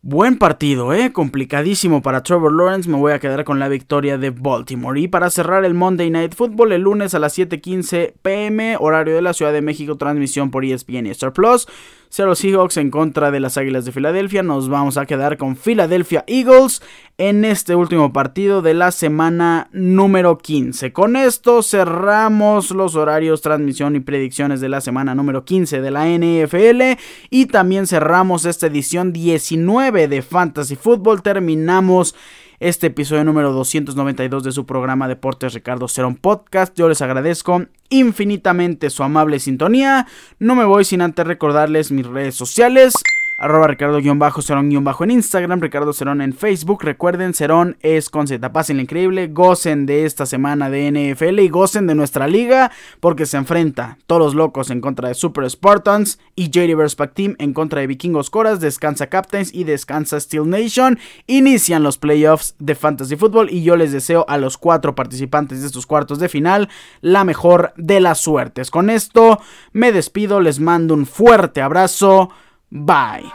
Buen 0.02 0.38
partido, 0.38 0.94
¿eh? 0.94 1.12
Complicadísimo 1.12 2.00
para 2.00 2.22
Trevor 2.22 2.54
Lawrence. 2.54 2.88
Me 2.88 2.96
voy 2.96 3.12
a 3.12 3.18
quedar 3.18 3.44
con 3.44 3.58
la 3.58 3.68
victoria 3.68 4.16
de 4.16 4.30
Baltimore. 4.30 4.98
Y 4.98 5.08
para 5.08 5.28
cerrar 5.28 5.66
el 5.66 5.74
Monday 5.74 6.08
Night 6.08 6.34
Football, 6.34 6.72
el 6.72 6.80
lunes 6.80 7.14
a 7.14 7.18
las 7.18 7.36
7:15 7.36 8.14
pm, 8.22 8.78
horario 8.80 9.14
de 9.14 9.20
la 9.20 9.34
Ciudad 9.34 9.52
de 9.52 9.60
México, 9.60 9.98
transmisión 9.98 10.50
por 10.50 10.64
ESPN 10.64 11.06
y 11.06 11.10
Star 11.10 11.34
Plus. 11.34 11.68
Seattle 12.10 12.34
Seahawks 12.34 12.76
en 12.76 12.90
contra 12.90 13.30
de 13.30 13.38
las 13.38 13.56
Águilas 13.56 13.84
de 13.84 13.92
Filadelfia. 13.92 14.42
Nos 14.42 14.68
vamos 14.68 14.96
a 14.96 15.06
quedar 15.06 15.36
con 15.36 15.54
Philadelphia 15.54 16.24
Eagles 16.26 16.82
en 17.18 17.44
este 17.44 17.76
último 17.76 18.12
partido 18.12 18.62
de 18.62 18.74
la 18.74 18.90
semana 18.90 19.68
número 19.70 20.36
15. 20.36 20.92
Con 20.92 21.14
esto 21.14 21.62
cerramos 21.62 22.72
los 22.72 22.96
horarios, 22.96 23.42
transmisión 23.42 23.94
y 23.94 24.00
predicciones 24.00 24.60
de 24.60 24.68
la 24.68 24.80
semana 24.80 25.14
número 25.14 25.44
15 25.44 25.80
de 25.80 25.90
la 25.92 26.08
NFL 26.08 26.98
y 27.30 27.46
también 27.46 27.86
cerramos 27.86 28.44
esta 28.44 28.66
edición 28.66 29.12
19 29.12 30.08
de 30.08 30.22
Fantasy 30.22 30.74
Football. 30.74 31.22
Terminamos 31.22 32.16
este 32.60 32.88
episodio 32.88 33.24
número 33.24 33.52
292 33.52 34.44
de 34.44 34.52
su 34.52 34.66
programa 34.66 35.08
Deportes 35.08 35.54
Ricardo 35.54 35.88
Cerón 35.88 36.14
Podcast. 36.16 36.76
Yo 36.76 36.88
les 36.88 37.00
agradezco 37.00 37.64
infinitamente 37.88 38.90
su 38.90 39.02
amable 39.02 39.40
sintonía. 39.40 40.06
No 40.38 40.54
me 40.54 40.64
voy 40.64 40.84
sin 40.84 41.00
antes 41.00 41.26
recordarles 41.26 41.90
mis 41.90 42.06
redes 42.06 42.34
sociales 42.34 42.94
arroba 43.40 43.68
Ricardo-Cerón-Bajo 43.68 45.04
en 45.04 45.10
Instagram, 45.12 45.60
Ricardo 45.60 45.94
Cerón 45.94 46.20
en 46.20 46.34
Facebook. 46.34 46.84
Recuerden, 46.84 47.32
Cerón 47.32 47.78
es 47.80 48.10
con 48.10 48.28
Z. 48.28 48.52
Pasen 48.52 48.78
increíble, 48.78 49.28
gocen 49.28 49.86
de 49.86 50.04
esta 50.04 50.26
semana 50.26 50.68
de 50.68 50.90
NFL 50.90 51.40
y 51.40 51.48
gocen 51.48 51.86
de 51.86 51.94
nuestra 51.94 52.28
liga 52.28 52.70
porque 53.00 53.24
se 53.24 53.38
enfrenta 53.38 53.96
todos 54.06 54.34
locos 54.34 54.70
en 54.70 54.82
contra 54.82 55.08
de 55.08 55.14
Super 55.14 55.48
Spartans 55.48 56.20
y 56.36 56.50
JD 56.50 56.94
Pack 56.94 57.14
Team 57.14 57.36
en 57.38 57.54
contra 57.54 57.80
de 57.80 57.86
Vikingos 57.86 58.28
Coras, 58.28 58.60
descansa 58.60 59.08
Captains 59.08 59.54
y 59.54 59.64
descansa 59.64 60.20
Steel 60.20 60.48
Nation. 60.48 60.98
Inician 61.26 61.82
los 61.82 61.96
playoffs 61.96 62.54
de 62.58 62.74
Fantasy 62.74 63.16
Football 63.16 63.48
y 63.50 63.62
yo 63.62 63.74
les 63.74 63.90
deseo 63.90 64.26
a 64.28 64.36
los 64.36 64.58
cuatro 64.58 64.94
participantes 64.94 65.62
de 65.62 65.66
estos 65.66 65.86
cuartos 65.86 66.18
de 66.18 66.28
final 66.28 66.68
la 67.00 67.24
mejor 67.24 67.72
de 67.78 68.00
las 68.00 68.20
suertes. 68.20 68.70
Con 68.70 68.90
esto 68.90 69.40
me 69.72 69.92
despido, 69.92 70.40
les 70.40 70.60
mando 70.60 70.92
un 70.92 71.06
fuerte 71.06 71.62
abrazo. 71.62 72.30
Bye. 72.72 73.30